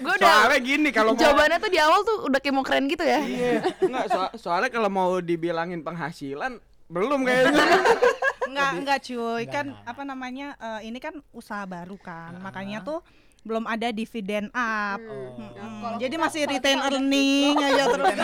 Gue 0.00 0.12
udah 0.16 0.44
soalnya 0.44 0.60
gini 0.60 0.88
kalau 0.92 1.16
mau 1.16 1.20
jawabannya 1.20 1.58
tuh 1.58 1.70
di 1.72 1.80
awal 1.80 2.00
tuh 2.04 2.16
udah 2.28 2.38
kayak 2.38 2.54
mau 2.54 2.64
keren 2.64 2.84
gitu 2.86 3.04
ya. 3.04 3.20
Iya, 3.20 3.52
enggak 3.80 4.06
so- 4.12 4.34
soalnya 4.36 4.68
kalau 4.68 4.92
mau 4.92 5.18
dibilangin 5.18 5.80
penghasilan 5.80 6.60
belum 6.90 7.22
kayaknya. 7.24 7.64
Enggak, 8.50 8.70
enggak 8.82 8.98
cuy. 9.06 9.46
Enggak, 9.46 9.54
kan 9.54 9.66
enggak. 9.70 9.90
apa 9.94 10.02
namanya? 10.02 10.46
eh, 10.58 10.90
ini 10.90 10.98
kan 10.98 11.14
usaah 11.30 11.70
baru 11.70 11.94
kan. 12.02 12.34
Makanya 12.42 12.82
tuh 12.82 12.98
belum 13.46 13.62
ada 13.62 13.94
dividen 13.94 14.50
up. 14.50 14.98
Oh. 15.06 15.38
Mm, 15.38 15.80
Kalau 15.86 15.96
jadi 16.02 16.16
masih 16.18 16.50
retain 16.50 16.82
earning 16.82 17.54
aja 17.54 17.84
terus. 17.94 18.10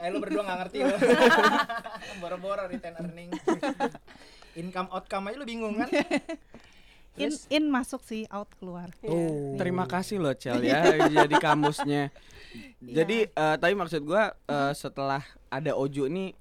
Eh 0.00 0.08
lu 0.10 0.18
berdua 0.18 0.42
gak 0.44 0.58
ngerti 0.66 0.78
lo. 0.84 0.96
Boro-boro 2.22 2.64
return 2.66 2.94
earning. 2.98 3.30
Income 4.56 4.88
outcome 4.92 5.32
aja 5.32 5.36
lu 5.40 5.46
bingung 5.48 5.74
kan? 5.80 5.88
in 7.12 7.28
Terus? 7.28 7.44
in 7.52 7.68
masuk 7.68 8.00
sih 8.08 8.24
out 8.32 8.48
keluar 8.56 8.88
Tuh. 9.04 9.56
Terima 9.60 9.84
kasih 9.84 10.16
loh 10.16 10.32
Cel 10.32 10.64
ya 10.64 10.80
jadi 11.20 11.36
kamusnya. 11.36 12.08
Jadi 12.80 13.28
eh, 13.28 13.56
tapi 13.60 13.74
maksud 13.76 14.00
gua 14.04 14.32
eh, 14.48 14.72
setelah 14.72 15.20
ada 15.52 15.76
Ojo 15.76 16.08
ini 16.08 16.32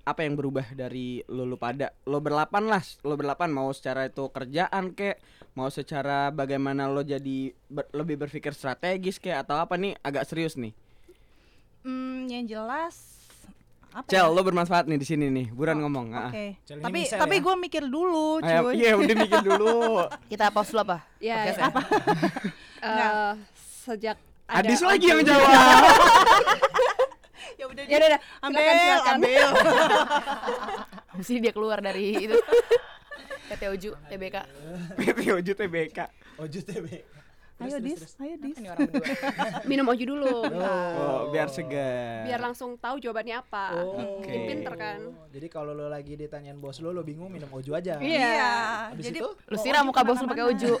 apa 0.00 0.26
yang 0.26 0.34
berubah 0.34 0.66
dari 0.74 1.22
lo 1.30 1.46
lu 1.46 1.54
pada 1.54 1.94
lo 2.08 2.18
berlapan 2.18 2.66
lah 2.66 2.82
lo 3.06 3.14
berlapan 3.14 3.52
mau 3.52 3.70
secara 3.70 4.08
itu 4.08 4.26
kerjaan 4.32 4.96
kek 4.96 5.20
mau 5.54 5.68
secara 5.70 6.32
bagaimana 6.34 6.88
lo 6.90 7.04
jadi 7.04 7.52
ber- 7.68 7.92
lebih 7.94 8.18
berpikir 8.18 8.50
strategis 8.50 9.20
kek 9.22 9.44
atau 9.44 9.60
apa 9.60 9.76
nih 9.76 9.94
agak 10.02 10.26
serius 10.26 10.56
nih 10.58 10.72
Hmm, 11.80 12.26
yang 12.26 12.44
jelas 12.44 13.16
apa 13.90 14.06
Cel 14.06 14.22
ya? 14.22 14.30
lo 14.30 14.40
bermanfaat 14.40 14.86
nih 14.86 14.96
di 14.96 15.04
sini 15.04 15.26
nih 15.28 15.50
buran 15.50 15.74
ngomong 15.76 16.06
ah. 16.12 16.28
Oke. 16.28 16.60
Cel 16.62 16.78
ini 16.78 16.84
Tapi 16.84 16.98
misal 17.00 17.18
tapi 17.18 17.34
ya. 17.34 17.42
gue 17.42 17.54
mikir 17.58 17.82
dulu, 17.84 18.26
Ayo, 18.38 18.60
cuy. 18.62 18.74
iya 18.76 18.92
udah 18.94 19.14
mikir 19.16 19.40
dulu 19.42 19.74
Kita 20.30 20.44
pause 20.48 20.70
dulu 20.70 20.80
apa? 20.80 20.98
Ya, 21.18 21.36
Podcastnya? 21.42 21.66
apa? 21.66 21.80
Eh, 22.80 23.32
sejak 23.82 24.16
ada 24.46 24.64
Adis 24.64 24.80
lagi 24.80 25.04
yang 25.04 25.20
jawab 25.20 25.44
Ya 27.56 27.64
udah, 27.66 27.82
Ya 27.84 27.96
udah, 27.98 28.08
udah. 28.08 28.20
ambil, 28.40 28.60
Silakan, 28.62 28.80
silakan. 28.80 29.14
ambil. 29.14 29.48
Mesti 31.12 31.32
dia 31.36 31.52
keluar 31.52 31.78
dari 31.78 32.04
itu. 32.24 32.36
PT 33.46 33.62
Oju, 33.68 33.90
TBK. 34.08 34.36
PT 34.96 35.18
Ojo 35.30 35.52
TBK 35.52 35.98
Ojo 36.38 36.58
TB. 37.60 37.68
Ayo 37.68 37.76
dis, 37.84 38.00
ayo 38.16 38.34
dis. 38.40 38.56
Ini 38.56 38.68
orang 38.72 38.88
berdua. 38.88 39.06
Minum 39.70 39.86
Ojo 39.92 40.04
dulu. 40.08 40.36
oh 40.48 41.28
biar 41.28 41.52
segar 41.52 42.24
Biar 42.24 42.40
langsung 42.40 42.80
tahu 42.80 42.96
jawabannya 42.96 43.36
apa. 43.36 43.76
Oh. 43.76 44.24
Bikin 44.24 44.42
pinter 44.48 44.74
kan. 44.80 44.98
Jadi 45.28 45.46
kalau 45.52 45.76
lo 45.76 45.92
lagi 45.92 46.16
ditanyain 46.16 46.56
bos 46.56 46.80
lo, 46.80 46.96
lo 46.96 47.04
bingung 47.04 47.28
minum 47.28 47.52
Ojo 47.52 47.76
aja. 47.76 48.00
Iya. 48.00 48.48
Habis 48.96 49.12
Jadi 49.12 49.18
itu 49.20 49.28
Lu 49.28 49.56
siram 49.60 49.84
muka 49.84 50.00
bos 50.00 50.16
lu 50.24 50.26
pakai 50.32 50.44
Oju. 50.48 50.72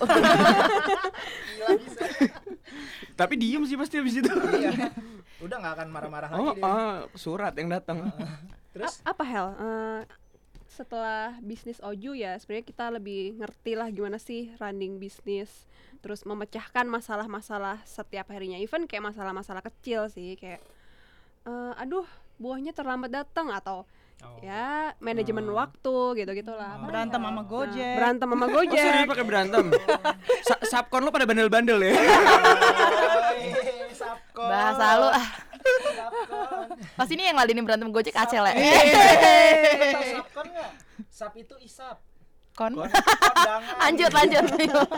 tapi 3.20 3.34
diem 3.36 3.62
sih 3.68 3.76
pasti 3.76 4.00
abis 4.00 4.24
itu 4.24 4.32
iya. 4.56 4.88
Udah 5.40 5.56
nggak 5.60 5.74
akan 5.80 5.88
marah-marah 5.92 6.28
lagi 6.32 6.40
oh, 6.40 6.54
dia. 6.56 6.64
oh 6.64 6.94
surat 7.16 7.52
yang 7.56 7.68
datang 7.72 8.08
Terus 8.70 9.02
A- 9.02 9.12
apa 9.12 9.24
Hel? 9.26 9.46
Eh, 9.56 10.00
setelah 10.70 11.36
bisnis 11.42 11.82
Oju 11.82 12.16
ya 12.16 12.38
sebenarnya 12.38 12.66
kita 12.66 12.84
lebih 12.88 13.36
ngerti 13.36 13.72
lah 13.76 13.90
gimana 13.90 14.16
sih 14.16 14.54
running 14.56 14.96
bisnis 14.96 15.50
terus 16.00 16.24
memecahkan 16.24 16.84
masalah-masalah 16.84 17.80
setiap 17.84 18.28
harinya 18.32 18.56
even 18.56 18.84
kayak 18.84 19.04
masalah-masalah 19.06 19.60
kecil 19.60 20.08
sih 20.08 20.34
kayak 20.34 20.60
eh, 21.44 21.72
aduh 21.76 22.04
buahnya 22.36 22.72
terlambat 22.72 23.12
datang 23.12 23.52
atau 23.52 23.84
Oh. 24.20 24.36
ya 24.44 24.92
manajemen 25.00 25.48
waktu 25.48 25.96
gitu 26.20 26.28
gitulah 26.36 26.76
Berantem 26.84 27.24
sama 27.24 27.40
Gojek. 27.40 27.96
berantem 27.96 28.28
sama 28.28 28.44
Oh 28.44 28.52
Gojek 28.52 29.08
pakai 29.08 29.24
berantem? 29.24 29.64
Sa 30.48 30.60
Sapkon 30.60 31.00
lo 31.00 31.08
pada 31.08 31.24
bandel-bandel 31.24 31.80
ya? 31.88 31.96
Sapkon. 33.96 34.44
Bahasa 34.44 34.86
lu 35.00 35.08
ah. 35.08 35.28
Sapkon. 35.96 36.66
Pasti 37.00 37.12
ini 37.16 37.32
yang 37.32 37.36
ladenin 37.40 37.64
berantem 37.64 37.88
Gojek 37.88 38.12
Acel 38.12 38.44
ya. 38.44 38.52
Tau 38.52 40.04
Sapkon 40.20 40.46
nggak? 40.52 40.70
Sap 41.08 41.32
itu 41.36 41.56
isap. 41.64 41.96
Kon. 42.60 42.76
Lanjut 43.88 44.10
lanjut. 44.12 44.44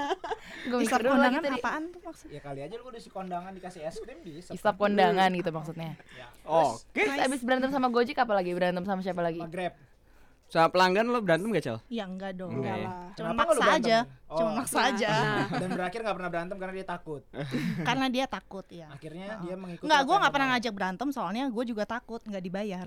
Gue 0.70 0.78
mikir 0.82 0.98
dulu 0.98 1.14
kondangan 1.14 1.42
tadi. 1.42 1.58
apaan 1.62 1.82
tuh 1.90 2.00
maksudnya? 2.02 2.34
Ya 2.34 2.40
kali 2.42 2.60
aja 2.62 2.74
lu 2.78 2.84
udah 2.86 3.00
si 3.02 3.10
kondangan 3.10 3.50
dikasih 3.54 3.80
es 3.86 3.98
krim 4.02 4.18
di 4.22 4.42
isap. 4.42 4.54
Isap 4.58 4.74
kondangan 4.78 5.30
gitu 5.34 5.50
maksudnya. 5.54 5.94
Ya. 6.18 6.26
Oke. 6.42 7.02
Terus 7.06 7.18
abis 7.18 7.40
berantem 7.46 7.70
sama 7.70 7.86
Gojek 7.90 8.18
apa 8.18 8.34
lagi? 8.34 8.50
Berantem 8.54 8.82
sama 8.82 8.98
siapa 9.02 9.22
lagi? 9.22 9.38
Sama 9.38 9.50
Grab. 9.50 9.74
Sama 10.52 10.68
pelanggan 10.68 11.08
lo 11.08 11.18
berantem 11.24 11.48
gak 11.48 11.64
Cel? 11.64 11.78
Ya 11.88 12.04
enggak 12.04 12.36
dong. 12.36 12.52
Enggak 12.52 12.76
lah. 12.84 12.94
Cuma 13.16 13.30
Kenapa 13.32 13.42
maksa 13.42 13.64
aja. 13.78 13.98
Oh. 14.28 14.38
Cuma 14.38 14.50
maksa 14.58 14.78
aja. 14.84 15.10
Nah, 15.10 15.46
Dan 15.56 15.68
berakhir 15.72 16.00
nggak 16.04 16.16
pernah 16.18 16.30
berantem 16.30 16.56
karena 16.60 16.74
dia 16.76 16.86
takut. 16.86 17.22
Karena 17.88 18.06
dia 18.12 18.24
takut 18.28 18.66
ya. 18.68 18.86
Akhirnya 18.92 19.26
dia 19.40 19.54
mengikuti. 19.56 19.86
Enggak, 19.88 20.00
gue 20.04 20.16
lo 20.18 20.28
pernah 20.28 20.48
ngajak 20.54 20.72
berantem 20.74 21.08
soalnya 21.10 21.44
gue 21.48 21.64
juga 21.64 21.84
takut 21.88 22.20
nggak 22.22 22.42
dibayar. 22.42 22.86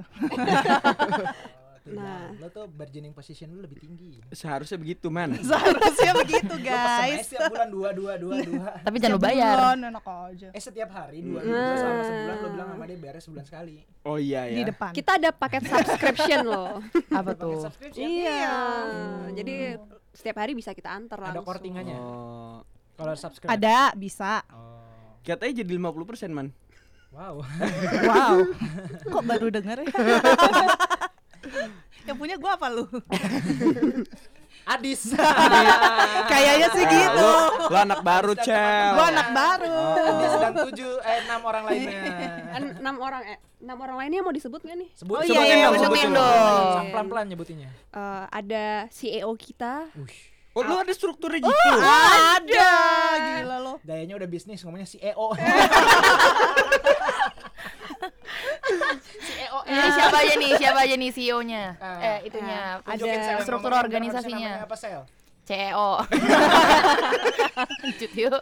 Tuh, 1.85 1.93
Nah. 1.93 2.33
Jan. 2.33 2.41
lo 2.41 2.47
tuh 2.49 2.65
bargaining 2.65 3.13
position 3.13 3.45
lu 3.47 3.61
lebih 3.61 3.77
tinggi. 3.77 4.17
Seharusnya 4.29 4.73
begitu 4.75 5.05
man 5.07 5.37
Seharusnya 5.45 6.17
begitu 6.17 6.49
Lo 6.51 6.65
guys. 6.65 7.23
setiap 7.23 7.45
bulan 7.47 7.69
dua 7.69 7.89
dua 7.91 8.13
dua 8.17 8.35
dua. 8.49 8.67
Tapi 8.81 8.97
jangan 8.97 9.15
Tiap 9.15 9.27
bayar. 9.29 9.53
bulan, 9.55 9.77
enak 9.85 10.05
aja. 10.25 10.47
Eh 10.49 10.57
setiap 10.59 10.89
hari 10.91 11.21
dua 11.21 11.39
dua 11.39 11.77
selama 11.77 12.01
sebulan 12.03 12.35
lo 12.35 12.47
bilang 12.49 12.67
sama 12.73 12.83
dia 12.83 12.97
beres 12.97 13.21
sebulan 13.21 13.45
sekali. 13.45 13.75
Oh 14.01 14.17
iya 14.17 14.41
Di 14.47 14.59
ya 14.59 14.65
depan. 14.67 14.91
kita 14.91 15.11
ada 15.15 15.29
paket 15.29 15.61
subscription 15.71 16.39
loh 16.43 16.81
Apa 17.11 17.31
tuh? 17.33 17.61
subscription. 17.63 18.01
iya 18.01 18.49
jadi 19.31 19.77
setiap 20.09 20.37
hari 20.37 20.53
bisa 20.53 20.71
kita 20.71 20.89
antar 20.89 21.17
Ada 21.19 21.29
langsung 21.35 21.45
kortingannya. 21.45 21.97
Oh 21.97 22.65
Kalau 22.95 23.13
subscribe. 23.13 23.51
Ada, 23.51 23.93
bisa. 23.93 24.41
Oh. 24.49 24.81
Katanya 25.21 25.61
jadi 25.61 25.71
50% 25.75 25.93
man 26.29 26.49
Wow. 27.11 27.45
Wow. 28.03 28.35
Kok 29.07 29.23
baru 29.23 29.47
denger 29.47 29.77
ya? 29.81 29.87
Yang 32.07 32.17
punya 32.21 32.35
gua 32.37 32.51
apa 32.57 32.67
lu? 32.69 32.85
Adis. 34.65 35.13
Kayaknya 36.31 36.67
sih 36.73 36.83
gitu. 36.89 37.21
Lo, 37.21 37.69
lo 37.69 37.77
anak 37.77 38.01
baru 38.01 38.33
Cel 38.33 38.97
Gua 38.97 39.13
anak 39.13 39.29
baru. 39.29 39.77
Adis 39.93 40.33
dan 40.41 40.53
tujuh 40.57 40.91
eh 41.05 41.17
enam 41.29 41.41
orang 41.45 41.63
lainnya. 41.69 42.01
En- 42.57 42.75
enam 42.81 42.95
orang 42.97 43.21
eh 43.29 43.37
enam 43.61 43.77
orang 43.77 43.97
lainnya 44.01 44.25
mau 44.25 44.33
disebut 44.33 44.61
nggak 44.65 44.77
nih 44.77 44.89
Sebut 44.97 45.15
Oh 45.17 45.23
iya, 45.25 45.29
Sebutin 45.33 45.57
iya, 45.57 45.65
dong, 45.69 45.75
sebutin 45.81 46.09
dong. 46.13 46.85
Pelan-pelan 46.93 47.25
nyebutinnya. 47.29 47.69
Eh, 47.93 48.23
ada 48.29 48.65
CEO 48.89 49.29
kita 49.37 49.89
Oh 50.55 50.63
lo 50.63 50.79
ada 50.79 50.93
strukturnya 50.95 51.43
gitu 51.43 51.69
Ada. 51.83 52.71
Gila 53.43 53.57
lo. 53.59 53.73
Gayanya 53.83 54.15
udah 54.15 54.29
bisnis 54.29 54.63
ngomongnya 54.63 54.87
E 58.95 59.19
CEO. 59.19 59.57
Ini 59.63 59.89
siapa 59.91 60.17
aja 60.17 60.33
nih? 60.35 60.51
Siapa 60.55 60.79
aja 60.81 60.95
nih 60.95 61.09
CEO-nya? 61.11 61.63
Ah. 61.77 61.99
Eh, 62.01 62.19
itunya. 62.27 62.59
Tunjukin 62.81 63.19
Sel, 63.21 63.37
struktur 63.41 63.71
organisasinya. 63.71 64.51
apa 64.63 64.75
sel? 64.75 65.01
CEO. 65.45 65.89
Lanjut 67.83 68.11
yuk. 68.13 68.41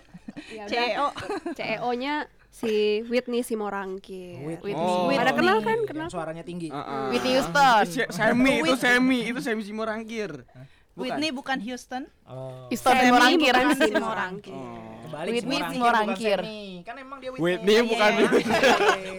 ya 0.49 0.63
CEO. 0.65 1.07
CEO 1.53 1.89
nya 1.93 2.15
si 2.47 3.01
Whitney 3.09 3.41
Simorangkir 3.41 4.39
Whitney. 4.61 4.77
Oh. 4.77 5.09
Ada 5.09 5.33
kenal 5.33 5.57
kan 5.59 5.77
Yang 5.79 5.89
kenal 5.89 6.07
suaranya 6.07 6.43
tinggi. 6.45 6.69
Heeh. 6.69 7.03
Whitney 7.11 7.33
Houston. 7.35 7.83
Se- 7.85 8.09
Semi 8.09 8.61
itu 8.61 8.73
Semi 8.77 9.19
itu 9.27 9.39
Semi 9.41 9.63
Simorangkir 9.63 10.45
Bukan. 10.45 10.65
Whitney 10.93 11.29
bukan 11.29 11.57
Houston. 11.59 12.05
Oh. 12.23 12.69
Houston 12.69 12.93
Semi 12.93 13.09
Simorangkir. 13.09 13.49
bukan 13.49 13.67
Simorangkir. 13.73 13.97
Simorangkir 13.97 14.53
Oh. 14.53 15.01
Kebalik 15.03 15.31
Whitney 15.33 15.77
Semi. 16.37 16.61
Kan 16.81 16.95
emang 16.97 17.17
dia 17.17 17.29
Whitney. 17.29 17.43
Whitney 17.43 17.77
bukan 17.83 18.09
Iya. 18.09 18.21
Whitney. 18.23 18.45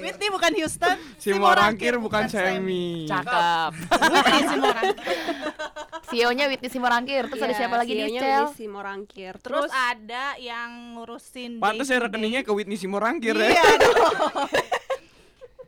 Whitney 0.05 0.29
bukan 0.31 0.53
Houston. 0.55 0.97
Simorangkir 1.17 1.95
bukan 1.99 2.25
Semi 2.27 2.87
Cakep. 3.05 3.73
Whitney 4.13 4.43
Simorangkir. 4.45 5.07
CEO-nya 6.11 6.45
Whitney 6.47 6.69
Simorangkir. 6.69 7.23
Terus 7.27 7.41
ada 7.41 7.49
Iya, 7.49 7.59
siapa 7.59 7.75
lagi 7.75 7.91
nih, 7.91 7.99
CEO-nya 8.05 8.21
Cel? 8.21 8.31
Whitney 8.45 8.55
Simorangkir 8.57 9.33
Terus 9.37 9.59
terus 9.61 9.73
ada 9.73 10.25
yang 10.37 10.71
ngurusin 10.95 11.53
Pantes 11.59 11.89
ya 11.89 11.99
rekeningnya 11.99 12.43
ke 12.43 12.51
Whitney 12.51 12.77
Simorangkir 12.77 13.35
ya 13.35 13.51
Iya. 13.51 13.65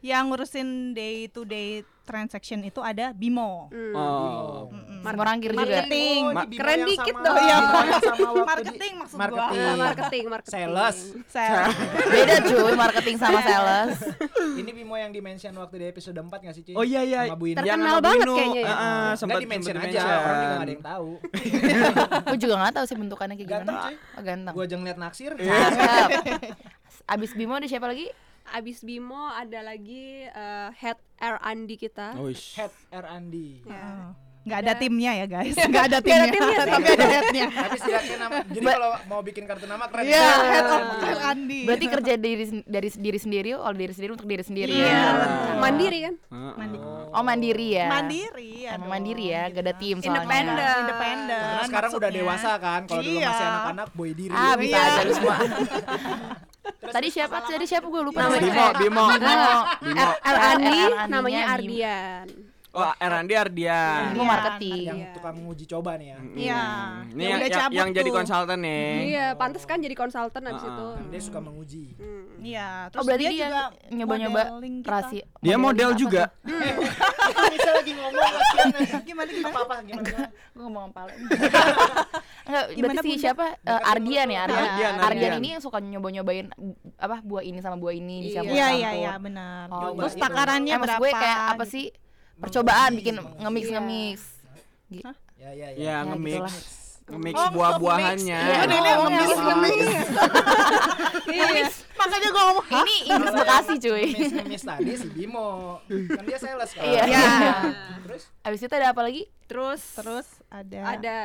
Yang 0.07 0.31
ngurusin 0.31 0.69
day 0.93 1.27
to 1.27 1.43
day 1.43 1.69
transaction 2.01 2.63
itu 2.63 2.79
ada 2.79 3.11
Bimo. 3.11 3.67
hmm, 3.67 3.91
Oh 3.93 4.71
Simorangkir 5.03 5.51
juga. 5.51 5.63
Marketing. 5.65 6.21
Oh, 6.25 6.31
Ma- 6.33 6.43
di 6.43 6.49
Bimo 6.49 6.61
keren 6.61 6.79
dikit 6.85 7.15
dong. 7.17 7.35
Iya, 7.37 7.57
di- 7.59 7.67
marketing 8.45 8.93
maksud 8.97 9.17
gua. 9.17 9.27
marketing. 9.27 9.77
Marketing 9.77 10.25
marketing 10.29 10.55
Sales. 10.57 10.99
Saya 11.27 11.67
Beda 12.05 12.35
cuy, 12.41 12.73
marketing 12.75 13.17
sama 13.17 13.39
sales. 13.41 13.99
Ini 14.63 14.71
Bimo 14.73 14.95
yang 14.95 15.11
dimention 15.11 15.51
waktu 15.57 15.75
di 15.77 15.87
episode 15.89 16.15
4 16.15 16.31
gak 16.41 16.55
sih, 16.55 16.63
Ci? 16.63 16.73
Oh 16.73 16.83
iya 16.83 17.03
iya 17.03 17.27
Sama 17.27 17.35
Bu. 17.35 17.45
Terkenal 17.49 17.67
Yang 17.67 17.81
sama 17.81 17.91
Bu 17.93 18.03
banget 18.05 18.23
Inu. 18.25 18.35
kayaknya 18.35 18.61
ya. 18.61 18.67
Ah, 18.69 18.79
Enggak 18.79 19.15
sempat 19.17 19.37
di 19.37 19.47
mention 19.49 19.67
sempat 19.69 19.83
aja, 19.85 19.91
di-mention. 19.93 20.19
orang 20.23 20.37
juga 20.37 20.47
gak 20.49 20.63
ada 20.63 20.73
yang 20.73 20.85
tahu. 20.85 21.11
Gue 22.27 22.39
juga 22.41 22.55
gak 22.57 22.73
tahu 22.73 22.85
sih 22.85 22.97
bentukannya 22.97 23.35
kayak 23.37 23.51
Ganteng, 23.53 23.67
gimana. 23.73 23.87
cuy. 23.89 23.97
Oh, 24.13 24.23
ganteng. 24.23 24.53
Gua 24.55 24.65
aja 24.65 24.77
ngeliat 24.77 24.99
naksir. 25.01 25.33
Abis 27.09 27.31
Bimo 27.33 27.55
ada 27.55 27.67
siapa 27.67 27.87
lagi? 27.87 28.11
Abis 28.49 28.81
Bimo 28.81 29.27
ada 29.27 29.61
lagi 29.61 30.05
eh, 30.25 30.69
head 30.75 30.99
R&D 31.17 31.71
kita 31.77 32.15
Oh, 32.15 32.27
ish. 32.27 32.55
Head 32.55 32.71
R 32.91 33.07
Andi. 33.09 33.63
Ya. 33.63 34.13
nggak 34.47 34.61
ada 34.63 34.73
timnya 34.77 35.11
ya 35.13 35.27
guys, 35.27 35.59
nggak 35.59 35.85
ada 35.85 35.99
timnya, 35.99 36.31
timnya 36.31 36.55
sih. 36.57 36.71
tapi 36.71 36.87
ada 36.89 37.07
headnya. 37.11 37.47
Tapi 37.67 37.77
setidaknya 37.77 38.17
nama 38.17 38.37
jadi 38.47 38.63
kalau 38.69 38.91
mau 39.05 39.19
bikin 39.21 39.43
kartu 39.43 39.67
nama 39.67 39.91
keren. 39.91 40.07
Iya, 40.07 40.15
ya. 40.15 40.35
head 40.47 40.67
of 40.71 40.83
Andi. 41.27 41.61
Berarti 41.67 41.87
kerja 41.91 42.15
diri 42.15 42.45
dari 42.63 42.89
diri 42.95 43.19
sendiri, 43.19 43.51
oleh 43.53 43.75
diri 43.77 43.91
sendiri 43.91 44.13
untuk 44.15 44.29
diri 44.31 44.45
sendiri 44.45 44.71
Iya, 44.71 44.87
ya. 44.87 45.03
betul. 45.19 45.55
mandiri 45.59 45.99
kan 46.01 46.15
Ah, 46.31 46.39
ah. 46.55 47.11
Oh 47.11 47.23
mandiri 47.25 47.69
ya. 47.75 47.87
mandiri 47.91 48.51
ya. 48.63 48.71
Emang 48.79 48.91
mandiri 48.93 49.25
ya, 49.27 49.43
gak 49.49 49.63
ada 49.63 49.73
kita. 49.73 49.83
tim 49.83 49.97
soalnya. 49.97 50.15
Independen. 50.15 50.75
Independen. 50.79 51.43
Karena 51.43 51.65
sekarang 51.67 51.91
udah 51.93 52.11
dewasa 52.13 52.51
kan, 52.57 52.81
kalau 52.85 53.03
dulu 53.03 53.19
Iya. 53.19 53.27
masih 53.27 53.47
anak-anak 53.49 53.89
boy 53.93 54.11
diri. 54.13 54.31
Ah 54.31 54.55
bisa 54.55 54.77
Iya. 54.77 54.87
aja 54.87 55.01
lu 55.03 55.13
semua. 55.13 55.37
Tadi 56.87 57.09
siapa? 57.11 57.43
Tadi 57.43 57.67
siapa 57.67 57.87
gue 57.87 58.03
lupa 58.03 58.25
Namanya- 58.25 58.43
Bimo, 58.43 58.65
Bimo. 58.75 59.05
Bimo. 59.13 59.55
Bimo. 59.83 60.07
Namanya 61.07 61.41
Bimo. 61.43 61.55
Ardian 61.55 62.27
Oh, 62.77 62.93
Erandi 62.99 63.33
Ardian. 63.33 64.13
Ilmu 64.13 64.21
Iya. 64.21 64.29
marketing. 64.29 64.81
yang 64.85 64.99
Iya. 65.01 65.09
tukang 65.17 65.37
uji 65.43 65.65
coba 65.65 65.91
nih 65.97 66.07
ya. 66.07 66.19
Mm. 66.19 66.35
Iya. 66.37 66.63
Ini 67.09 67.23
Yang 67.23 67.41
yang, 67.49 67.71
yang, 67.73 67.89
jadi 67.91 68.11
konsultan 68.13 68.59
nih. 68.61 68.89
Iya, 69.09 69.27
pantas 69.33 69.65
kan 69.65 69.79
jadi 69.81 69.97
konsultan 69.97 70.43
abis 70.45 70.61
itu. 70.63 70.87
Kan 70.93 71.07
dia 71.09 71.23
suka 71.25 71.39
menguji. 71.41 71.85
Hmm. 71.97 72.25
Iya, 72.37 72.69
Oh 72.69 72.89
terus 72.93 73.05
berarti 73.09 73.25
dia, 73.25 73.31
dia, 73.33 73.41
juga 73.43 73.63
nyoba-nyoba 73.91 74.41
rahasia. 74.85 75.25
Dia 75.41 75.57
model 75.57 75.91
juga. 75.97 76.23
bisa 77.57 77.71
lagi 77.73 77.93
ngomong. 77.93 78.31
Gimana 79.03 79.31
gimana? 79.31 79.49
Apa 79.49 79.61
apa 79.65 79.75
gimana? 79.83 80.29
Gue 80.53 80.63
ngomong 80.63 80.85
apa 80.93 81.01
Enggak, 82.47 82.65
Gimana, 82.71 82.93
berarti 82.95 83.09
si 83.11 83.19
siapa? 83.19 83.47
Eh, 83.59 83.91
Ardian 83.91 84.29
ya, 84.29 84.41
Ardian. 84.47 84.63
Ardian, 84.63 84.95
Ardian 84.95 85.03
Ardian. 85.03 85.33
ini 85.37 85.49
yang 85.51 85.63
suka 85.65 85.83
nyoba-nyobain 85.83 86.47
apa 86.95 87.19
buah 87.21 87.43
ini 87.43 87.59
sama 87.59 87.75
buah 87.75 87.91
ini 87.91 88.17
Iya. 88.17 88.27
dicampur 88.31 88.55
Iya 88.55 88.67
campur. 88.67 88.79
iya 88.79 88.91
iya 88.95 89.13
benar. 89.19 89.65
Oh, 89.67 89.91
Terus 89.97 90.15
iya. 90.15 90.23
takarannya 90.23 90.71
Eh, 90.71 90.79
berapa? 90.79 91.01
gue 91.01 91.11
kayak 91.11 91.41
apa 91.49 91.65
gitu. 91.65 91.73
sih? 91.73 91.87
Percobaan 92.39 92.91
bikin 92.95 93.17
nge-mix 93.17 93.65
Iya. 93.65 93.75
nge-mix. 93.75 94.19
Ya 94.87 95.11
ya 95.41 95.51
ya. 95.51 95.69
Ya, 95.69 95.69
Ya, 95.75 95.97
nge-mix. 96.05 96.45
Nge-mix 97.07 97.35
Oh, 97.35 97.49
buah-buahannya. 97.53 98.39
Iya, 98.41 98.57
ini 98.67 98.77
ngemis. 98.83 99.31
Iya. 101.27 101.67
Makanya 101.97 102.29
gue 102.29 102.43
ngomong 102.45 102.67
Ini 102.69 102.97
Inggris 103.07 103.35
Bekasi 103.37 103.75
cuy. 103.79 104.05
Ngemis 104.33 104.63
tadi 104.63 104.93
si 104.95 105.09
Bimo. 105.09 105.81
Kan 105.87 106.25
dia 106.25 106.39
sales 106.39 106.71
kan. 106.73 106.83
Iya. 106.83 107.31
Terus 108.03 108.23
Abis 108.43 108.61
itu 108.61 108.75
ada 108.75 108.89
apa 108.91 109.03
lagi? 109.03 109.23
Terus 109.47 109.83
Terus 109.95 110.27
ada 110.49 110.81
ada 110.93 111.17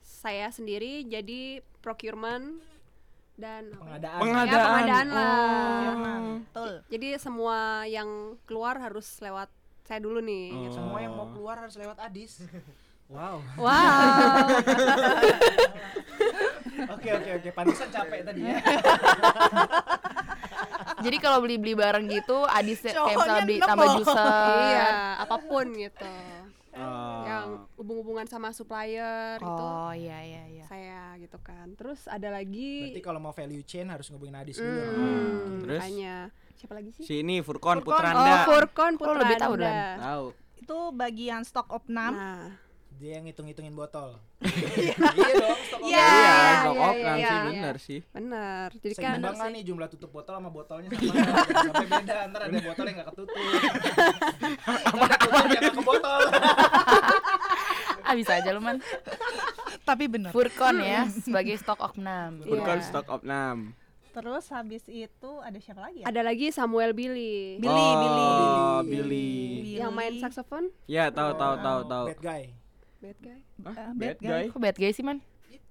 saya 0.00 0.48
sendiri 0.50 1.04
jadi 1.04 1.60
procurement 1.80 2.60
dan 3.34 3.72
apa 3.72 3.80
ya? 3.80 3.80
pengadaan. 3.80 4.12
Ya, 4.12 4.20
Pengadaan. 4.20 4.68
pengadaan 4.68 5.08
lah. 5.08 5.40
Oh. 5.40 6.36
betul. 6.44 6.72
Jadi 6.90 7.08
semua 7.16 7.58
yang 7.86 8.08
keluar 8.44 8.76
harus 8.76 9.08
lewat 9.18 9.48
saya 9.90 10.06
dulu 10.06 10.22
nih. 10.22 10.54
Oh. 10.54 10.62
gitu. 10.62 10.78
Semua 10.78 10.98
yang 11.02 11.18
mau 11.18 11.26
keluar 11.34 11.58
harus 11.58 11.74
lewat 11.74 11.98
Adis. 11.98 12.46
Wow. 13.10 13.42
Wow. 13.58 13.74
Oke 16.94 17.10
oke 17.12 17.30
oke. 17.42 17.50
Pantesan 17.52 17.90
capek 17.92 18.24
tadi 18.24 18.40
ya. 18.40 18.56
Jadi 21.04 21.16
kalau 21.20 21.42
beli-beli 21.42 21.74
bareng 21.76 22.06
gitu, 22.08 22.46
Adis 22.46 22.80
kayak 22.86 23.18
misalnya 23.18 23.42
beli 23.44 23.58
tambah 23.60 23.86
juicer. 24.00 24.16
iya, 24.70 24.86
apa 25.20 25.36
pun 25.44 25.66
gitu. 25.76 26.14
Oh. 26.78 27.22
Yang 27.26 27.46
hubung-hubungan 27.76 28.26
sama 28.30 28.54
supplier 28.54 29.36
itu 29.42 29.48
Oh 29.48 29.92
iya 29.92 30.22
iya 30.24 30.42
iya. 30.46 30.64
saya 30.64 31.18
gitu 31.20 31.36
kan. 31.42 31.74
Terus 31.76 32.06
ada 32.06 32.30
lagi 32.32 32.94
Berarti 32.94 33.02
kalau 33.04 33.20
mau 33.20 33.34
value 33.34 33.66
chain 33.66 33.90
harus 33.90 34.08
ngubungin 34.08 34.38
Adis 34.40 34.56
dulu. 34.56 34.70
Hmm, 34.70 35.60
Terus? 35.66 35.80
makanya 35.82 36.16
siapa 36.60 36.74
lagi 36.74 36.92
sih? 36.92 37.02
Si 37.02 37.14
ini 37.18 37.40
Furkon 37.40 37.80
Furkon. 37.80 37.88
Putranda. 37.88 38.20
Oh, 38.20 38.38
Furkon 38.46 38.92
Oh, 38.98 39.16
lebih 39.16 39.36
tahu, 39.36 39.52
Putranda. 39.54 39.64
Dan. 39.64 39.96
Tahu. 39.98 40.24
Itu 40.60 40.78
bagian 40.92 41.40
stock 41.42 41.68
of 41.70 41.82
6. 41.84 41.96
Nah, 41.96 42.52
Dia 42.92 43.16
yang 43.16 43.24
ngitung-ngitungin 43.24 43.72
botol. 43.72 44.20
iya 44.44 44.92
dong. 45.40 45.56
stok 45.62 45.80
Iya, 45.80 46.04
Iya, 46.04 46.04
iya, 46.04 46.60
iya, 46.60 46.84
opnam 46.86 47.16
iya, 47.16 47.24
sih 47.24 47.32
iya. 47.32 47.48
bener 47.48 47.74
sih. 47.78 48.00
benar. 48.10 48.68
Jadi 48.74 48.94
kan 48.94 49.00
Seimbang 49.16 49.34
nggak 49.34 49.50
nih 49.50 49.62
jumlah 49.64 49.88
tutup 49.88 50.10
botol 50.10 50.34
sama 50.34 50.50
botolnya 50.50 50.88
sama 50.90 51.00
sampai 51.64 51.86
beda 51.88 52.16
ntar 52.28 52.40
ada 52.42 52.58
botol 52.60 52.84
yang 52.84 52.96
nggak 52.98 53.08
ketutup 53.10 53.36
apa 54.60 55.04
apa 55.16 55.36
yang 55.50 55.64
ke 55.70 55.82
botol 55.82 56.20
Ah 58.02 58.14
bisa 58.14 58.32
aja 58.34 58.50
lu 58.50 58.60
man. 58.60 58.76
Tapi 59.82 60.04
bener. 60.04 60.28
Furkon 60.28 60.76
ya 60.82 61.08
sebagai 61.08 61.56
stok 61.56 61.80
oknam. 61.80 62.42
Furkon 62.42 62.78
Iya. 62.78 62.84
stock 62.84 63.06
opnam. 63.08 63.72
Terus 64.10 64.44
habis 64.50 64.82
itu 64.86 65.30
ada 65.38 65.58
siapa 65.58 65.86
lagi 65.86 66.02
ya? 66.02 66.06
ada 66.10 66.20
lagi 66.20 66.50
Samuel 66.50 66.90
Billy. 66.90 67.62
Billy, 67.62 67.70
oh, 67.70 67.94
Billy. 67.94 68.26
Billy. 68.26 68.90
Billy. 68.90 69.78
Yang 69.78 69.92
main 69.94 70.12
saxophone? 70.18 70.66
Ya, 70.84 71.08
tahu 71.08 71.30
tahu 71.34 71.54
tahu 71.58 71.80
tahu. 71.86 72.04
bad 72.10 72.20
guy 72.20 72.42
Bad 73.00 73.16
guy. 73.16 73.40
Eh, 73.40 73.40
Bad 73.56 73.96
bad 73.96 74.18
guy. 74.20 74.28
guy. 74.28 74.44
Kok 74.52 74.60
bad 74.60 74.76
guy 74.76 74.92
sih 74.92 75.00
man? 75.00 75.18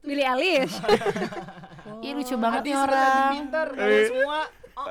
Billy 0.02 0.24
Eilish. 0.24 0.74
Ih 2.06 2.12
lucu 2.16 2.36
banget 2.40 2.62
nih 2.66 2.76
orang. 2.76 3.32
pintar 3.36 3.68
kalian 3.76 4.04
semua 4.08 4.40
oh, 4.80 4.88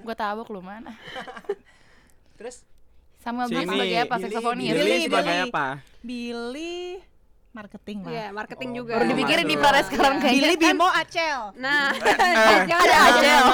Gue 0.06 0.14
tabok 0.14 0.48
lu 0.48 0.60
man. 0.62 0.86
terus 2.38 2.62
Samuel 3.18 3.50
Billy 3.50 3.66
sebagai 3.66 3.98
apa? 3.98 4.14
Billy, 4.14 4.24
Saksofonis. 4.30 4.68
Billy, 4.70 4.78
Billy, 4.78 4.98
sebagai 5.10 5.34
Billy. 5.34 5.50
apa? 5.50 5.66
Billy 6.00 6.78
marketing 7.48 7.98
lah. 8.04 8.12
Iya, 8.12 8.26
marketing 8.30 8.70
Oh, 8.70 8.76
juga. 8.84 8.92
Baru 8.96 9.06
dipikirin 9.08 9.46
di 9.46 9.56
Paris 9.56 9.86
sekarang 9.88 10.14
Iya. 10.14 10.22
kayaknya. 10.22 10.40
Billy 10.44 10.56
Bimo 10.56 10.88
Acel. 10.88 11.40
Nah, 11.56 11.84
jangan 12.68 12.84
ada 12.84 12.94
ada 12.94 12.96
Acel. 13.08 13.44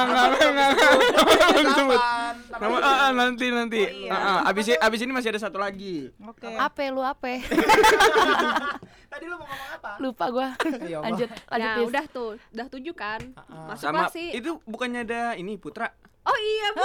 Nama 2.55 2.76
ah, 2.78 2.97
ah, 3.07 3.11
nanti 3.11 3.47
nanti. 3.49 3.80
Oh, 3.80 3.90
iya. 3.90 4.11
Ah, 4.11 4.18
ah. 4.45 4.51
abis 4.51 4.74
abis 4.74 5.01
ini 5.01 5.12
masih 5.12 5.30
ada 5.30 5.40
satu 5.40 5.59
lagi. 5.59 6.11
Oke. 6.20 6.47
Ape 6.49 6.84
lu 6.90 7.03
ape? 7.03 7.40
tadi 9.14 9.30
lu 9.30 9.38
mau 9.38 9.47
ngomong 9.47 9.70
apa 9.72 9.90
Lupa 10.03 10.26
gua. 10.30 10.49
Ya. 10.90 10.99
Lanjut 11.01 11.28
lanjut 11.30 11.64
Nah, 11.64 11.74
Tis. 11.78 11.86
udah 11.88 12.05
tuh, 12.11 12.30
udah 12.53 12.66
tujuh 12.68 12.95
kan. 12.95 13.20
Ah, 13.47 13.72
Masuklah 13.72 14.11
Sama 14.11 14.14
sih. 14.14 14.34
itu 14.34 14.59
bukannya 14.66 15.07
ada 15.07 15.34
ini 15.34 15.55
Putra? 15.57 15.88
Oh 16.24 16.38
iya, 16.40 16.66
Bu. 16.72 16.80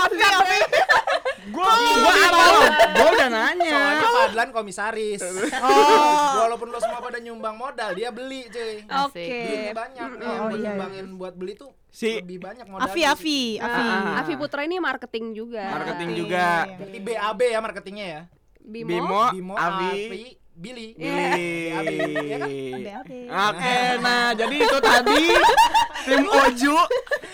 Afi, 0.00 0.22
Afi. 0.22 0.60
Gua 1.46 1.66
gua 1.66 2.12
apa? 2.14 2.44
Gua 2.94 3.08
udah 3.10 3.28
nanya. 3.28 3.70
soalnya 3.70 4.08
Fadlan 4.14 4.48
komisaris 4.50 5.20
Oh. 5.60 6.28
walaupun 6.40 6.68
lo 6.68 6.78
semua 6.78 6.98
pada 6.98 7.18
nyumbang 7.18 7.54
modal 7.54 7.90
dia 7.92 8.08
beli 8.08 8.46
cuy. 8.46 8.84
Oke. 9.04 9.26
duitnya 9.26 9.72
banyak 9.74 10.08
yang 10.14 10.22
Oh, 10.24 10.46
buat 10.46 10.52
iya, 10.52 10.56
iya. 10.56 10.68
nyumbangin 10.70 11.06
buat 11.14 11.34
beli 11.34 11.52
tuh 11.54 11.72
Si- 11.88 12.18
lebih 12.18 12.38
banyak 12.38 12.66
modal 12.66 12.84
Afi, 12.84 13.02
Afi, 13.02 13.40
Afi. 13.56 13.84
Afi 14.16 14.32
Putra 14.34 14.62
ini 14.62 14.78
marketing 14.78 15.32
juga. 15.32 15.62
Marketing 15.72 16.10
juga. 16.16 16.46
berarti 16.74 16.98
BAB 17.00 17.40
ya 17.44 17.58
marketingnya 17.60 18.06
ya 18.06 18.22
Bimo. 18.58 18.88
Bimo, 18.88 19.22
Bimo, 19.30 19.54
Avi, 19.54 19.92
Avi, 20.08 20.24
Billy 20.54 20.94
Billy. 20.94 21.74
BAB 21.74 21.90
ya 22.24 22.36
kan 22.38 22.50
BAB. 22.78 23.10
Oke, 23.26 23.76
nah 23.98 24.30
jadi 24.32 24.56
itu 24.56 24.78
tadi 24.78 25.24
tim 26.04 26.22
Oju. 26.24 26.76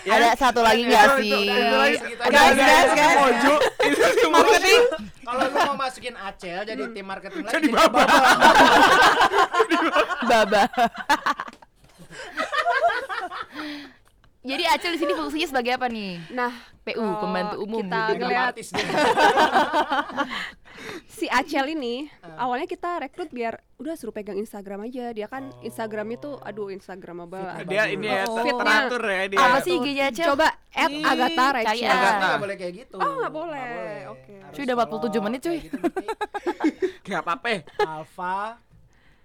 ya. 0.01 0.13
Ada 0.17 0.29
satu 0.35 0.59
lagi 0.59 0.81
nggak 0.83 1.05
Itu- 1.05 1.17
sih? 1.21 1.29
itu- 1.29 1.53
itu 1.53 1.75
lagi. 1.77 1.97
Segitu 1.97 2.21
Ada 2.21 2.33
aja. 2.33 2.49
ada 2.49 2.57
Guys, 2.57 2.81
tim 2.81 2.97
guys. 2.97 3.17
Oju. 3.21 3.53
Itu 3.85 4.01
tim 4.17 4.31
marketing. 4.31 4.81
kalau 5.21 5.43
lu 5.43 5.59
mau 5.61 5.75
masukin 5.77 6.15
Acel 6.17 6.59
jadi 6.65 6.83
tim 6.89 7.05
marketing 7.05 7.43
lagi 7.45 7.53
Jadi 7.53 7.67
Baba. 7.69 8.01
Baba. 10.25 10.63
Jadi 14.41 14.63
Acel 14.65 14.91
di 14.91 14.99
sini 14.99 15.13
fungsinya 15.13 15.47
sebagai 15.47 15.71
apa 15.71 15.85
nih? 15.85 16.17
Nah, 16.31 16.49
PU, 16.81 16.97
kalau 16.97 17.21
pembantu 17.21 17.55
umum. 17.61 17.85
Kita 17.85 17.99
Dia 18.07 18.17
ngeliat 18.17 18.53
si 21.07 21.29
Acel 21.29 21.67
ini 21.69 22.09
awalnya 22.33 22.65
kita 22.65 22.97
rekrut 22.97 23.29
biar 23.29 23.61
udah 23.77 23.93
suruh 23.93 24.09
pegang 24.09 24.33
Instagram 24.35 24.81
aja. 24.83 25.13
Dia 25.13 25.27
kan 25.27 25.53
Instagramnya 25.61 26.17
tuh 26.17 26.33
aduh 26.39 26.69
Instagramable 26.69 27.37
lah. 27.37 27.61
Dia 27.61 27.85
ini 27.87 28.09
ya 28.09 28.25
Oh. 28.25 28.41
teratur 28.41 29.03
ya 29.03 29.23
dia. 29.27 29.37
Apa 29.39 29.57
sih 29.61 29.77
IG-nya 29.77 30.09
Acel? 30.09 30.25
Coba 30.27 30.47
add 30.71 30.89
Ih, 30.89 31.05
Agatha 31.05 31.45
Rachel. 31.53 31.93
nggak 31.93 32.39
boleh 32.39 32.55
kayak 32.57 32.73
gitu 32.79 32.97
Oh, 32.97 33.13
nggak 33.19 33.31
boleh. 33.31 33.69
Oke. 34.09 34.33
Harus 34.41 34.55
Cuy, 34.55 34.63
udah 34.63 34.75
47 34.75 34.89
kalau 34.89 35.21
menit, 35.21 35.39
cuy. 35.39 35.49
kayak 35.51 35.63
gitu 35.63 35.77
berarti 35.77 36.05
Kayak 37.03 37.21
apa 37.23 37.47
eh? 37.47 37.61
Alpha 37.79 38.37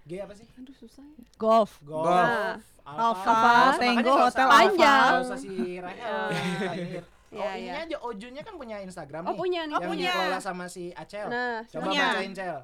G 0.03 0.11
apa 0.19 0.33
sih 0.33 0.45
Aduh 0.55 0.75
susah. 0.77 1.01
ya. 1.03 1.25
Golf. 1.35 1.71
Golf 1.81 2.05
Nah. 2.05 2.61
Alpha, 2.87 3.35
Makanya 3.69 3.99
Tango, 3.99 4.13
Hotel 4.17 4.47
Panjang. 4.47 5.11
usah 5.21 5.37
si 5.37 5.53
Rahel 5.77 6.15
lahir. 6.63 7.03
Iya, 7.27 7.43
Oh, 7.43 7.53
iya. 7.53 7.73
ini 7.75 7.79
aja 7.85 7.97
Ojunya 8.01 8.39
kan 8.39 8.55
punya 8.55 8.79
Instagram 8.79 9.21
Oh, 9.21 9.29
nih. 9.29 9.37
punya 9.37 9.61
nih. 9.61 9.67
Yang 9.69 9.83
Oh, 9.83 9.89
punya. 9.91 10.07
dikelola 10.09 10.39
sama 10.39 10.65
si 10.65 10.95
Acel. 10.95 11.27
Nah, 11.27 11.59
Coba 11.65 11.83
punya. 11.83 12.05
bacain 12.09 12.31
Cel. 12.31 12.57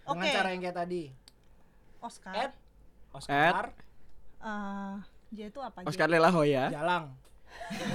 Dengan 0.00 0.16
Oke. 0.16 0.28
cara 0.32 0.48
yang 0.48 0.62
kayak 0.62 0.76
tadi. 0.78 1.02
Oscar. 1.98 2.32
Ed 2.34 2.52
Oscar 3.10 3.64
Eh, 4.38 4.94
J 5.32 5.38
itu 5.46 5.60
apa? 5.60 5.78
J? 5.80 5.86
Oscar 5.86 6.08
Lela 6.08 6.30
Hoya. 6.30 6.70
Jalang 6.70 7.04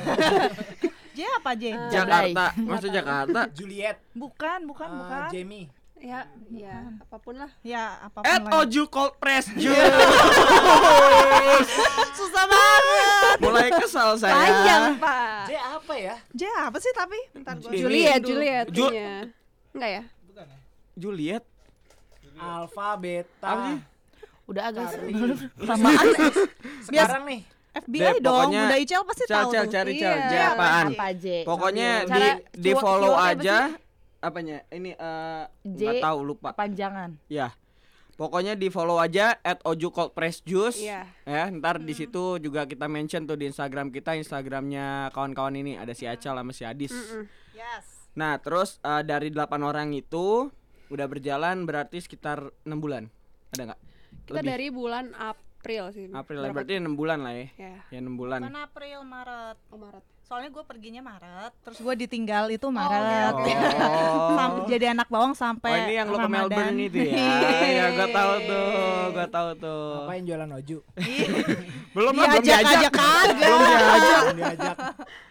J 1.11 1.19
apa 1.33 1.51
J? 1.53 1.63
Eh. 1.69 1.89
Jakarta. 1.89 2.45
Maksud 2.55 2.89
Jakarta. 2.89 3.41
Juliet 3.51 3.97
Bukan, 4.11 4.59
bukan, 4.65 4.87
eh, 4.87 4.97
bukan. 4.97 5.27
Jamie 5.31 5.67
Ya, 6.01 6.25
ya, 6.49 6.75
apa 6.97 7.15
pun 7.15 7.37
lah. 7.37 7.51
Ya, 7.61 8.01
apa 8.01 8.17
pun 8.17 8.25
At 8.25 8.41
lagi. 8.41 8.53
Oju 8.57 8.83
Cold 8.87 9.13
Press 9.15 9.45
Juice. 9.61 9.77
Susah 12.11 12.43
banget. 12.43 13.37
Mulai 13.39 13.69
kesal 13.71 14.17
saya. 14.17 14.33
Panjang, 14.33 14.83
Pak. 14.97 15.45
J 15.45 15.51
apa 15.57 15.93
ya? 15.95 16.15
J 16.31 16.41
apa 16.59 16.77
sih 16.77 16.89
tapi? 16.91 17.19
Bentar 17.31 17.53
gua. 17.55 17.69
Juliet. 17.69 18.17
Juliet. 18.19 18.65
Ju- 18.67 18.89
punya. 18.89 19.29
Enggak 19.71 19.89
ya? 19.91 20.03
Bukan 20.25 20.45
ya? 20.47 20.57
Juliet. 20.95 21.43
Alpha 22.33 22.97
Beta? 22.97 23.51
Udah 24.43 24.63
agak 24.67 24.97
lamaan. 25.69 26.05
Sekarang 26.81 27.23
nih 27.23 27.41
FBI 27.71 28.01
Deh, 28.01 28.13
dong, 28.19 28.49
pokoknya- 28.49 28.67
udah 28.67 28.79
Icel 28.79 29.01
pasti 29.05 29.23
Cel 29.23 29.35
tahu 29.37 29.49
cel 29.49 29.63
tuh. 29.63 29.71
cari 29.71 29.91
Iya. 29.91 30.01
cel. 30.01 30.17
J 30.17 30.33
Iya, 30.33 30.47
apaan? 30.49 30.85
Apa 30.91 31.07
J? 31.13 31.25
Pokoknya 31.45 31.89
di 32.01 32.09
Cara 32.09 32.29
di 32.51 32.71
follow 32.73 33.13
aja. 33.15 33.57
Apanya? 34.21 34.61
Ini 34.69 34.93
eh 34.93 35.43
J. 35.65 35.81
nggak 35.81 35.95
tahu 35.99 36.19
lupa. 36.23 36.49
Kepanjangan. 36.53 37.17
Ya. 37.27 37.51
Pokoknya 38.13 38.53
di 38.53 38.69
follow 38.69 39.01
aja 39.01 39.33
at 39.41 39.65
Oju 39.65 39.89
Cold 39.89 40.13
Press 40.13 40.45
Juice. 40.45 40.77
Iya. 40.77 41.09
Ya, 41.25 41.49
ntar 41.49 41.81
di 41.81 41.97
situ 41.97 42.37
juga 42.37 42.69
kita 42.69 42.85
mention 42.85 43.25
tuh 43.25 43.33
di 43.33 43.49
Instagram 43.49 43.89
kita, 43.89 44.13
Instagramnya 44.13 45.09
kawan-kawan 45.09 45.57
ini 45.57 45.73
ada 45.73 45.89
si 45.97 46.05
Acal 46.05 46.37
sama 46.37 46.53
si 46.53 46.61
Adis. 46.61 46.93
Mm-mm. 46.93 47.25
Yes. 47.57 48.13
Nah, 48.13 48.37
terus 48.37 48.77
eh, 48.85 49.01
dari 49.01 49.33
delapan 49.33 49.65
orang 49.65 49.89
itu 49.97 50.53
udah 50.93 51.07
berjalan 51.09 51.65
berarti 51.65 51.97
sekitar 51.97 52.53
enam 52.61 52.77
bulan. 52.77 53.03
Ada 53.57 53.73
nggak? 53.73 53.79
Kita 54.29 54.37
Lebih. 54.37 54.49
dari 54.53 54.67
bulan 54.69 55.05
April 55.17 55.83
sih. 55.89 56.05
April 56.13 56.39
ya, 56.45 56.51
berarti 56.53 56.73
enam 56.77 56.93
bulan 56.93 57.25
lah 57.25 57.33
ya. 57.33 57.47
Ya, 57.57 57.75
Ya 57.89 57.97
enam 58.05 58.21
bulan. 58.21 58.43
Mana 58.45 58.69
April, 58.69 59.01
Maret. 59.01 59.57
oh 59.73 59.79
Maret. 59.81 60.05
Soalnya 60.31 60.47
gue 60.47 60.63
perginya 60.63 61.03
Maret, 61.03 61.51
terus 61.59 61.83
gue 61.83 61.93
ditinggal 62.07 62.47
itu 62.55 62.63
Maret. 62.71 63.35
Oh. 63.91 64.37
Sam- 64.37 64.63
jadi 64.63 64.95
anak 64.95 65.11
bawang 65.11 65.35
sampai 65.35 65.71
Oh 65.71 65.83
ini 65.83 65.93
yang 65.99 66.07
lo 66.07 66.17
ke. 66.17 66.27
Melbourne 66.31 66.79
itu 66.79 66.97
ya? 67.03 67.19
ya 67.81 67.85
gua 67.91 68.07
tahu 68.07 68.33
tuh, 68.47 68.67
gua 69.11 69.27
tahu 69.27 69.49
tuh. 69.59 69.83
Ngapain 70.07 70.23
jualan 70.23 70.49
oju? 70.55 70.77
Belum 71.95 72.13
lah, 72.15 72.27
belum 72.31 72.43
Diajak 72.47 72.63
diajak. 72.63 72.79
aja 72.79 72.89
kagak. 72.89 73.35
belum 73.43 73.59
diajak. 73.59 74.21
Belum 74.23 74.37
diajak. 74.39 74.75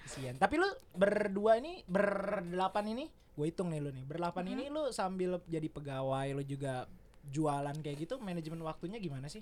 Kasian. 0.04 0.34
Tapi 0.36 0.54
lu 0.60 0.68
berdua 0.92 1.52
ini 1.56 1.80
berdelapan 1.88 2.84
ini, 2.92 3.04
gue 3.08 3.46
hitung 3.48 3.72
nih 3.72 3.80
lu 3.80 3.90
nih. 3.90 4.04
Berdelapan 4.04 4.44
ini 4.46 4.64
lu 4.68 4.92
sambil 4.92 5.40
jadi 5.48 5.68
pegawai 5.72 6.36
lu 6.36 6.42
juga 6.44 6.84
jualan 7.24 7.76
kayak 7.80 8.04
gitu, 8.04 8.20
manajemen 8.20 8.60
waktunya 8.60 9.00
gimana 9.00 9.32
sih? 9.32 9.40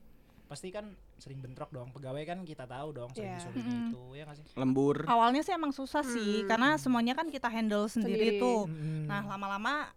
Pasti 0.49 0.73
kan 0.73 0.89
sering 1.15 1.39
bentrok 1.39 1.69
dong. 1.69 1.93
Pegawai 1.93 2.25
kan 2.25 2.39
kita 2.43 2.65
tahu 2.65 2.89
dong 2.91 3.13
sering 3.13 3.31
Iya. 3.31 3.39
disuruh 3.39 3.61
itu, 3.61 4.03
ya 4.17 4.23
nggak 4.25 4.37
sih? 4.37 4.45
Lembur. 4.57 4.97
Awalnya 5.05 5.43
sih 5.43 5.53
emang 5.53 5.71
susah 5.71 6.01
sih, 6.01 6.43
Hmm. 6.43 6.49
karena 6.49 6.69
semuanya 6.75 7.13
kan 7.13 7.29
kita 7.29 7.47
handle 7.47 7.85
sendiri, 7.87 8.33
Sendiri. 8.35 8.41
tuh. 8.41 8.65
Mm. 8.65 9.05
Nah 9.05 9.23
lama-lama 9.29 9.93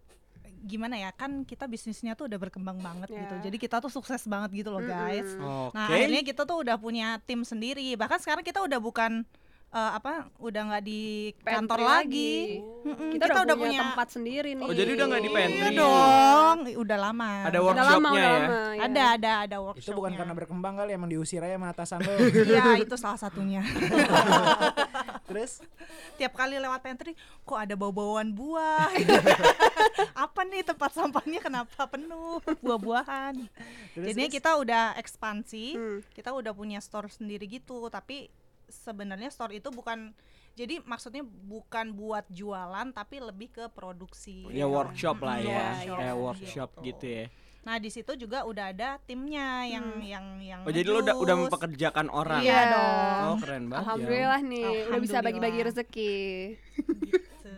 gimana 0.61 0.93
ya 0.93 1.09
kan 1.09 1.41
kita 1.41 1.65
bisnisnya 1.65 2.13
tuh 2.13 2.29
udah 2.29 2.37
berkembang 2.37 2.77
banget 2.77 3.09
Ya. 3.09 3.25
gitu. 3.25 3.35
Jadi 3.49 3.57
kita 3.57 3.81
tuh 3.81 3.89
sukses 3.89 4.21
banget 4.27 4.61
gitu 4.61 4.69
loh 4.69 4.83
guys. 4.83 5.25
Mm-mm. 5.33 5.71
Oke. 5.71 5.73
Nah 5.73 5.87
akhirnya 5.89 6.21
kita 6.21 6.45
tuh 6.45 6.61
udah 6.61 6.77
punya 6.77 7.17
tim 7.23 7.41
sendiri. 7.41 7.97
Bahkan 7.97 8.19
sekarang 8.19 8.43
kita 8.43 8.61
udah 8.61 8.77
bukan 8.77 9.25
eh, 9.71 9.91
apa 9.95 10.27
udah 10.37 10.61
nggak 10.67 10.83
di 10.83 11.01
kantor 11.39 11.79
Pantry 11.79 11.83
lagi. 11.87 12.33
Mm-mm, 12.81 13.11
Kita, 13.15 13.25
udah, 13.45 13.55
punya, 13.55 13.79
tempat 13.87 14.07
sendiri 14.11 14.51
nih. 14.57 14.65
Oh, 14.67 14.73
jadi 14.73 14.91
udah 14.97 15.05
nggak 15.05 15.23
di 15.23 15.31
pantry. 15.31 15.61
Iya 15.61 15.69
dong, 15.77 16.57
udah 16.81 16.97
lama. 16.97 17.31
Ada 17.45 17.59
Udah 17.61 17.61
lama, 17.61 17.69
workshopnya 17.69 18.09
udah 18.11 18.19
ya. 18.19 18.31
lama, 18.33 18.59
ya. 18.73 18.81
Ada 18.81 19.03
ada 19.15 19.31
ada 19.47 19.57
workshop. 19.61 19.85
Itu 19.85 19.91
bukan 19.95 20.13
karena 20.17 20.33
berkembang 20.33 20.73
kali 20.75 20.91
emang 20.97 21.09
diusir 21.13 21.39
aja 21.39 21.55
sama 21.55 21.67
atasan 21.71 21.99
lu. 22.03 22.11
Iya 22.51 22.83
itu 22.83 22.95
salah 22.97 23.19
satunya. 23.21 23.61
Terus 25.29 25.61
Tiap 26.17 26.33
kali 26.37 26.57
lewat 26.61 26.81
pantry, 26.85 27.13
kok 27.45 27.57
ada 27.57 27.73
bau-bauan 27.73 28.29
buah. 28.33 28.89
Apa 30.25 30.45
nih 30.45 30.61
tempat 30.61 30.93
sampahnya 30.93 31.39
kenapa 31.41 31.85
penuh 31.89 32.41
buah-buahan? 32.61 33.35
Terus? 33.97 34.15
kita 34.29 34.57
udah 34.57 34.93
ekspansi, 34.97 35.65
Hmm. 35.75 35.99
kita 36.13 36.33
udah 36.33 36.53
punya 36.53 36.77
store 36.83 37.09
sendiri 37.09 37.45
gitu. 37.49 37.89
Tapi 37.89 38.29
sebenarnya 38.71 39.27
store 39.27 39.53
itu 39.53 39.69
bukan 39.69 40.15
jadi 40.51 40.79
maksudnya 40.81 41.21
bukan 41.23 41.91
buat 41.91 42.27
jualan 42.27 42.87
tapi 42.89 43.19
lebih 43.19 43.51
ke 43.51 43.63
produksi. 43.67 44.47
Ya 44.49 44.65
workshop 44.65 45.19
lah 45.19 45.37
ya. 45.37 45.47
workshop 45.47 45.95
Kayak 45.95 46.11
gitu. 46.11 46.23
workshop 46.23 46.69
gitu 46.81 47.05
ya. 47.07 47.25
Nah 47.61 47.77
di 47.77 47.87
situ 47.87 48.11
juga 48.15 48.41
udah 48.41 48.65
ada 48.67 48.89
timnya 48.99 49.63
yang 49.65 49.85
Hmm. 49.85 50.01
yang 50.01 50.25
yang. 50.41 50.61
Oh, 50.63 50.73
jadi 50.73 50.87
lo 50.87 50.99
udah 50.99 51.13
udah 51.13 51.35
mempekerjakan 51.37 52.09
orang. 52.09 52.41
Iya 52.41 52.51
Iya. 52.51 52.63
dong. 52.67 53.21
Oh, 53.21 53.35
keren 53.37 53.63
banget. 53.65 53.71
ya. 53.71 53.79
Alhamdulillah 53.85 54.41
nih, 54.41 54.63
udah 54.65 54.73
bisa 54.73 54.81
Alhamdulillah. 54.89 55.21
bagi-bagi 55.23 55.59
rezeki. 55.63 56.15
Gitu. 57.05 57.55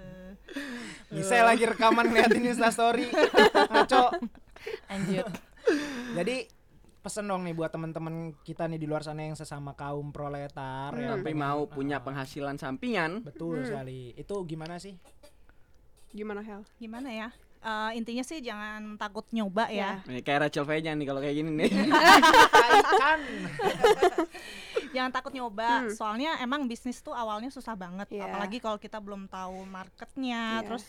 bisa 1.10 1.36
lagi 1.42 1.64
rekaman 1.64 2.06
ngeliatin 2.06 2.44
Insta 2.44 2.70
story. 2.70 3.10
Ngaco. 3.72 4.06
Lanjut. 4.88 5.28
Jadi 6.14 6.36
pesen 7.04 7.28
dong 7.28 7.44
nih 7.44 7.52
buat 7.52 7.68
teman-teman 7.68 8.32
kita 8.42 8.64
nih 8.66 8.80
di 8.80 8.88
luar 8.88 9.04
sana 9.04 9.28
yang 9.28 9.36
sesama 9.36 9.76
kaum 9.76 10.10
proletar 10.10 10.96
ya. 10.96 11.14
Tapi 11.14 11.36
mau 11.36 11.68
punya 11.68 12.00
penghasilan 12.00 12.56
sampingan. 12.56 13.20
Betul 13.22 13.62
Hmm. 13.62 13.68
sekali. 13.68 14.16
Itu 14.16 14.48
gimana 14.48 14.80
sih? 14.80 14.96
Gimana 16.10 16.40
Hel? 16.40 16.64
Gimana 16.78 17.12
ya? 17.12 17.28
Eh, 17.60 17.92
intinya 17.96 18.24
sih 18.24 18.40
jangan 18.40 18.96
takut 18.96 19.24
nyoba 19.32 19.68
ya. 19.68 20.00
Nih, 20.04 20.20
kayak 20.20 20.48
Rachel 20.48 20.64
Fejan 20.64 20.96
nih 20.96 21.08
kalau 21.08 21.20
kayak 21.20 21.36
gini 21.36 21.52
nih. 21.54 21.72
Kan. 23.04 23.20
Jangan 24.92 25.12
takut 25.12 25.32
nyoba. 25.32 25.84
Hmm. 25.84 25.92
Soalnya 25.92 26.40
emang 26.40 26.68
bisnis 26.68 27.00
tuh 27.00 27.12
awalnya 27.12 27.48
susah 27.50 27.76
banget. 27.76 28.16
Iya. 28.16 28.28
Apalagi 28.28 28.60
kalau 28.60 28.78
kita 28.78 29.00
belum 29.00 29.28
tahu 29.28 29.64
marketnya. 29.66 30.60
Iya. 30.60 30.66
Terus 30.68 30.86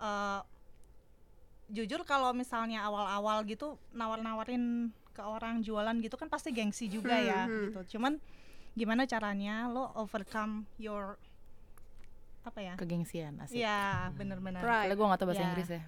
eh, 0.00 0.40
jujur 1.70 2.02
kalau 2.02 2.32
misalnya 2.32 2.82
awal-awal 2.82 3.46
gitu 3.46 3.78
nawar-nawarin 3.92 4.90
ke 5.10 5.20
orang 5.20 5.60
jualan 5.60 5.96
gitu 5.98 6.14
kan 6.14 6.26
pasti 6.26 6.50
gengsi 6.50 6.86
juga 6.86 7.14
Hmm, 7.14 7.26
ya 7.26 7.40
hmm. 7.44 7.62
gitu. 7.66 7.80
Cuman 7.96 8.18
gimana 8.72 9.02
caranya 9.04 9.66
lo 9.66 9.90
overcome 9.94 10.64
your 10.76 11.18
apa 12.40 12.58
ya? 12.58 12.74
Kegengsian 12.74 13.36
asik. 13.38 13.58
Iya, 13.58 14.08
bener-bener 14.14 14.58
Pride. 14.58 14.86
Soalnya 14.86 14.96
gue 14.96 15.06
gak 15.06 15.18
tau 15.18 15.28
bahasa 15.28 15.40
Ya. 15.40 15.46
Inggris 15.46 15.68
ya. 15.68 15.82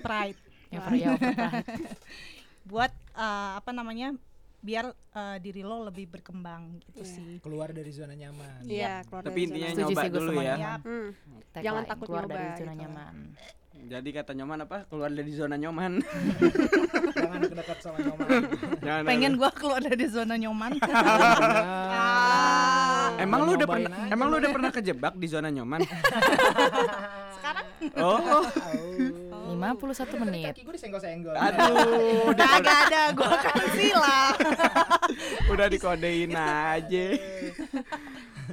pride. 0.00 0.38
Yang 0.66 0.82
per 0.86 0.92
ya, 0.94 1.08
pride. 1.20 1.66
Buat 2.64 2.92
eh, 3.14 3.50
apa 3.56 3.70
namanya? 3.70 4.10
biar 4.58 4.90
eh, 4.90 5.38
diri 5.38 5.62
lo 5.62 5.86
lebih 5.86 6.10
berkembang 6.10 6.82
gitu 6.82 7.06
Iya. 7.06 7.14
sih. 7.14 7.32
Keluar 7.38 7.70
dari 7.70 7.86
zona 7.88 8.18
nyaman. 8.18 8.66
Iya, 8.66 9.06
keluar 9.06 9.22
Tapi 9.22 9.30
dari 9.36 9.46
intinya 9.46 9.68
zona. 9.70 9.86
Nyoba 9.86 10.02
dulu 10.10 10.30
ya. 10.34 10.54
Ya, 10.56 10.72
Hmm. 10.82 11.08
Jangan 11.54 11.82
takut 11.86 12.06
keluar 12.10 12.24
dari 12.26 12.34
nyoba 12.42 12.58
zona 12.58 12.66
gitu. 12.66 12.82
nyaman. 12.82 13.14
Jadi 13.86 14.08
kata 14.10 14.32
nyoman 14.32 14.64
apa? 14.64 14.88
Keluar 14.88 15.08
dari 15.08 15.30
zona 15.30 15.54
nyoman. 15.54 16.00
Jangan 17.12 17.38
dekat 17.44 17.78
sama 17.78 17.98
nyoman. 18.00 18.28
Jangan 18.80 19.02
pengen 19.04 19.32
gua 19.36 19.50
keluar 19.52 19.78
dari 19.78 20.06
zona 20.06 20.34
nyoman. 20.34 20.72
Ah. 23.06 23.14
Emang 23.16 23.46
lu 23.46 23.54
udah 23.54 23.64
pernah 23.64 23.90
emang 24.10 24.26
lu 24.28 24.36
udah 24.36 24.50
pernah 24.50 24.70
kejebak 24.70 25.14
di 25.14 25.26
zona 25.26 25.48
nyoman? 25.48 25.80
Sekarang 27.32 27.64
Oh, 27.96 28.18
Oh. 28.20 28.44
51 29.56 30.20
menit. 30.20 30.52
Kaki 30.52 30.62
gue 30.62 30.74
disenggol-senggol. 30.74 31.32
aduh, 31.32 32.28
udah, 32.28 32.48
kagak 32.60 32.78
ada 32.90 33.02
gua 33.16 33.40
kasih 33.40 33.94
lah. 33.94 34.36
udah 35.54 35.66
dikodein 35.70 36.34
aja. 36.34 37.04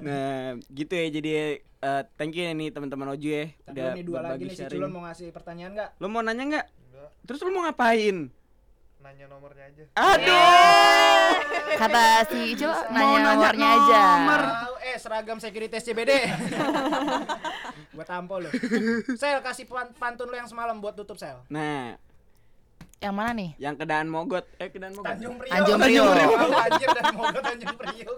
Nah, 0.03 0.45
gitu 0.67 0.93
ya. 0.93 1.07
Jadi 1.09 1.31
eh, 1.59 2.01
thank 2.13 2.33
you 2.33 2.43
ya 2.43 2.51
nih 2.51 2.69
teman-teman 2.69 3.07
Oju 3.09 3.29
ya. 3.29 3.45
Tapi 3.63 3.79
nih 3.93 4.03
dua 4.03 4.19
lagi 4.21 4.43
nih 4.43 4.53
si. 4.53 4.63
Culun 4.67 4.89
mau 4.89 5.03
ngasih 5.03 5.29
pertanyaan 5.29 5.71
nggak? 5.73 5.89
Lu 5.97 6.07
mau 6.07 6.19
nanya 6.19 6.43
nggak? 6.43 6.65
Enggak, 6.67 7.09
Terus 7.23 7.39
lu 7.41 7.49
mau 7.49 7.63
ngapain? 7.63 8.17
nanya 8.99 9.25
nomornya 9.27 9.63
aja. 9.65 9.83
Aduh. 9.93 11.31
Kata 11.75 12.03
si 12.25 12.55
Icul 12.55 12.71
Mau 12.71 13.13
nanya 13.13 13.19
nanya 13.19 13.33
nomornya 13.51 13.69
aja. 13.75 14.01
nomor. 14.17 14.41
Eh 14.81 14.95
seragam 14.95 15.37
security 15.37 15.75
CBD. 15.77 16.11
buat 17.95 18.07
tampol 18.07 18.47
lu. 18.47 18.49
Sel 19.13 19.39
kasih 19.39 19.67
pan- 19.67 19.93
pantun 19.93 20.25
lu 20.25 20.35
yang 20.35 20.47
semalam 20.47 20.79
buat 20.79 20.93
tutup 20.93 21.15
sel. 21.15 21.43
Nah, 21.47 21.99
Yang 23.03 23.13
mana 23.13 23.31
nih? 23.33 23.51
yang 23.57 23.75
kedaan 23.75 24.07
Mogot. 24.07 24.45
Eh, 24.55 24.69
kedaan 24.69 24.93
Mogot. 24.93 25.11
Tanjung 25.11 25.35
Priok. 25.35 25.51
Tanjung 25.51 25.77
Priok. 25.77 26.07
Anjir 26.55 26.89
dan 26.89 27.05
moga 27.13 27.39
Tanjung 27.43 27.75
Priok. 27.75 28.17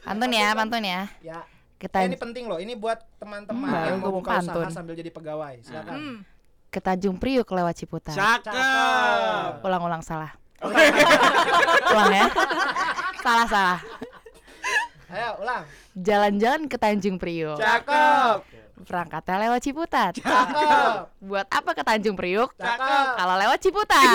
Pantun 0.00 0.30
ya, 0.30 0.48
pantun 0.52 0.84
ya. 0.84 1.00
ya. 1.20 1.38
Kita 1.76 1.96
Eh, 1.98 2.06
ini 2.06 2.14
penting 2.14 2.44
loh. 2.44 2.56
Ini 2.56 2.76
buat 2.76 3.00
teman-teman 3.16 3.66
Hmm, 3.66 3.86
yang 3.88 3.98
mau 3.98 4.12
buka 4.14 4.38
usaha 4.38 4.52
pantun. 4.54 4.68
sambil 4.70 4.94
jadi 4.94 5.10
pegawai. 5.10 5.54
Silakan. 5.60 5.94
Hmm. 5.94 6.16
ke 6.68 6.78
Tanjung 6.78 7.18
Priuk 7.18 7.50
lewat 7.50 7.74
Ciputat. 7.74 8.14
Cakep. 8.14 8.54
Ulang-ulang 9.60 9.98
salah. 10.00 10.30
Ulang 11.90 12.12
ya. 12.12 12.26
Salah 13.18 13.46
salah. 13.48 13.78
Ayo 15.10 15.42
ulang. 15.42 15.66
Jalan-jalan 15.92 16.62
ke 16.64 16.76
Tanjung 16.76 17.18
Priuk. 17.18 17.58
Cakep. 17.58 18.46
Berangkatnya 18.86 19.36
lewat 19.48 19.60
Ciputat. 19.60 20.12
Cakep. 20.16 21.20
Buat 21.20 21.46
apa 21.52 21.70
ke 21.76 21.82
Tanjung 21.84 22.16
Priuk? 22.16 22.56
Cakep. 22.56 23.06
Kalau 23.20 23.34
lewat 23.36 23.58
Ciputat. 23.60 24.08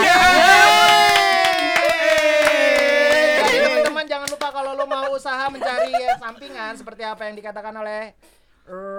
Jadi 3.46 3.58
teman-teman 3.62 4.06
jangan 4.10 4.28
lupa 4.30 4.48
kalau 4.50 4.72
lo 4.74 4.86
mau 4.90 5.14
usaha 5.14 5.46
mencari 5.54 5.94
sampingan 6.18 6.74
seperti 6.76 7.06
apa 7.06 7.30
yang 7.30 7.36
dikatakan 7.38 7.74
oleh 7.78 8.18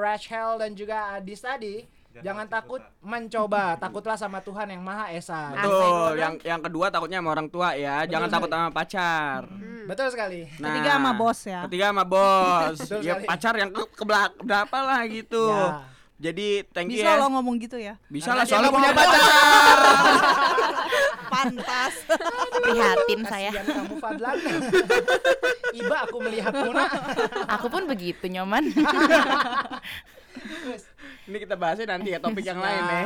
Rachel 0.02 0.62
dan 0.62 0.78
juga 0.78 1.18
Adis 1.18 1.42
tadi, 1.42 1.82
jangan 2.22 2.46
takut 2.46 2.82
mencoba, 3.00 3.76
takutlah 3.76 4.16
sama 4.16 4.38
Tuhan 4.40 4.66
yang 4.70 4.80
Maha 4.80 5.10
Esa. 5.10 5.52
Betul. 5.52 6.16
Yang 6.16 6.34
yang 6.42 6.60
kedua 6.60 6.86
takutnya 6.88 7.18
sama 7.20 7.30
orang 7.32 7.48
tua 7.48 7.74
ya. 7.74 8.04
Jangan 8.04 8.28
takut 8.28 8.48
sama 8.48 8.70
pacar. 8.70 9.40
Betul 9.86 10.06
sekali. 10.10 10.40
Nah, 10.58 10.72
Ketiga 10.72 10.90
sama 10.96 11.12
bos 11.12 11.38
ya. 11.42 11.60
Ketiga 11.68 11.84
sama 11.90 12.04
bos. 12.04 12.76
Betul 12.78 13.00
ya 13.02 13.14
sekali. 13.16 13.26
pacar 13.26 13.54
yang 13.56 13.70
ke, 13.70 13.82
ke 13.86 14.04
belak- 14.04 14.38
berapa 14.40 14.78
lah 14.78 15.00
gitu. 15.06 15.44
Ya. 15.46 15.68
Jadi 16.16 16.64
thank 16.72 16.88
you 16.88 16.96
Bisa 16.96 17.12
ya. 17.12 17.20
lo 17.20 17.28
ngomong 17.28 17.60
gitu 17.60 17.76
ya. 17.76 18.00
Bisa 18.08 18.32
lah 18.32 18.48
soalnya 18.48 18.72
punya 18.72 18.90
pacar. 18.96 19.76
Pantas. 21.32 21.94
Prihatin 22.64 23.20
saya. 23.28 23.50
Kamu 23.52 24.00
Fadlan. 24.00 24.36
Iba 25.84 25.96
aku 26.08 26.16
melihatmu 26.24 26.72
nak. 26.72 26.90
Aku 27.60 27.66
pun 27.68 27.84
begitu 27.84 28.24
nyoman. 28.32 28.64
Ini 31.26 31.36
kita 31.42 31.54
bahasnya 31.58 31.86
nanti 31.90 32.14
ya 32.14 32.18
topik 32.22 32.46
yang 32.46 32.62
lain 32.62 32.82
ya. 32.86 33.04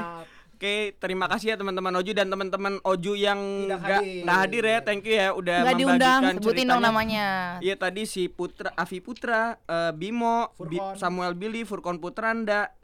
Oke, 0.61 0.93
terima 1.01 1.25
kasih 1.25 1.53
ya 1.53 1.57
teman-teman 1.57 1.89
Oju 2.05 2.13
dan 2.13 2.29
teman-teman 2.29 2.85
Oju 2.85 3.17
yang 3.17 3.41
Tidak 3.41 3.81
nggak 3.81 4.01
hadir. 4.05 4.29
hadir 4.29 4.65
ya. 4.69 4.79
Thank 4.85 5.09
you 5.09 5.17
ya 5.17 5.29
udah 5.33 5.57
Nggak 5.65 5.79
diundang, 5.81 6.21
Sebutin 6.37 6.69
dong 6.69 6.85
namanya. 6.85 7.57
Iya 7.65 7.81
tadi 7.81 8.05
si 8.05 8.29
Putra 8.29 8.69
Avi 8.77 9.01
Putra, 9.01 9.57
eh, 9.65 9.93
Bimo, 9.97 10.53
Bi-. 10.61 11.01
Samuel 11.01 11.33
Billy, 11.33 11.65
Furkon 11.65 11.97
Putranda, 11.97 12.77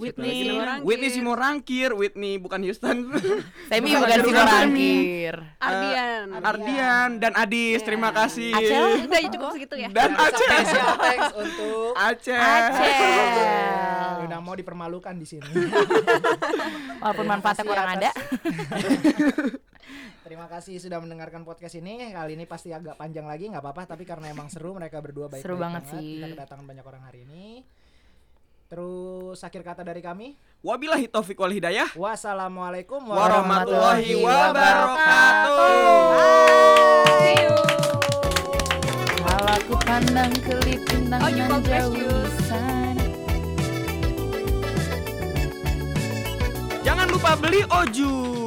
Whitney 0.00 0.32
Simorangkir. 0.48 0.86
Whitney 0.88 1.10
Simorangkir, 1.12 1.90
Whitney 1.92 2.32
bukan 2.40 2.60
Houston. 2.64 2.96
Semi 3.68 3.92
Bukan 3.92 4.00
bukan 4.00 4.16
si 4.16 4.24
Houston. 4.24 4.48
Rangkir. 4.48 5.34
Ardian. 5.60 6.24
Ardian 6.40 7.08
dan 7.20 7.32
Adis, 7.36 7.84
terima 7.84 8.08
kasih. 8.16 8.56
Acel? 8.56 9.04
Udah 9.04 9.20
cukup 9.28 9.48
segitu 9.52 9.74
ya. 9.76 9.88
Dan 9.92 10.16
Aceh. 10.16 10.40
Special 10.40 10.88
thanks 10.96 11.32
untuk 11.36 11.92
Aceh. 11.92 12.40
Acel. 12.40 14.24
udah 14.24 14.38
mau 14.40 14.56
dipermalukan 14.56 15.12
di 15.20 15.26
sini. 15.28 15.52
Walaupun 17.04 17.26
manfaatnya 17.28 17.64
kurang 17.68 17.88
ada. 18.00 18.10
Terima 20.30 20.46
kasih 20.46 20.78
sudah 20.78 21.02
mendengarkan 21.02 21.42
podcast 21.42 21.74
ini. 21.74 22.14
Kali 22.14 22.38
ini 22.38 22.46
pasti 22.46 22.70
agak 22.70 22.94
panjang 22.94 23.26
lagi, 23.26 23.50
nggak 23.50 23.66
apa-apa. 23.66 23.82
Tapi 23.90 24.06
karena 24.06 24.30
emang 24.30 24.46
seru, 24.46 24.70
mereka 24.70 25.02
berdua 25.02 25.26
baik 25.26 25.42
Seru 25.42 25.58
banget 25.58 25.90
sih. 25.90 26.22
Kita 26.22 26.38
kedatangan 26.38 26.64
banyak 26.70 26.84
orang 26.86 27.02
hari 27.02 27.26
ini. 27.26 27.66
Terus 28.70 29.42
akhir 29.42 29.66
kata 29.66 29.82
dari 29.82 29.98
kami, 29.98 30.38
Wabillahi 30.62 31.10
taufiq 31.10 31.34
wal 31.42 31.50
hidayah. 31.50 31.90
wassalamualaikum 31.98 33.02
Warahmatullahi 33.02 34.14
wabarakatuh. 34.22 35.58
Kalau 39.26 39.50
aku 39.58 39.74
pandang 39.82 40.30
kelip 40.46 40.86
bintang 40.86 41.18
Oh, 41.18 41.30
call 41.34 41.58
jauh 41.66 42.30
sana. 42.46 43.04
Jangan 46.86 47.06
lupa 47.10 47.34
beli 47.42 47.66
Oju. 47.66 48.39